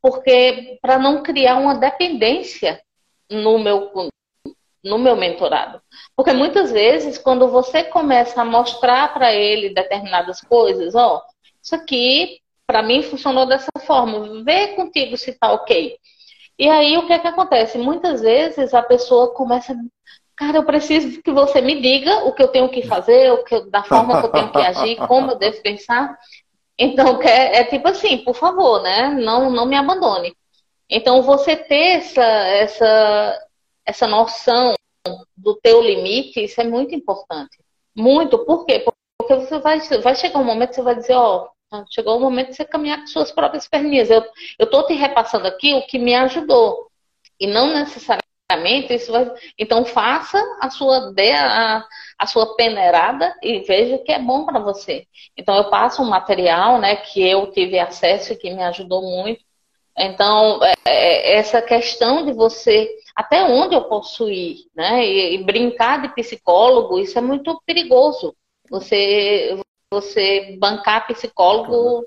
porque 0.00 0.78
para 0.80 0.98
não 0.98 1.22
criar 1.22 1.56
uma 1.56 1.74
dependência 1.74 2.80
no 3.28 3.58
meu, 3.58 3.90
no 4.82 4.98
meu 4.98 5.16
mentorado. 5.16 5.80
Porque 6.16 6.32
muitas 6.32 6.70
vezes, 6.72 7.18
quando 7.18 7.48
você 7.48 7.84
começa 7.84 8.40
a 8.40 8.44
mostrar 8.44 9.12
para 9.12 9.34
ele 9.34 9.74
determinadas 9.74 10.40
coisas, 10.40 10.94
ó, 10.94 11.22
isso 11.62 11.74
aqui 11.74 12.40
para 12.66 12.82
mim 12.84 13.02
funcionou 13.02 13.46
dessa 13.46 13.68
forma, 13.84 14.44
vê 14.44 14.68
contigo 14.68 15.16
se 15.16 15.32
tá 15.32 15.52
ok. 15.52 15.96
E 16.56 16.68
aí 16.68 16.96
o 16.96 17.06
que 17.06 17.12
é 17.12 17.18
que 17.18 17.26
acontece? 17.26 17.76
Muitas 17.78 18.20
vezes 18.20 18.72
a 18.72 18.80
pessoa 18.80 19.34
começa, 19.34 19.74
cara, 20.36 20.58
eu 20.58 20.64
preciso 20.64 21.20
que 21.20 21.32
você 21.32 21.60
me 21.60 21.80
diga 21.80 22.26
o 22.26 22.32
que 22.32 22.42
eu 22.42 22.48
tenho 22.48 22.68
que 22.68 22.86
fazer, 22.86 23.32
o 23.32 23.42
que, 23.42 23.60
da 23.70 23.82
forma 23.82 24.20
que 24.20 24.26
eu 24.26 24.30
tenho 24.30 24.52
que 24.52 24.58
agir, 24.58 24.96
como 25.08 25.32
eu 25.32 25.36
devo 25.36 25.60
pensar. 25.62 26.16
Então 26.78 27.20
é, 27.22 27.58
é 27.60 27.64
tipo 27.64 27.88
assim, 27.88 28.18
por 28.18 28.36
favor, 28.36 28.80
né? 28.82 29.08
Não, 29.20 29.50
não 29.50 29.66
me 29.66 29.74
abandone. 29.74 30.32
Então 30.88 31.22
você 31.22 31.56
ter 31.56 31.98
essa, 31.98 32.22
essa 32.22 33.38
essa 33.90 34.06
noção 34.06 34.74
do 35.36 35.54
teu 35.56 35.80
limite, 35.80 36.44
isso 36.44 36.60
é 36.60 36.64
muito 36.64 36.94
importante. 36.94 37.58
Muito. 37.94 38.38
Por 38.44 38.64
quê? 38.64 38.84
Porque 39.18 39.34
você 39.34 39.58
vai, 39.58 39.80
vai 40.00 40.14
chegar 40.14 40.38
um 40.38 40.44
momento 40.44 40.70
que 40.70 40.76
você 40.76 40.82
vai 40.82 40.94
dizer, 40.94 41.14
ó, 41.14 41.48
oh, 41.72 41.84
chegou 41.90 42.16
o 42.16 42.20
momento 42.20 42.50
de 42.50 42.56
você 42.56 42.64
caminhar 42.64 43.00
com 43.00 43.06
suas 43.06 43.32
próprias 43.32 43.66
perninhas. 43.68 44.10
Eu 44.10 44.24
estou 44.58 44.86
te 44.86 44.94
repassando 44.94 45.46
aqui 45.46 45.74
o 45.74 45.86
que 45.86 45.98
me 45.98 46.14
ajudou. 46.14 46.88
E 47.38 47.46
não 47.46 47.72
necessariamente 47.74 48.94
isso 48.94 49.10
vai. 49.12 49.30
Então 49.58 49.84
faça 49.84 50.38
a 50.60 50.70
sua 50.70 51.12
a, 51.18 51.86
a 52.18 52.26
sua 52.26 52.56
peneirada 52.56 53.34
e 53.42 53.60
veja 53.60 53.98
que 53.98 54.12
é 54.12 54.18
bom 54.18 54.44
para 54.44 54.60
você. 54.60 55.06
Então 55.36 55.56
eu 55.56 55.70
passo 55.70 56.02
um 56.02 56.08
material 56.08 56.78
né, 56.78 56.96
que 56.96 57.22
eu 57.22 57.50
tive 57.50 57.78
acesso 57.78 58.32
e 58.32 58.36
que 58.36 58.50
me 58.50 58.62
ajudou 58.64 59.02
muito. 59.02 59.42
Então, 59.96 60.60
é, 60.64 60.74
é 60.86 61.36
essa 61.36 61.60
questão 61.60 62.24
de 62.24 62.32
você 62.32 62.88
até 63.14 63.44
onde 63.44 63.74
eu 63.74 63.84
posso 63.84 64.30
ir, 64.30 64.66
né? 64.74 65.04
E, 65.06 65.34
e, 65.34 65.44
brincar 65.44 66.00
de 66.00 66.14
psicólogo, 66.14 66.98
isso 66.98 67.18
é 67.18 67.22
muito 67.22 67.60
perigoso. 67.66 68.34
Você, 68.70 69.60
você 69.92 70.56
bancar 70.58 71.06
psicólogo, 71.06 72.06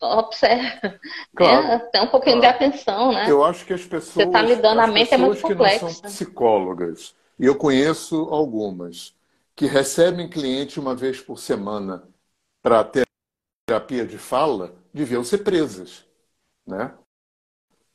claro. 0.00 0.18
observa. 0.26 0.98
Claro. 1.36 1.66
É, 1.66 1.78
tem 1.90 2.00
um 2.02 2.06
pouquinho 2.06 2.40
claro. 2.40 2.58
de 2.58 2.64
atenção, 2.64 3.12
né? 3.12 3.26
Eu 3.28 3.44
acho 3.44 3.66
que 3.66 3.74
as 3.74 3.84
pessoas. 3.84 4.14
Você 4.14 4.22
está 4.22 4.40
lidando, 4.40 4.80
a 4.80 4.86
mente 4.86 5.12
é 5.12 5.18
muito 5.18 5.42
complexa. 5.42 5.78
Que 5.78 5.84
não 5.84 5.90
são 5.90 6.02
psicólogas, 6.02 7.14
e 7.38 7.44
eu 7.44 7.54
conheço 7.56 8.28
algumas, 8.30 9.14
que 9.54 9.66
recebem 9.66 10.30
cliente 10.30 10.80
uma 10.80 10.94
vez 10.94 11.20
por 11.20 11.38
semana 11.38 12.08
para 12.62 12.90
terapia 13.66 14.06
de 14.06 14.16
fala, 14.16 14.74
deviam 14.94 15.22
ser 15.22 15.38
presas, 15.38 16.06
né? 16.66 16.94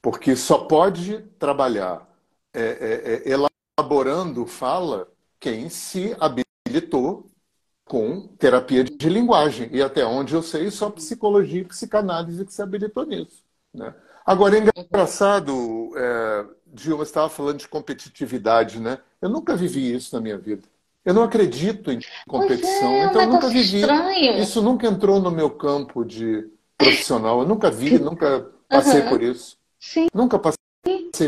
Porque 0.02 0.36
só 0.36 0.60
pode 0.60 1.20
trabalhar 1.38 2.08
é, 2.54 2.62
é, 2.62 3.32
é, 3.32 3.38
elaborando 3.80 4.46
fala 4.46 5.08
quem 5.40 5.70
se 5.70 6.16
habilitou 6.20 7.30
com 7.86 8.28
terapia 8.38 8.84
de 8.84 9.10
linguagem. 9.10 9.70
E 9.72 9.82
até 9.82 10.06
onde 10.06 10.34
eu 10.34 10.42
sei, 10.42 10.72
só 10.72 10.90
psicologia 10.90 11.62
e 11.62 11.66
psicanálise 11.66 12.46
que 12.46 12.54
se 12.54 12.62
habilitou 12.62 13.06
nisso. 13.06 13.44
Né? 13.74 13.94
Agora, 14.26 14.58
é 14.58 14.64
engraçado, 14.80 15.92
é, 15.96 16.46
Dilma, 16.68 17.04
você 17.04 17.10
estava 17.10 17.30
falando 17.30 17.58
de 17.58 17.68
competitividade, 17.68 18.80
né? 18.80 19.00
Eu 19.22 19.30
nunca 19.30 19.56
vivi 19.56 19.94
isso 19.94 20.16
na 20.16 20.22
minha 20.22 20.38
vida. 20.38 20.64
Eu 21.04 21.14
não 21.14 21.24
acredito 21.24 21.92
em 21.92 22.00
competição, 22.28 22.92
é, 22.92 23.06
então 23.06 23.22
eu 23.24 23.30
nunca 23.30 23.50
vivi. 23.50 23.82
Estranho. 23.82 24.40
Isso 24.40 24.62
nunca 24.62 24.88
entrou 24.88 25.20
no 25.20 25.32
meu 25.32 25.50
campo 25.50 26.06
de 26.06 26.48
profissional. 26.78 27.42
Eu 27.42 27.48
nunca 27.48 27.72
vi, 27.72 27.98
nunca 27.98 28.48
passei 28.70 29.02
uhum. 29.02 29.10
por 29.10 29.22
isso. 29.22 29.58
Sim. 29.82 30.08
Nunca 30.14 30.38
passei 30.38 30.58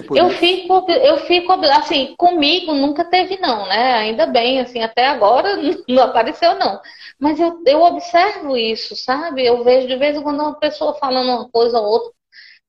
por 0.08 0.18
eu 0.18 0.28
isso. 0.28 0.38
Fico, 0.38 0.86
eu 0.91 1.18
fico, 1.26 1.51
assim, 1.51 2.16
comigo 2.18 2.74
nunca 2.74 3.04
teve 3.04 3.38
não, 3.39 3.68
né? 3.68 3.95
Ainda 3.95 4.28
bem, 4.28 4.62
assim, 4.62 4.82
até 4.82 5.08
agora 5.08 5.58
não 5.89 6.04
apareceu 6.04 6.56
não. 6.56 6.80
Mas 7.20 7.39
eu, 7.39 7.62
eu 7.66 7.82
observo 7.82 8.56
isso, 8.56 8.95
sabe? 8.95 9.45
Eu 9.45 9.64
vejo 9.64 9.88
de 9.88 9.95
vez 9.95 10.16
em 10.16 10.22
quando 10.22 10.39
uma 10.39 10.56
pessoa 10.56 10.93
falando 10.95 11.30
uma 11.30 11.49
coisa 11.49 11.80
ou 11.80 11.86
outra. 11.86 12.12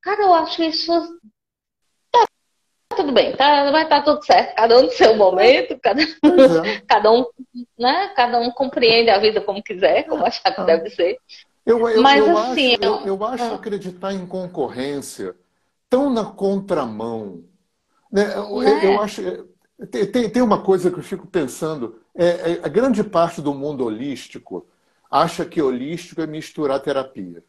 Cara, 0.03 0.22
eu 0.22 0.35
acho 0.35 0.62
isso 0.62 0.93
tudo 2.97 3.11
bem, 3.11 3.35
tá, 3.35 3.72
vai 3.72 3.82
estar 3.82 4.03
tá 4.03 4.05
tudo 4.05 4.24
certo, 4.24 4.55
cada 4.55 4.78
um 4.78 4.82
no 4.82 4.91
seu 4.91 5.16
momento, 5.16 5.76
cada, 5.82 6.01
é. 6.01 6.07
cada 6.87 7.11
um, 7.11 7.26
né, 7.76 8.12
cada 8.14 8.39
um 8.39 8.53
compreende 8.53 9.11
a 9.11 9.18
vida 9.18 9.41
como 9.41 9.61
quiser, 9.61 10.05
como 10.05 10.24
achar 10.24 10.55
que 10.55 10.61
ah. 10.61 10.64
deve 10.64 10.91
ser. 10.91 11.18
Eu, 11.66 11.89
eu, 11.89 12.01
Mas 12.01 12.24
eu 12.24 12.39
assim, 12.39 12.74
acho, 12.74 12.85
eu, 12.85 13.07
eu 13.07 13.24
acho 13.24 13.45
ah. 13.45 13.55
acreditar 13.55 14.12
em 14.12 14.24
concorrência 14.24 15.35
tão 15.95 16.11
na 16.11 16.24
contramão. 16.24 17.45
Né? 18.11 18.36
Eu, 18.36 18.62
é? 18.62 18.86
eu 18.86 19.01
acho. 19.01 19.22
Tem, 19.90 20.28
tem 20.28 20.42
uma 20.42 20.61
coisa 20.61 20.90
que 20.90 20.99
eu 20.99 21.03
fico 21.05 21.24
pensando: 21.24 22.01
é, 22.12 22.26
é, 22.26 22.53
a 22.64 22.68
grande 22.68 23.05
parte 23.05 23.40
do 23.40 23.55
mundo 23.55 23.84
holístico 23.84 24.66
acha 25.09 25.45
que 25.45 25.62
holístico 25.62 26.20
é 26.20 26.26
misturar 26.26 26.80
terapia. 26.80 27.45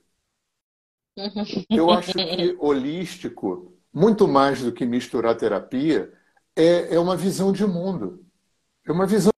Eu 1.69 1.89
acho 1.89 2.13
que 2.13 2.55
holístico 2.59 3.73
muito 3.91 4.27
mais 4.27 4.61
do 4.61 4.73
que 4.73 4.85
misturar 4.85 5.37
terapia, 5.37 6.13
é, 6.55 6.93
é 6.93 6.99
uma 6.99 7.15
visão 7.15 7.53
de 7.53 7.65
mundo. 7.65 8.23
É 8.85 8.91
uma 8.91 9.07
visão 9.07 9.31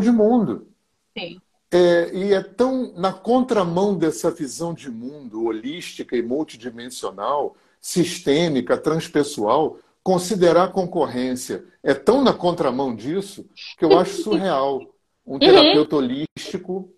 de 0.00 0.10
mundo. 0.10 0.72
Sim. 1.18 1.40
É, 1.70 2.14
e 2.14 2.32
é 2.32 2.42
tão 2.42 2.94
na 2.94 3.12
contramão 3.12 3.98
dessa 3.98 4.30
visão 4.30 4.72
de 4.72 4.88
mundo 4.88 5.44
holística 5.44 6.16
e 6.16 6.22
multidimensional, 6.22 7.56
sistêmica, 7.80 8.76
transpessoal, 8.76 9.78
considerar 10.02 10.64
a 10.64 10.72
concorrência 10.72 11.64
é 11.82 11.94
tão 11.94 12.22
na 12.22 12.32
contramão 12.32 12.94
disso 12.94 13.48
que 13.76 13.84
eu 13.84 13.98
acho 13.98 14.22
surreal. 14.22 14.80
Um 15.26 15.34
uhum. 15.34 15.38
terapeuta 15.38 15.96
uhum. 15.96 16.02
holístico 16.02 16.92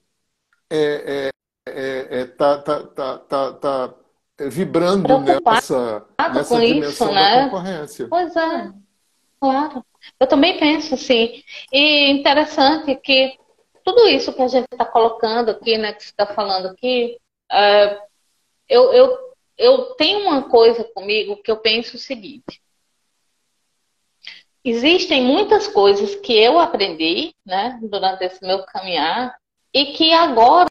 é, 0.71 1.31
é, 1.67 1.73
é, 1.73 2.21
é, 2.21 2.25
tá, 2.27 2.59
tá, 2.59 2.83
tá, 2.85 3.19
tá, 3.19 3.53
tá 3.55 3.95
vibrando 4.39 5.09
nessa, 5.19 6.07
nessa 6.33 6.55
com 6.55 6.61
dimensão 6.61 7.09
isso, 7.09 7.15
né? 7.15 7.37
da 7.37 7.45
concorrência. 7.45 8.09
Pois 8.09 8.37
é, 8.37 8.73
claro. 9.41 9.85
Eu 10.19 10.27
também 10.27 10.59
penso 10.59 10.95
assim. 10.95 11.43
E 11.73 12.11
interessante 12.11 12.95
que 12.97 13.37
tudo 13.85 14.09
isso 14.09 14.33
que 14.33 14.43
a 14.43 14.49
gente 14.49 14.67
está 14.71 14.85
colocando 14.85 15.51
aqui, 15.51 15.77
né, 15.77 15.93
que 15.93 16.05
você 16.05 16.11
está 16.11 16.27
falando 16.27 16.67
aqui, 16.67 17.19
uh, 17.53 18.01
eu, 18.69 18.93
eu, 18.93 19.19
eu 19.61 19.95
tenho 19.95 20.21
uma 20.21 20.43
coisa 20.45 20.83
comigo 20.95 21.37
que 21.37 21.51
eu 21.51 21.59
penso 21.59 21.97
o 21.97 22.01
seguinte. 22.01 22.63
Existem 24.65 25.23
muitas 25.23 25.69
coisas 25.69 26.15
que 26.15 26.33
eu 26.33 26.59
aprendi, 26.59 27.35
né, 27.45 27.79
durante 27.83 28.25
esse 28.25 28.43
meu 28.43 28.65
caminhar, 28.65 29.37
e 29.73 29.93
que 29.93 30.13
agora 30.15 30.69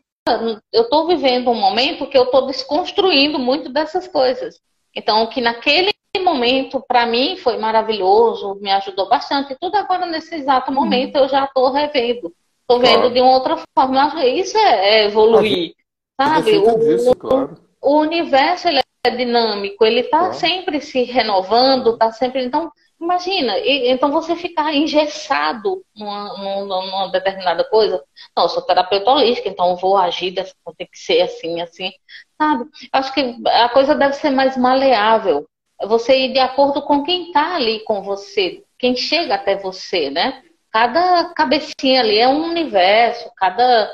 eu 0.74 0.82
estou 0.82 1.08
vivendo 1.08 1.52
um 1.52 1.56
momento 1.56 2.08
que 2.08 2.18
eu 2.18 2.24
estou 2.24 2.48
desconstruindo 2.48 3.38
muito 3.38 3.70
dessas 3.70 4.08
coisas. 4.08 4.60
Então, 4.96 5.28
que 5.28 5.40
naquele 5.40 5.92
momento, 6.20 6.84
para 6.88 7.06
mim, 7.06 7.38
foi 7.38 7.58
maravilhoso, 7.58 8.56
me 8.56 8.72
ajudou 8.72 9.08
bastante. 9.08 9.54
E 9.54 9.58
tudo 9.60 9.76
agora, 9.76 10.08
nesse 10.08 10.34
exato 10.34 10.72
momento, 10.72 11.16
eu 11.16 11.30
já 11.30 11.46
estou 11.46 11.72
revendo. 11.72 12.34
Estou 12.62 12.80
vendo 12.80 13.02
claro. 13.02 13.14
de 13.14 13.22
uma 13.22 13.32
outra 13.32 13.58
forma. 13.76 14.26
Isso 14.26 14.58
é, 14.58 15.02
é 15.02 15.06
evoluir, 15.06 15.74
sabe? 16.20 16.58
O, 16.58 16.80
disso, 16.80 17.16
claro. 17.16 17.69
O, 17.82 18.00
universo 18.00 18.68
ele 18.68 18.80
é 19.06 19.10
dinâmico, 19.10 19.86
ele 19.86 20.02
está 20.02 20.20
claro. 20.20 20.34
sempre 20.34 20.82
se 20.82 21.04
renovando, 21.04 21.94
está 21.94 22.12
sempre. 22.12 22.44
Então, 22.44 22.72
Imagina, 23.00 23.58
e, 23.60 23.90
então 23.90 24.12
você 24.12 24.36
ficar 24.36 24.74
engessado 24.76 25.82
numa, 25.96 26.38
numa, 26.38 26.86
numa, 26.86 27.12
determinada 27.12 27.64
coisa. 27.64 28.04
Não, 28.36 28.44
eu 28.44 28.50
sou 28.50 28.62
terapeuta 28.62 29.10
holística, 29.10 29.48
então 29.48 29.70
eu 29.70 29.78
vou 29.78 29.98
agir 29.98 30.32
dessa 30.32 30.54
tem 30.78 30.86
que 30.86 31.00
ser 31.00 31.22
assim, 31.22 31.62
assim, 31.62 31.92
sabe? 32.38 32.70
Acho 32.92 33.14
que 33.14 33.38
a 33.48 33.70
coisa 33.70 33.96
deve 33.96 34.14
ser 34.16 34.32
mais 34.32 34.58
maleável. 34.58 35.48
Você 35.88 36.26
ir 36.26 36.34
de 36.34 36.40
acordo 36.40 36.82
com 36.82 37.04
quem 37.04 37.28
está 37.28 37.56
ali 37.56 37.80
com 37.86 38.02
você, 38.02 38.64
quem 38.78 38.96
chega 38.98 39.36
até 39.36 39.56
você, 39.56 40.10
né? 40.10 40.44
Cada 40.70 41.34
cabecinha 41.34 42.02
ali 42.02 42.18
é 42.20 42.28
um 42.28 42.50
universo, 42.50 43.32
cada, 43.38 43.90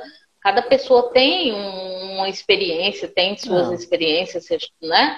cada 0.46 0.62
pessoa 0.62 1.10
tem 1.12 1.52
uma 1.52 2.30
experiência, 2.30 3.08
tem 3.08 3.36
suas 3.36 3.70
Não. 3.70 3.74
experiências, 3.74 4.46
né? 4.80 5.18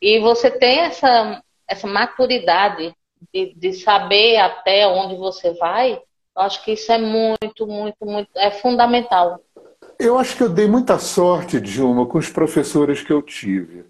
E 0.00 0.18
você 0.18 0.50
tem 0.50 0.78
essa, 0.78 1.42
essa 1.68 1.86
maturidade 1.86 2.94
de, 3.30 3.52
de 3.54 3.74
saber 3.74 4.38
até 4.38 4.86
onde 4.86 5.14
você 5.16 5.52
vai, 5.52 5.92
eu 6.34 6.42
acho 6.42 6.64
que 6.64 6.72
isso 6.72 6.90
é 6.90 6.96
muito, 6.96 7.66
muito, 7.66 8.06
muito, 8.06 8.30
é 8.34 8.50
fundamental. 8.50 9.42
Eu 9.98 10.18
acho 10.18 10.38
que 10.38 10.42
eu 10.42 10.48
dei 10.48 10.66
muita 10.66 10.98
sorte, 10.98 11.60
Dilma, 11.60 12.06
com 12.06 12.16
os 12.16 12.30
professores 12.30 13.02
que 13.02 13.12
eu 13.12 13.20
tive, 13.20 13.84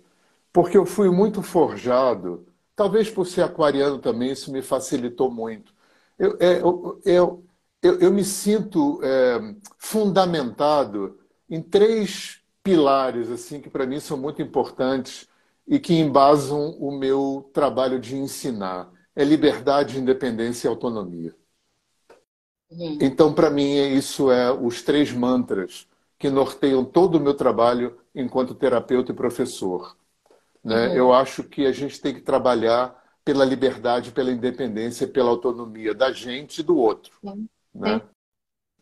porque 0.52 0.76
eu 0.76 0.84
fui 0.84 1.08
muito 1.10 1.44
forjado. 1.44 2.44
Talvez 2.74 3.08
por 3.08 3.24
ser 3.24 3.42
aquariano 3.42 4.00
também, 4.00 4.32
isso 4.32 4.50
me 4.50 4.62
facilitou 4.62 5.30
muito. 5.30 5.72
Eu, 6.18 6.36
é, 6.40 6.60
eu, 6.60 7.00
eu, 7.04 7.44
eu, 7.82 7.98
eu 7.98 8.12
me 8.12 8.24
sinto 8.24 9.00
é, 9.02 9.54
fundamentado 9.78 11.18
em 11.48 11.60
três 11.60 12.40
pilares 12.62 13.28
assim 13.30 13.60
que 13.60 13.68
para 13.68 13.86
mim 13.86 13.98
são 13.98 14.16
muito 14.16 14.40
importantes 14.40 15.28
e 15.66 15.78
que 15.80 15.94
embasam 15.94 16.70
o 16.78 16.90
meu 16.96 17.50
trabalho 17.52 17.98
de 17.98 18.16
ensinar 18.16 18.90
é 19.14 19.24
liberdade, 19.24 19.98
independência 19.98 20.66
e 20.66 20.70
autonomia. 20.70 21.34
Uhum. 22.70 22.98
Então, 23.00 23.32
para 23.34 23.50
mim, 23.50 23.76
isso 23.94 24.30
é 24.30 24.50
os 24.50 24.82
três 24.82 25.12
mantras 25.12 25.86
que 26.18 26.30
norteiam 26.30 26.84
todo 26.84 27.16
o 27.16 27.20
meu 27.20 27.34
trabalho 27.34 27.98
enquanto 28.14 28.54
terapeuta 28.54 29.12
e 29.12 29.14
professor. 29.14 29.96
Né? 30.64 30.88
Uhum. 30.88 30.94
Eu 30.94 31.12
acho 31.12 31.44
que 31.44 31.66
a 31.66 31.72
gente 31.72 32.00
tem 32.00 32.14
que 32.14 32.20
trabalhar 32.20 33.00
pela 33.24 33.44
liberdade, 33.44 34.12
pela 34.12 34.30
independência, 34.30 35.06
pela 35.06 35.30
autonomia 35.30 35.94
da 35.94 36.10
gente 36.10 36.60
e 36.60 36.62
do 36.62 36.76
outro. 36.76 37.12
Uhum. 37.22 37.46
Né? 37.74 38.00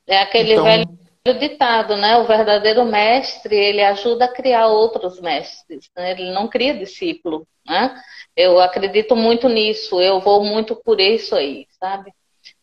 É 0.06 0.18
aquele 0.18 0.52
então... 0.52 0.64
velho 0.64 1.00
ditado, 1.38 1.96
né? 1.96 2.16
O 2.18 2.26
verdadeiro 2.26 2.84
mestre 2.84 3.54
ele 3.54 3.82
ajuda 3.82 4.24
a 4.24 4.32
criar 4.32 4.66
outros 4.68 5.20
mestres. 5.20 5.90
Né? 5.96 6.12
Ele 6.12 6.32
não 6.32 6.48
cria 6.48 6.74
discípulo, 6.74 7.46
né? 7.66 8.00
Eu 8.36 8.60
acredito 8.60 9.14
muito 9.14 9.48
nisso, 9.48 10.00
eu 10.00 10.20
vou 10.20 10.42
muito 10.42 10.74
por 10.76 11.00
isso 11.00 11.34
aí, 11.34 11.66
sabe? 11.78 12.12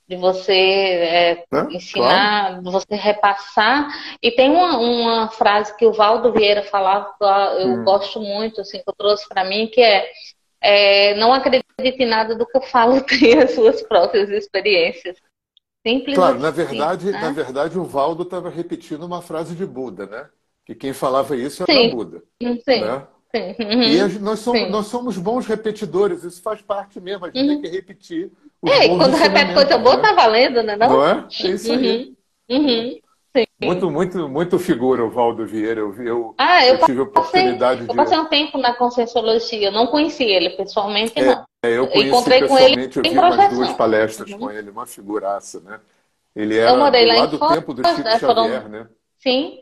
De 0.07 0.15
você 0.15 0.53
é, 0.53 1.31
é, 1.31 1.45
ensinar, 1.69 2.61
claro. 2.61 2.63
você 2.63 2.95
repassar. 2.95 3.89
E 4.21 4.31
tem 4.31 4.49
uma, 4.49 4.77
uma, 4.77 5.29
frase 5.29 5.75
que 5.75 5.85
o 5.85 5.91
Valdo 5.91 6.31
Vieira 6.31 6.63
falava, 6.63 7.13
eu 7.59 7.67
hum. 7.67 7.83
gosto 7.83 8.19
muito, 8.21 8.61
assim, 8.61 8.77
que 8.77 8.89
eu 8.89 8.95
trouxe 8.97 9.27
para 9.27 9.43
mim, 9.43 9.67
que 9.67 9.81
é, 9.81 10.09
é, 10.61 11.15
não 11.15 11.33
acredite 11.33 11.65
em 11.81 12.05
nada 12.05 12.35
do 12.35 12.45
que 12.45 12.57
eu 12.57 12.61
falo, 12.61 13.01
tenha 13.05 13.43
as 13.43 13.51
suas 13.51 13.81
próprias 13.81 14.29
experiências. 14.29 15.17
Simples 15.87 16.15
claro, 16.15 16.33
assim, 16.33 16.43
na 16.43 16.51
verdade, 16.51 17.11
né? 17.11 17.21
na 17.21 17.31
verdade, 17.31 17.79
o 17.79 17.83
Valdo 17.85 18.23
estava 18.23 18.49
repetindo 18.49 19.03
uma 19.03 19.21
frase 19.21 19.55
de 19.55 19.65
Buda, 19.65 20.05
né? 20.05 20.25
Que 20.65 20.75
quem 20.75 20.91
falava 20.91 21.35
isso 21.35 21.63
era 21.63 21.71
Sim. 21.71 21.89
Buda. 21.91 22.21
Sim. 22.41 22.81
Né? 22.81 23.07
Uhum. 23.33 23.83
E 23.83 24.19
nós 24.19 24.39
somos, 24.39 24.69
nós 24.69 24.87
somos 24.87 25.17
bons 25.17 25.45
repetidores, 25.45 26.23
isso 26.23 26.41
faz 26.41 26.61
parte 26.61 26.99
mesmo, 26.99 27.25
a 27.25 27.29
gente 27.29 27.39
uhum. 27.39 27.47
tem 27.47 27.61
que 27.61 27.77
repetir. 27.77 28.31
Os 28.61 28.71
é, 28.71 28.87
quando 28.87 29.15
repete 29.15 29.53
coisa 29.53 29.77
boa, 29.77 29.97
né? 29.97 30.01
tá 30.01 30.13
valendo, 30.13 30.63
né? 30.63 30.75
Não, 30.75 30.89
não 30.89 31.05
é? 31.05 31.27
É 31.43 31.47
isso 31.47 31.71
aí. 31.71 32.13
Uhum. 32.49 32.99
Muito, 33.59 33.89
muito, 33.89 34.29
muito 34.29 34.59
figura 34.59 35.03
o 35.03 35.09
Valdo 35.09 35.45
Vieira. 35.45 35.79
Eu, 35.79 35.93
eu, 36.03 36.35
ah, 36.37 36.63
eu, 36.63 36.75
eu 36.75 36.85
tive 36.85 36.99
a 36.99 37.03
oportunidade 37.03 37.81
passei, 37.81 37.85
de. 37.85 37.91
Eu 37.91 37.95
passei 37.95 38.17
um 38.19 38.25
tempo 38.25 38.57
na 38.59 38.73
Conscienciologia, 38.75 39.67
eu 39.67 39.71
não 39.71 39.87
conheci 39.87 40.23
ele 40.23 40.51
pessoalmente, 40.51 41.13
é, 41.19 41.25
não. 41.25 41.45
É, 41.63 41.71
eu 41.71 41.87
conheci 41.87 42.09
Encontrei 42.09 42.41
pessoalmente, 42.41 42.99
com 42.99 43.07
ele 43.07 43.17
eu 43.17 43.21
vi 43.21 43.35
umas 43.35 43.49
duas 43.49 43.73
palestras 43.73 44.31
uhum. 44.31 44.39
com 44.39 44.51
ele, 44.51 44.69
uma 44.69 44.85
figuraça, 44.85 45.59
né? 45.61 45.79
Ele 46.35 46.55
era 46.55 46.69
eu 46.69 46.77
morei 46.77 47.05
lá, 47.07 47.15
lá 47.15 47.25
do 47.25 47.39
tempo 47.39 47.73
do 47.73 47.87
Chico 47.87 48.03
né? 48.03 48.19
Xavier, 48.19 48.61
Foram... 48.61 48.69
né? 48.69 48.87
Sim, 49.17 49.59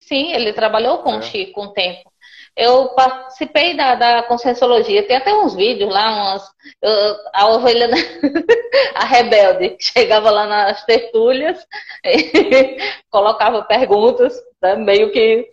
sim, 0.00 0.32
ele 0.32 0.52
trabalhou 0.52 0.98
com 0.98 1.14
é. 1.14 1.18
o 1.18 1.22
Chico 1.22 1.60
um 1.60 1.72
tempo. 1.72 2.13
Eu 2.56 2.90
participei 2.90 3.76
da, 3.76 3.96
da 3.96 4.22
Conscienciologia, 4.22 5.06
tem 5.06 5.16
até 5.16 5.34
uns 5.34 5.54
vídeos 5.54 5.92
lá, 5.92 6.12
umas, 6.12 6.48
eu, 6.80 7.16
a 7.32 7.48
ovelha, 7.48 7.88
a 8.94 9.04
rebelde, 9.04 9.76
chegava 9.80 10.30
lá 10.30 10.46
nas 10.46 10.84
tertúlias, 10.84 11.58
colocava 13.10 13.62
perguntas, 13.64 14.40
né, 14.62 14.76
meio 14.76 15.10
que, 15.10 15.48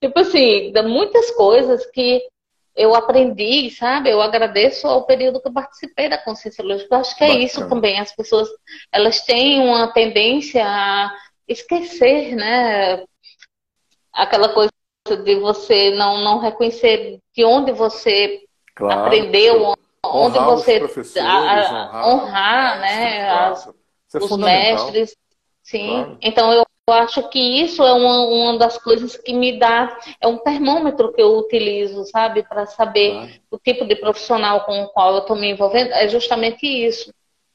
tipo 0.00 0.18
assim, 0.18 0.72
muitas 0.84 1.30
coisas 1.32 1.84
que 1.90 2.22
eu 2.76 2.94
aprendi, 2.94 3.70
sabe? 3.70 4.10
Eu 4.10 4.20
agradeço 4.20 4.86
ao 4.86 5.06
período 5.06 5.40
que 5.40 5.48
eu 5.48 5.52
participei 5.52 6.10
da 6.10 6.18
consciência 6.18 6.62
lógica. 6.62 6.94
Eu 6.94 7.00
acho 7.00 7.16
que 7.16 7.24
é 7.24 7.28
Bacana. 7.28 7.44
isso 7.44 7.68
também. 7.68 7.98
As 7.98 8.14
pessoas, 8.14 8.48
elas 8.92 9.22
têm 9.22 9.60
uma 9.62 9.90
tendência 9.92 10.62
a 10.62 11.10
esquecer, 11.48 12.36
né? 12.36 13.02
Aquela 14.12 14.50
coisa 14.50 14.70
de 15.14 15.36
você 15.36 15.90
não, 15.90 16.18
não 16.24 16.38
reconhecer 16.38 17.18
de 17.34 17.44
onde 17.44 17.72
você 17.72 18.40
claro, 18.74 19.02
aprendeu, 19.02 19.74
onde 20.04 20.38
você 20.38 20.82
a, 21.20 22.02
honrar, 22.04 22.08
honrar 22.08 22.80
né? 22.80 23.28
As, 23.28 23.66
é 23.66 24.18
os 24.18 24.36
mestres. 24.38 25.16
Sim. 25.62 25.88
Claro. 25.88 26.18
Então 26.22 26.52
eu 26.52 26.66
eu 26.88 26.94
acho 26.94 27.28
que 27.30 27.40
isso 27.40 27.82
é 27.82 27.92
uma, 27.92 28.26
uma 28.26 28.58
das 28.58 28.78
coisas 28.78 29.16
que 29.16 29.32
me 29.32 29.58
dá, 29.58 29.98
é 30.20 30.28
um 30.28 30.38
termômetro 30.38 31.12
que 31.12 31.20
eu 31.20 31.36
utilizo, 31.36 32.04
sabe, 32.04 32.44
para 32.44 32.64
saber 32.64 33.10
claro. 33.10 33.30
o 33.50 33.58
tipo 33.58 33.84
de 33.84 33.96
profissional 33.96 34.64
com 34.64 34.82
o 34.82 34.88
qual 34.90 35.14
eu 35.14 35.18
estou 35.18 35.34
me 35.34 35.50
envolvendo, 35.50 35.92
é 35.92 36.06
justamente 36.08 36.64
isso. 36.64 37.12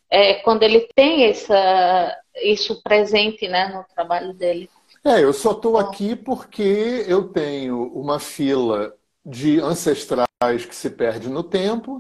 É 0.10 0.34
quando 0.34 0.64
ele 0.64 0.82
tem 0.93 1.24
essa, 1.24 2.20
isso 2.43 2.84
presente 2.84 3.47
né, 3.47 3.70
no 3.70 3.86
trabalho 3.95 4.34
dele. 4.34 4.70
É, 5.04 5.24
eu 5.24 5.34
só 5.34 5.52
estou 5.52 5.78
aqui 5.78 6.16
porque 6.16 7.06
eu 7.08 7.30
tenho 7.30 7.91
uma 7.93 8.20
fila 8.20 8.95
de 9.26 9.60
ancestrais 9.60 10.30
que 10.68 10.76
se 10.76 10.89
perde 10.91 11.28
no 11.30 11.43
tempo, 11.43 11.99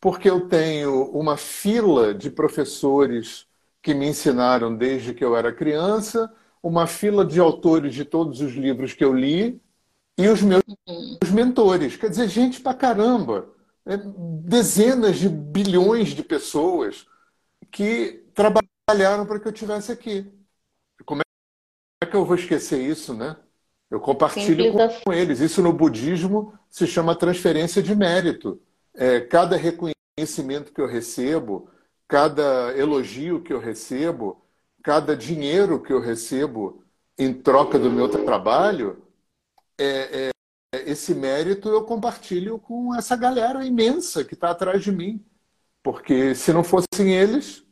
porque 0.00 0.30
eu 0.30 0.48
tenho 0.48 1.04
uma 1.10 1.36
fila 1.36 2.14
de 2.14 2.30
professores 2.30 3.46
que 3.82 3.94
me 3.94 4.08
ensinaram 4.08 4.74
desde 4.76 5.14
que 5.14 5.24
eu 5.24 5.36
era 5.36 5.52
criança, 5.52 6.32
uma 6.62 6.86
fila 6.86 7.24
de 7.24 7.40
autores 7.40 7.94
de 7.94 8.04
todos 8.04 8.40
os 8.40 8.52
livros 8.54 8.92
que 8.94 9.04
eu 9.04 9.12
li 9.14 9.60
e 10.18 10.28
os 10.28 10.42
meus 10.42 10.62
uhum. 10.86 11.18
mentores. 11.32 11.96
Quer 11.96 12.10
dizer, 12.10 12.28
gente 12.28 12.60
pra 12.60 12.74
caramba. 12.74 13.50
É, 13.86 13.96
dezenas 14.44 15.18
de 15.18 15.28
bilhões 15.28 16.10
de 16.10 16.22
pessoas 16.22 17.06
que 17.70 18.24
trabalharam 18.34 19.26
para 19.26 19.40
que 19.40 19.48
eu 19.48 19.52
tivesse 19.52 19.92
aqui. 19.92 20.30
Como 22.02 22.08
é 22.08 22.12
que 22.12 22.16
eu 22.16 22.24
vou 22.24 22.34
esquecer 22.34 22.80
isso, 22.80 23.12
né? 23.12 23.36
Eu 23.90 24.00
compartilho 24.00 24.72
com, 24.72 24.88
com, 25.04 25.12
eles. 25.12 25.40
Isso 25.40 25.60
no 25.60 25.70
budismo 25.70 26.58
se 26.70 26.86
chama 26.86 27.14
transferência 27.14 27.82
de 27.82 27.94
mérito. 27.94 28.58
É, 28.94 29.20
cada 29.20 29.54
reconhecimento 29.54 30.72
que 30.72 30.80
eu 30.80 30.86
recebo, 30.86 31.68
cada 32.08 32.74
elogio 32.74 33.42
que 33.42 33.52
eu 33.52 33.60
recebo, 33.60 34.42
cada 34.82 35.14
dinheiro 35.14 35.82
que 35.82 35.92
eu 35.92 36.00
recebo 36.00 36.82
em 37.18 37.34
troca 37.34 37.78
do 37.78 37.90
meu 37.90 38.08
trabalho, 38.08 39.04
é, 39.78 40.28
é, 40.28 40.90
esse 40.90 41.14
mérito 41.14 41.68
eu 41.68 41.84
compartilho 41.84 42.58
com 42.58 42.94
essa 42.94 43.14
galera 43.14 43.62
imensa 43.62 44.24
que 44.24 44.32
está 44.32 44.50
atrás 44.50 44.82
de 44.82 44.90
mim. 44.90 45.22
Porque 45.82 46.34
se 46.34 46.50
não 46.50 46.64
fossem 46.64 47.14
eles, 47.14 47.62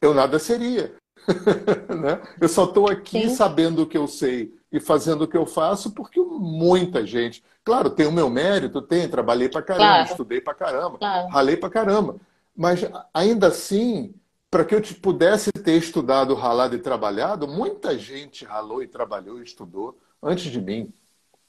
eu 0.00 0.14
nada 0.14 0.38
seria. 0.38 0.99
né? 2.00 2.20
Eu 2.40 2.48
só 2.48 2.64
estou 2.64 2.88
aqui 2.88 3.28
Sim. 3.28 3.34
sabendo 3.34 3.82
o 3.82 3.86
que 3.86 3.98
eu 3.98 4.06
sei 4.06 4.52
e 4.72 4.78
fazendo 4.78 5.22
o 5.22 5.28
que 5.28 5.36
eu 5.36 5.46
faço 5.46 5.92
porque 5.92 6.20
muita 6.20 7.04
gente. 7.06 7.42
Claro, 7.64 7.90
tem 7.90 8.06
o 8.06 8.12
meu 8.12 8.30
mérito, 8.30 8.80
tem, 8.80 9.08
trabalhei 9.08 9.48
para 9.48 9.62
caramba, 9.62 9.88
claro. 9.88 10.10
estudei 10.10 10.40
para 10.40 10.54
caramba, 10.54 10.98
claro. 10.98 11.28
ralei 11.28 11.56
para 11.56 11.70
caramba. 11.70 12.16
Mas 12.56 12.80
ainda 13.12 13.48
assim, 13.48 14.14
para 14.50 14.64
que 14.64 14.74
eu 14.74 14.82
pudesse 15.00 15.52
ter 15.52 15.76
estudado, 15.76 16.34
ralado 16.34 16.74
e 16.74 16.78
trabalhado, 16.78 17.46
muita 17.46 17.96
gente 17.98 18.44
ralou 18.44 18.82
e 18.82 18.88
trabalhou 18.88 19.40
e 19.40 19.44
estudou 19.44 19.96
antes 20.22 20.50
de 20.50 20.60
mim. 20.60 20.92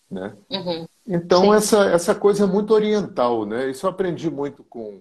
Né? 0.10 0.34
Uhum. 0.50 0.88
Então, 1.08 1.54
essa, 1.54 1.86
essa 1.86 2.14
coisa 2.14 2.44
é 2.44 2.48
muito 2.48 2.74
oriental. 2.74 3.46
Né? 3.46 3.70
Isso 3.70 3.86
eu 3.86 3.90
aprendi 3.90 4.30
muito 4.30 4.64
com, 4.64 5.00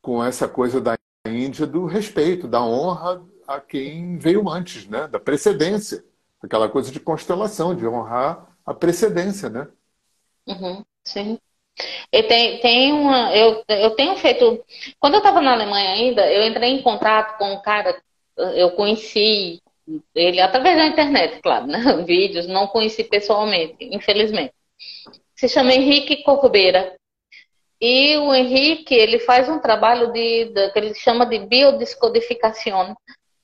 com 0.00 0.24
essa 0.24 0.48
coisa 0.48 0.80
da 0.80 0.98
Índia, 1.26 1.66
do 1.66 1.84
respeito, 1.84 2.48
da 2.48 2.62
honra 2.62 3.22
a 3.50 3.60
quem 3.60 4.16
veio 4.16 4.48
antes, 4.48 4.86
né? 4.86 5.08
da 5.08 5.18
precedência. 5.18 6.04
Aquela 6.42 6.68
coisa 6.68 6.90
de 6.90 7.00
constelação, 7.00 7.74
de 7.74 7.86
honrar 7.86 8.46
a 8.64 8.72
precedência. 8.72 9.50
Né? 9.50 9.68
Uhum. 10.46 10.84
Sim. 11.04 11.38
Tem, 12.10 12.60
tem 12.60 12.92
uma. 12.92 13.34
Eu, 13.34 13.64
eu 13.68 13.90
tenho 13.90 14.16
feito. 14.16 14.64
Quando 14.98 15.14
eu 15.14 15.18
estava 15.18 15.40
na 15.40 15.52
Alemanha 15.52 15.90
ainda, 15.90 16.30
eu 16.30 16.46
entrei 16.46 16.70
em 16.70 16.82
contato 16.82 17.38
com 17.38 17.52
um 17.52 17.62
cara, 17.62 18.00
eu 18.36 18.70
conheci 18.72 19.60
ele 20.14 20.40
através 20.40 20.76
da 20.76 20.86
internet, 20.86 21.40
claro, 21.40 21.66
né? 21.66 21.80
Vídeos, 22.06 22.46
não 22.46 22.66
conheci 22.66 23.04
pessoalmente, 23.04 23.76
infelizmente. 23.80 24.52
Se 25.34 25.48
chama 25.48 25.74
Henrique 25.74 26.22
Corbeira. 26.22 26.94
E 27.80 28.18
o 28.18 28.34
Henrique, 28.34 28.94
ele 28.94 29.20
faz 29.20 29.48
um 29.48 29.58
trabalho 29.58 30.12
de, 30.12 30.52
de 30.52 30.70
que 30.70 30.78
ele 30.78 30.94
chama 30.94 31.24
de 31.24 31.38
biodescodificação. 31.38 32.94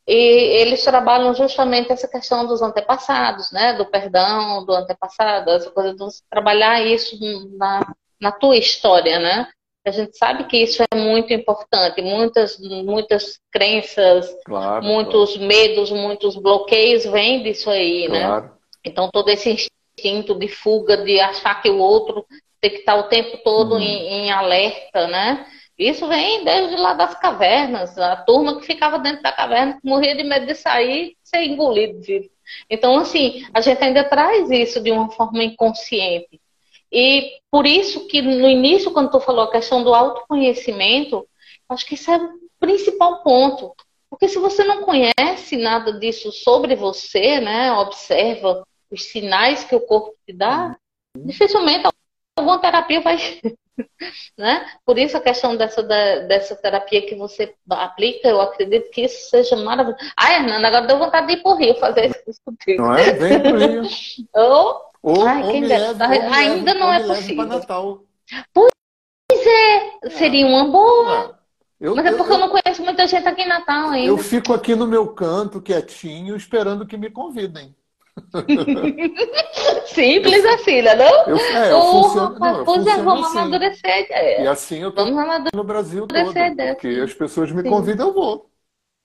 E 0.06 0.14
eles 0.60 0.84
trabalham 0.84 1.34
justamente 1.34 1.90
essa 1.90 2.06
questão 2.06 2.46
dos 2.46 2.62
antepassados, 2.62 3.50
né? 3.50 3.72
Do 3.72 3.86
perdão, 3.86 4.64
do 4.64 4.72
antepassado, 4.72 5.50
essa 5.50 5.70
coisa 5.70 5.94
de 5.94 6.04
trabalhar 6.30 6.80
isso 6.80 7.18
na, 7.56 7.94
na 8.20 8.30
tua 8.30 8.56
história, 8.56 9.18
né? 9.18 9.48
A 9.84 9.90
gente 9.92 10.16
sabe 10.16 10.44
que 10.44 10.56
isso 10.56 10.82
é 10.82 10.96
muito 10.96 11.32
importante. 11.32 12.02
Muitas, 12.02 12.58
muitas 12.58 13.38
crenças, 13.52 14.28
claro, 14.44 14.84
muitos 14.84 15.34
claro. 15.34 15.46
medos, 15.46 15.90
muitos 15.92 16.36
bloqueios 16.36 17.04
vêm 17.04 17.42
disso 17.42 17.70
aí, 17.70 18.08
né? 18.08 18.20
claro. 18.20 18.44
né? 18.46 18.50
Então 18.84 19.08
todo 19.12 19.28
esse 19.28 19.50
instinto 19.50 20.34
de 20.34 20.48
fuga, 20.48 20.96
de 20.96 21.20
achar 21.20 21.62
que 21.62 21.70
o 21.70 21.78
outro 21.78 22.26
tem 22.60 22.70
que 22.70 22.78
estar 22.78 22.96
o 22.96 23.04
tempo 23.04 23.38
todo 23.44 23.74
uhum. 23.74 23.80
em, 23.80 24.26
em, 24.26 24.30
alerta, 24.32 25.06
né? 25.06 25.46
Isso 25.78 26.08
vem 26.08 26.44
desde 26.44 26.76
lá 26.76 26.94
das 26.94 27.14
cavernas, 27.18 27.98
a 27.98 28.16
turma 28.16 28.58
que 28.58 28.66
ficava 28.66 28.98
dentro 28.98 29.22
da 29.22 29.30
caverna, 29.30 29.74
que 29.74 29.86
morria 29.86 30.16
de 30.16 30.24
medo 30.24 30.46
de 30.46 30.54
sair 30.54 31.16
ser 31.22 31.44
engolido. 31.44 32.00
Então, 32.70 32.96
assim, 32.96 33.46
a 33.52 33.60
gente 33.60 33.82
ainda 33.82 34.04
traz 34.04 34.50
isso 34.50 34.80
de 34.80 34.90
uma 34.90 35.10
forma 35.10 35.44
inconsciente. 35.44 36.40
E 36.90 37.38
por 37.50 37.66
isso 37.66 38.06
que 38.06 38.22
no 38.22 38.48
início, 38.48 38.90
quando 38.90 39.10
tu 39.10 39.20
falou 39.20 39.44
a 39.44 39.50
questão 39.50 39.82
do 39.82 39.92
autoconhecimento, 39.92 41.26
acho 41.68 41.84
que 41.84 41.94
isso 41.94 42.10
é 42.10 42.16
o 42.16 42.38
principal 42.58 43.22
ponto. 43.22 43.74
Porque 44.08 44.28
se 44.28 44.38
você 44.38 44.64
não 44.64 44.82
conhece 44.82 45.56
nada 45.56 45.92
disso 45.92 46.32
sobre 46.32 46.74
você, 46.74 47.40
né, 47.40 47.72
observa 47.72 48.66
os 48.90 49.04
sinais 49.04 49.64
que 49.64 49.74
o 49.74 49.80
corpo 49.80 50.14
te 50.26 50.32
dá, 50.32 50.76
dificilmente 51.18 51.88
alguma 52.36 52.60
terapia 52.60 53.00
vai. 53.00 53.18
né? 54.36 54.66
Por 54.84 54.98
isso 54.98 55.16
a 55.16 55.20
questão 55.20 55.56
dessa, 55.56 55.82
dessa 55.82 56.56
terapia 56.56 57.06
que 57.06 57.14
você 57.14 57.54
aplica, 57.70 58.28
eu 58.28 58.40
acredito 58.40 58.90
que 58.90 59.02
isso 59.02 59.30
seja 59.30 59.56
maravilhoso. 59.56 60.02
Ah, 60.16 60.34
Hernanda, 60.34 60.68
agora 60.68 60.86
deu 60.86 60.98
vontade 60.98 61.26
de 61.26 61.34
ir 61.34 61.42
pro 61.42 61.56
Rio 61.56 61.74
fazer 61.76 62.06
isso 62.26 62.40
contigo. 62.44 62.82
Não 62.82 62.94
é? 62.94 63.12
Vem 63.12 63.40
pro 63.40 63.56
Rio. 63.56 63.82
oh, 64.34 64.80
ou, 65.02 65.26
Ai, 65.26 65.42
ou 65.42 65.52
me 65.52 65.66
leve, 65.66 66.02
ainda 66.02 66.74
não 66.74 66.92
é 66.92 67.06
possível. 67.06 67.46
Natal. 67.46 68.02
Pois 68.52 68.70
é, 69.30 70.08
seria 70.10 70.46
uma 70.46 70.64
boa. 70.70 71.30
É. 71.32 71.36
Eu, 71.78 71.94
Mas 71.94 72.06
é 72.06 72.12
porque 72.16 72.32
eu, 72.32 72.36
eu, 72.36 72.40
não 72.40 72.48
conheço 72.48 72.82
muita 72.82 73.06
gente 73.06 73.28
aqui 73.28 73.42
em 73.42 73.48
Natal 73.48 73.90
ainda. 73.90 74.08
Eu 74.08 74.16
fico 74.16 74.54
aqui 74.54 74.74
no 74.74 74.86
meu 74.86 75.08
canto, 75.08 75.60
quietinho, 75.60 76.34
esperando 76.34 76.86
que 76.86 76.96
me 76.96 77.10
convidem. 77.10 77.76
Simples 79.86 80.44
eu, 80.44 80.54
assim, 80.54 80.82
né? 80.82 80.94
Não? 80.94 81.26
Eu, 81.26 81.36
é, 81.36 81.72
eu 81.72 81.78
oh, 81.78 82.02
funciono, 82.02 82.38
não, 82.38 82.58
eu 82.58 82.64
pois 82.64 82.86
é, 82.86 82.96
vamos 83.02 83.26
assim. 83.26 83.38
amadurecer 83.38 84.04
ideia. 84.04 84.40
E 84.42 84.46
assim 84.46 84.82
eu 84.82 84.90
tô 84.92 85.04
no 85.04 85.64
Brasil 85.64 86.06
todo. 86.06 86.32
Porque 86.32 86.88
as 86.88 87.14
pessoas 87.14 87.52
me 87.52 87.62
Sim. 87.62 87.68
convidam, 87.68 88.08
eu 88.08 88.14
vou. 88.14 88.50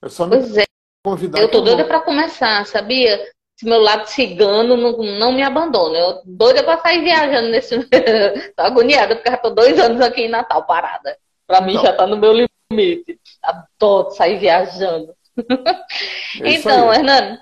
É 0.02 0.10
só 0.10 0.26
me 0.26 0.38
pois 0.38 0.58
é. 0.58 0.66
convidar. 1.04 1.40
Eu 1.40 1.50
tô 1.50 1.62
doida 1.62 1.86
para 1.86 2.00
começar, 2.00 2.66
sabia? 2.66 3.20
esse 3.62 3.66
meu 3.70 3.80
lado 3.80 4.08
cigano 4.08 4.76
não, 4.76 4.98
não 4.98 5.32
me 5.32 5.44
abandona. 5.44 5.98
Eu 5.98 6.22
doida 6.26 6.64
pra 6.64 6.80
sair 6.80 7.04
viajando 7.04 7.50
nesse. 7.50 7.78
tô 8.56 8.64
agoniada, 8.64 9.16
porque 9.16 9.30
já 9.30 9.38
tô 9.38 9.52
dois 9.52 9.80
anos 9.80 10.02
aqui 10.02 10.24
em 10.24 10.30
Natal 10.30 10.66
parada. 10.66 11.16
Pra 11.46 11.62
mim 11.62 11.76
não. 11.76 11.84
já 11.84 11.94
tá 11.94 12.08
no 12.08 12.18
meu 12.18 12.34
limite. 12.34 13.20
Adoro 13.44 14.12
sair 14.12 14.40
viajando. 14.40 15.14
É 16.40 16.54
então, 16.54 16.94
Hernando, 16.94 17.38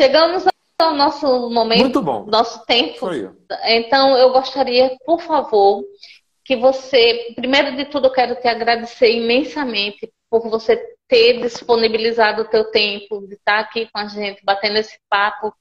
chegamos 0.00 0.46
ao 0.78 0.94
nosso 0.94 1.50
momento, 1.50 2.00
nosso 2.26 2.64
tempo. 2.64 3.10
Então, 3.64 4.16
eu 4.16 4.32
gostaria, 4.32 4.96
por 5.04 5.20
favor, 5.20 5.84
que 6.42 6.56
você, 6.56 7.34
primeiro 7.36 7.76
de 7.76 7.84
tudo, 7.84 8.06
eu 8.06 8.12
quero 8.12 8.34
te 8.36 8.48
agradecer 8.48 9.12
imensamente 9.12 10.10
por 10.30 10.48
você 10.48 10.82
ter 11.06 11.42
disponibilizado 11.42 12.42
o 12.42 12.44
teu 12.46 12.70
tempo, 12.70 13.26
de 13.26 13.34
estar 13.34 13.58
aqui 13.58 13.90
com 13.92 14.00
a 14.00 14.06
gente, 14.06 14.42
batendo 14.42 14.78
esse 14.78 14.98
papo. 15.10 15.52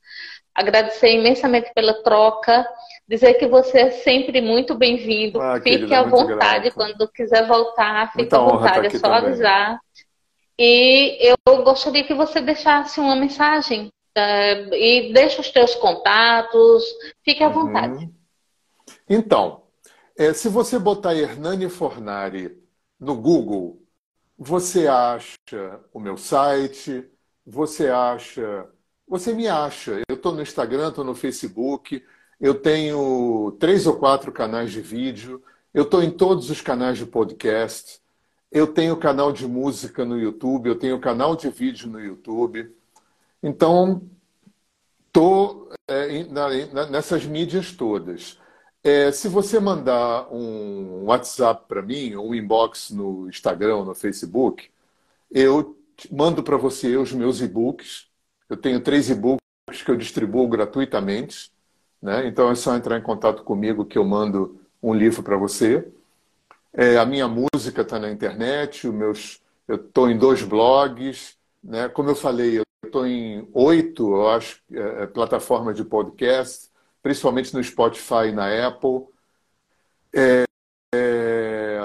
Agradecer 0.56 1.12
imensamente 1.12 1.72
pela 1.76 2.02
troca, 2.02 2.66
dizer 3.08 3.34
que 3.34 3.48
você 3.48 3.80
é 3.80 3.92
sempre 3.92 4.40
muito 4.40 4.74
bem-vindo. 4.74 5.42
Ah, 5.42 5.56
fique 5.56 5.72
querida, 5.72 6.00
à 6.00 6.04
vontade, 6.04 6.72
quando 6.72 7.10
quiser 7.10 7.46
voltar, 7.46 8.14
fique 8.14 8.34
à 8.34 8.40
vontade, 8.40 8.88
é 8.88 8.90
só 8.92 9.00
também. 9.00 9.32
avisar. 9.32 9.80
E 10.58 11.18
eu 11.22 11.64
gostaria 11.64 12.04
que 12.04 12.14
você 12.14 12.40
deixasse 12.40 13.00
uma 13.00 13.16
mensagem 13.16 13.92
uh, 14.18 14.74
e 14.74 15.14
deixe 15.14 15.40
os 15.40 15.50
teus 15.52 15.76
contatos, 15.76 16.84
fique 17.24 17.44
à 17.44 17.48
uhum. 17.48 17.54
vontade. 17.54 18.10
Então, 19.08 19.64
É, 20.18 20.34
se 20.34 20.50
você 20.50 20.78
botar 20.78 21.16
Hernani 21.16 21.70
Fornari 21.70 22.62
no 23.00 23.16
Google, 23.16 23.82
você 24.38 24.86
acha 24.86 25.38
o 25.94 26.00
meu 26.00 26.18
site, 26.18 27.10
você 27.46 27.88
acha. 27.88 28.68
Você 29.08 29.34
me 29.34 29.48
acha. 29.48 30.02
Eu 30.10 30.16
estou 30.16 30.34
no 30.34 30.42
Instagram, 30.42 30.90
estou 30.90 31.06
no 31.06 31.16
Facebook, 31.16 32.04
eu 32.38 32.54
tenho 32.54 33.56
três 33.62 33.88
ou 33.88 33.96
quatro 33.98 34.30
canais 34.32 34.74
de 34.74 34.82
vídeo, 34.82 35.42
eu 35.74 35.84
estou 35.84 36.04
em 36.04 36.12
todos 36.12 36.50
os 36.50 36.60
canais 36.60 36.98
de 36.98 37.06
podcast, 37.06 38.02
eu 38.52 38.68
tenho 38.68 38.98
canal 38.98 39.32
de 39.32 39.48
música 39.48 40.04
no 40.04 40.20
YouTube, 40.20 40.68
eu 40.68 40.78
tenho 40.78 41.00
canal 41.00 41.34
de 41.34 41.50
vídeo 41.50 41.90
no 41.90 42.00
YouTube. 42.00 42.76
Então, 43.42 44.02
estou 45.08 45.72
é, 45.88 46.24
nessas 46.90 47.26
mídias 47.26 47.72
todas. 47.72 48.38
É, 48.84 49.12
se 49.12 49.28
você 49.28 49.60
mandar 49.60 50.32
um 50.34 51.06
WhatsApp 51.06 51.66
para 51.68 51.82
mim, 51.82 52.16
ou 52.16 52.30
um 52.30 52.36
inbox 52.36 52.92
no 52.92 53.28
Instagram, 53.30 53.84
no 53.84 53.94
Facebook, 53.96 54.70
eu 55.32 55.78
mando 56.12 56.44
para 56.44 56.58
você 56.58 56.96
os 56.98 57.12
meus 57.12 57.42
e-books. 57.42 58.08
Eu 58.50 58.58
tenho 58.58 58.82
três 58.82 59.10
e-books 59.10 59.42
que 59.84 59.92
eu 59.92 59.98
distribuo 59.98 60.48
gratuitamente. 60.48 61.52
Né? 62.02 62.28
Então 62.28 62.50
é 62.50 62.56
só 62.56 62.76
entrar 62.76 62.98
em 62.98 63.02
contato 63.02 63.44
comigo 63.44 63.86
que 63.86 63.98
eu 63.98 64.06
mando 64.06 64.60
um 64.82 64.94
livro 64.94 65.22
para 65.24 65.38
você. 65.38 65.92
É, 66.74 66.98
a 66.98 67.06
minha 67.06 67.28
música 67.28 67.82
está 67.82 68.00
na 68.00 68.12
internet, 68.12 68.88
meus, 68.88 69.42
eu 69.68 69.76
estou 69.76 70.10
em 70.10 70.18
dois 70.18 70.44
blogs. 70.44 71.38
Né? 71.64 71.90
Como 71.90 72.10
eu 72.10 72.16
falei, 72.16 72.60
eu 72.60 72.64
estou 72.90 73.08
em 73.08 73.48
oito, 73.54 74.16
eu 74.16 74.30
acho, 74.30 74.62
é, 74.72 75.04
é, 75.04 75.08
plataformas 75.08 75.76
de 75.76 75.84
podcast 75.84 76.70
principalmente 77.02 77.54
no 77.54 77.64
Spotify 77.64 78.28
e 78.30 78.32
na 78.32 78.68
Apple. 78.68 79.06
É, 80.14 80.44
é, 80.94 81.80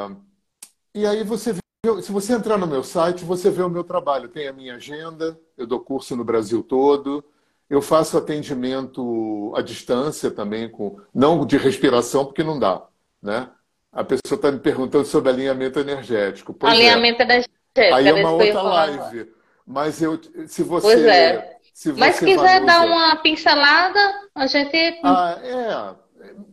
e 0.95 1.07
aí 1.07 1.23
você 1.25 1.53
vê, 1.53 1.61
se 2.03 2.13
você 2.13 2.33
entrar 2.33 2.59
no 2.59 2.67
meu 2.67 2.83
site, 2.83 3.25
você 3.25 3.51
vê 3.51 3.63
o 3.63 3.71
meu 3.71 3.85
trabalho. 3.85 4.29
Tem 4.29 4.49
a 4.49 4.53
minha 4.53 4.77
agenda, 4.77 5.39
eu 5.57 5.67
dou 5.67 5.81
curso 5.81 6.17
no 6.17 6.25
Brasil 6.25 6.63
todo, 6.63 7.25
eu 7.69 7.81
faço 7.81 8.17
atendimento 8.17 9.53
à 9.57 9.63
distância 9.63 10.31
também, 10.31 10.69
com 10.69 11.01
não 11.15 11.47
de 11.47 11.57
respiração, 11.57 12.25
porque 12.25 12.43
não 12.43 12.59
dá. 12.59 12.83
Né? 13.23 13.49
A 13.93 14.05
pessoa 14.05 14.37
está 14.37 14.51
me 14.51 14.59
perguntando 14.59 15.05
sobre 15.05 15.31
alinhamento 15.31 15.79
energético. 15.79 16.53
Pois 16.53 16.73
é. 16.73 16.77
alinhamento 16.77 17.23
é. 17.23 17.25
energético. 17.25 17.95
Aí 17.95 18.09
é 18.09 18.15
uma 18.15 18.31
outra 18.31 18.63
live. 18.63 19.35
Mas 19.67 20.03
eu, 20.03 20.21
se 20.47 20.63
você. 20.63 20.87
Pois 20.87 21.03
é 21.05 21.55
se 21.75 21.93
Mas 21.93 22.15
se 22.17 22.25
quiser 22.25 22.65
dar 22.65 22.87
uma 22.87 23.17
pincelada, 23.17 23.99
a 24.33 24.47
gente. 24.47 25.01
Ah, 25.03 25.37
é. 25.43 26.05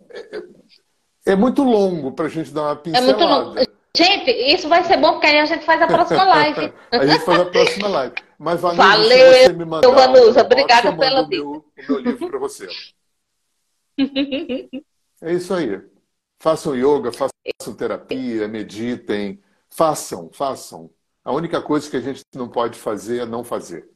É, 0.09 0.43
é 1.27 1.35
muito 1.35 1.63
longo 1.63 2.11
para 2.11 2.25
a 2.25 2.29
gente 2.29 2.51
dar 2.51 2.63
uma 2.63 2.75
pincelada. 2.75 3.11
É 3.11 3.15
muito 3.15 3.29
longo. 3.29 3.71
Gente, 3.95 4.31
isso 4.31 4.67
vai 4.67 4.83
ser 4.83 4.97
bom 4.97 5.13
porque 5.13 5.27
aí 5.27 5.39
a 5.39 5.45
gente 5.45 5.63
faz 5.63 5.79
a 5.79 5.85
próxima 5.85 6.23
live. 6.23 6.73
a 6.91 7.05
gente 7.05 7.23
faz 7.23 7.39
a 7.39 7.45
próxima 7.45 7.87
live. 7.87 8.15
Mas 8.39 8.61
Vanusa, 8.61 8.81
Valeu, 8.81 9.33
se 9.33 9.43
você 9.43 9.53
me 9.53 9.65
mandar, 9.65 9.91
Vanusa, 9.91 10.41
obrigada 10.41 10.97
pela 10.97 11.23
dica. 11.27 11.43
O 11.43 11.63
meu 11.87 11.99
livro 11.99 12.29
para 12.29 12.39
você. 12.39 12.67
é 15.21 15.33
isso 15.33 15.53
aí. 15.53 15.79
Façam 16.39 16.75
yoga, 16.75 17.11
façam 17.11 17.75
terapia, 17.77 18.47
meditem. 18.47 19.39
Façam, 19.69 20.31
façam. 20.33 20.89
A 21.23 21.31
única 21.31 21.61
coisa 21.61 21.89
que 21.89 21.97
a 21.97 22.01
gente 22.01 22.23
não 22.35 22.49
pode 22.49 22.79
fazer 22.79 23.21
é 23.21 23.25
não 23.25 23.43
fazer. 23.43 23.89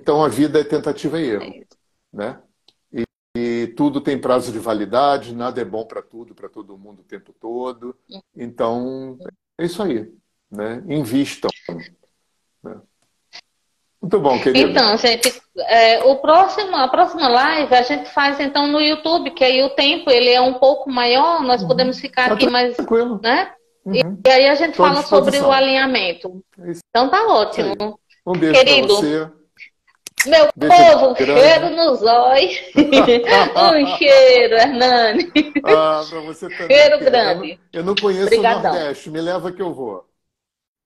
Então 0.00 0.24
a 0.24 0.28
vida 0.28 0.60
é 0.60 0.64
tentativa 0.64 1.20
e 1.20 1.30
erro, 1.30 1.44
é 1.44 1.64
né? 2.12 2.42
E, 2.90 3.04
e, 3.36 3.66
tudo 3.76 4.00
tem 4.00 4.18
prazo 4.18 4.50
de 4.50 4.58
validade, 4.58 5.34
nada 5.34 5.60
é 5.60 5.64
bom 5.64 5.84
para 5.84 6.00
tudo, 6.00 6.34
para 6.34 6.48
todo 6.48 6.78
mundo 6.78 7.00
o 7.00 7.04
tempo 7.04 7.32
todo. 7.38 7.94
Então 8.34 9.18
é 9.58 9.66
isso 9.66 9.82
aí, 9.82 10.10
né? 10.50 10.82
Invistam. 10.88 11.50
Né? 12.62 12.80
Muito 14.00 14.20
bom, 14.20 14.40
querido. 14.40 14.70
Então, 14.70 14.96
gente, 14.96 15.42
é, 15.56 16.04
o 16.04 16.16
próximo, 16.16 16.76
a 16.76 16.88
próxima 16.88 17.28
live 17.28 17.74
a 17.74 17.82
gente 17.82 18.08
faz 18.10 18.38
então 18.38 18.68
no 18.68 18.80
YouTube, 18.80 19.32
que 19.32 19.44
aí 19.44 19.62
o 19.62 19.70
tempo 19.70 20.08
ele 20.10 20.30
é 20.30 20.40
um 20.40 20.54
pouco 20.54 20.88
maior, 20.88 21.42
nós 21.42 21.62
uhum. 21.62 21.68
podemos 21.68 22.00
ficar 22.00 22.28
tá 22.28 22.34
aqui 22.34 22.48
mais, 22.48 22.76
tranquilo. 22.76 23.20
né? 23.22 23.52
Uhum. 23.88 24.20
E, 24.26 24.30
aí 24.30 24.48
a 24.48 24.54
gente 24.54 24.76
Tô 24.76 24.84
fala 24.84 25.02
sobre 25.02 25.38
o 25.38 25.50
alinhamento. 25.50 26.42
É 26.58 26.72
então 26.90 27.08
tá 27.08 27.26
ótimo. 27.26 27.98
Um 28.26 28.32
beijo 28.32 28.60
para 28.60 28.86
você. 28.86 29.30
Meu 30.26 30.48
Beijo 30.56 30.76
povo, 30.76 31.12
um 31.12 31.16
cheiro 31.16 31.70
nos 31.70 32.02
olhos. 32.02 32.60
um 32.76 33.96
cheiro, 33.96 34.54
Hernani. 34.56 35.32
Ah, 35.64 36.04
pra 36.08 36.20
você 36.20 36.48
também. 36.48 36.76
Cheiro 36.76 36.98
grande. 36.98 37.52
Eu, 37.72 37.80
eu 37.80 37.84
não 37.84 37.94
conheço 37.94 38.26
Obrigadão. 38.26 38.72
o 38.72 38.74
Nordeste, 38.74 39.10
me 39.10 39.20
leva 39.20 39.52
que 39.52 39.62
eu 39.62 39.72
vou. 39.72 40.07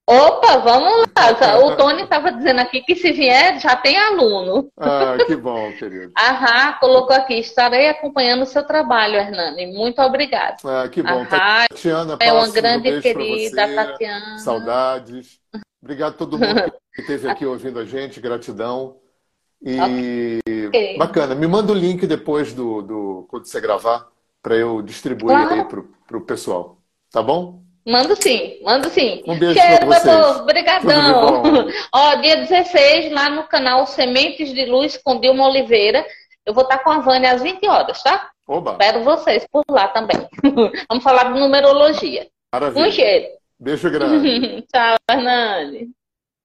Opa, 0.05 0.57
vamos 0.57 1.07
lá. 1.17 1.59
O 1.65 1.77
Tony 1.77 2.03
estava 2.03 2.31
dizendo 2.31 2.59
aqui 2.59 2.81
que 2.81 2.93
se 2.95 3.13
vier, 3.13 3.59
já 3.61 3.75
tem 3.75 3.97
aluno. 3.97 4.69
Ah, 4.77 5.15
que 5.25 5.35
bom, 5.37 5.71
querido. 5.73 6.11
Ahá, 6.15 6.73
colocou 6.73 7.15
aqui. 7.15 7.35
Estarei 7.35 7.87
acompanhando 7.87 8.43
o 8.43 8.45
seu 8.45 8.63
trabalho, 8.63 9.15
Hernani. 9.15 9.67
Muito 9.67 10.01
obrigada. 10.01 10.57
Ah, 10.65 10.89
que 10.89 11.01
bom. 11.01 11.21
Ahá, 11.21 11.65
Tatiana, 11.69 12.17
é 12.19 12.33
uma 12.33 12.49
grande 12.49 12.91
um 12.91 13.01
querida, 13.01 13.73
Tatiana. 13.73 14.39
Saudades. 14.39 15.39
Obrigado 15.81 16.13
a 16.13 16.17
todo 16.17 16.37
mundo 16.37 16.73
que 16.93 17.01
esteve 17.01 17.29
aqui 17.29 17.45
ouvindo 17.45 17.79
a 17.79 17.85
gente. 17.85 18.19
Gratidão. 18.19 18.97
E 19.61 20.41
okay. 20.67 20.97
bacana, 20.97 21.33
me 21.33 21.47
manda 21.47 21.71
o 21.71 21.75
link 21.75 22.05
depois 22.05 22.53
do, 22.53 22.81
do 22.81 23.25
quando 23.29 23.45
você 23.45 23.61
gravar 23.61 24.09
para 24.41 24.57
eu 24.57 24.81
distribuir 24.81 25.37
claro. 25.37 25.53
aí 25.53 25.63
pro, 25.63 25.89
pro 26.05 26.21
pessoal. 26.25 26.77
Tá 27.09 27.23
bom? 27.23 27.62
Mando 27.85 28.15
sim, 28.15 28.59
mando 28.63 28.89
sim. 28.89 29.21
Um 29.27 29.37
beijo 29.37 29.59
Cheiro, 29.59 29.87
pra 29.87 29.99
vocês. 29.99 30.39
Obrigadão. 30.39 31.67
Ó, 31.93 32.15
dia 32.15 32.37
16, 32.37 33.11
lá 33.11 33.29
no 33.29 33.43
canal 33.43 33.85
Sementes 33.85 34.53
de 34.53 34.65
Luz 34.65 34.97
com 35.03 35.19
Dilma 35.19 35.47
Oliveira, 35.47 36.05
eu 36.45 36.53
vou 36.53 36.63
estar 36.63 36.79
com 36.79 36.91
a 36.91 36.99
Vânia 36.99 37.33
às 37.33 37.41
20 37.41 37.67
horas, 37.67 38.01
tá? 38.01 38.29
Oba. 38.47 38.71
Espero 38.71 39.03
vocês 39.03 39.45
por 39.51 39.63
lá 39.69 39.87
também. 39.89 40.17
Vamos 40.89 41.03
falar 41.03 41.33
de 41.33 41.39
numerologia. 41.39 42.27
Maravilha. 42.53 42.87
Um 42.87 42.91
cheiro. 42.91 43.27
Beijo 43.59 43.89
grande. 43.89 44.61
Tchau, 44.71 44.95
Hernani. 45.09 45.89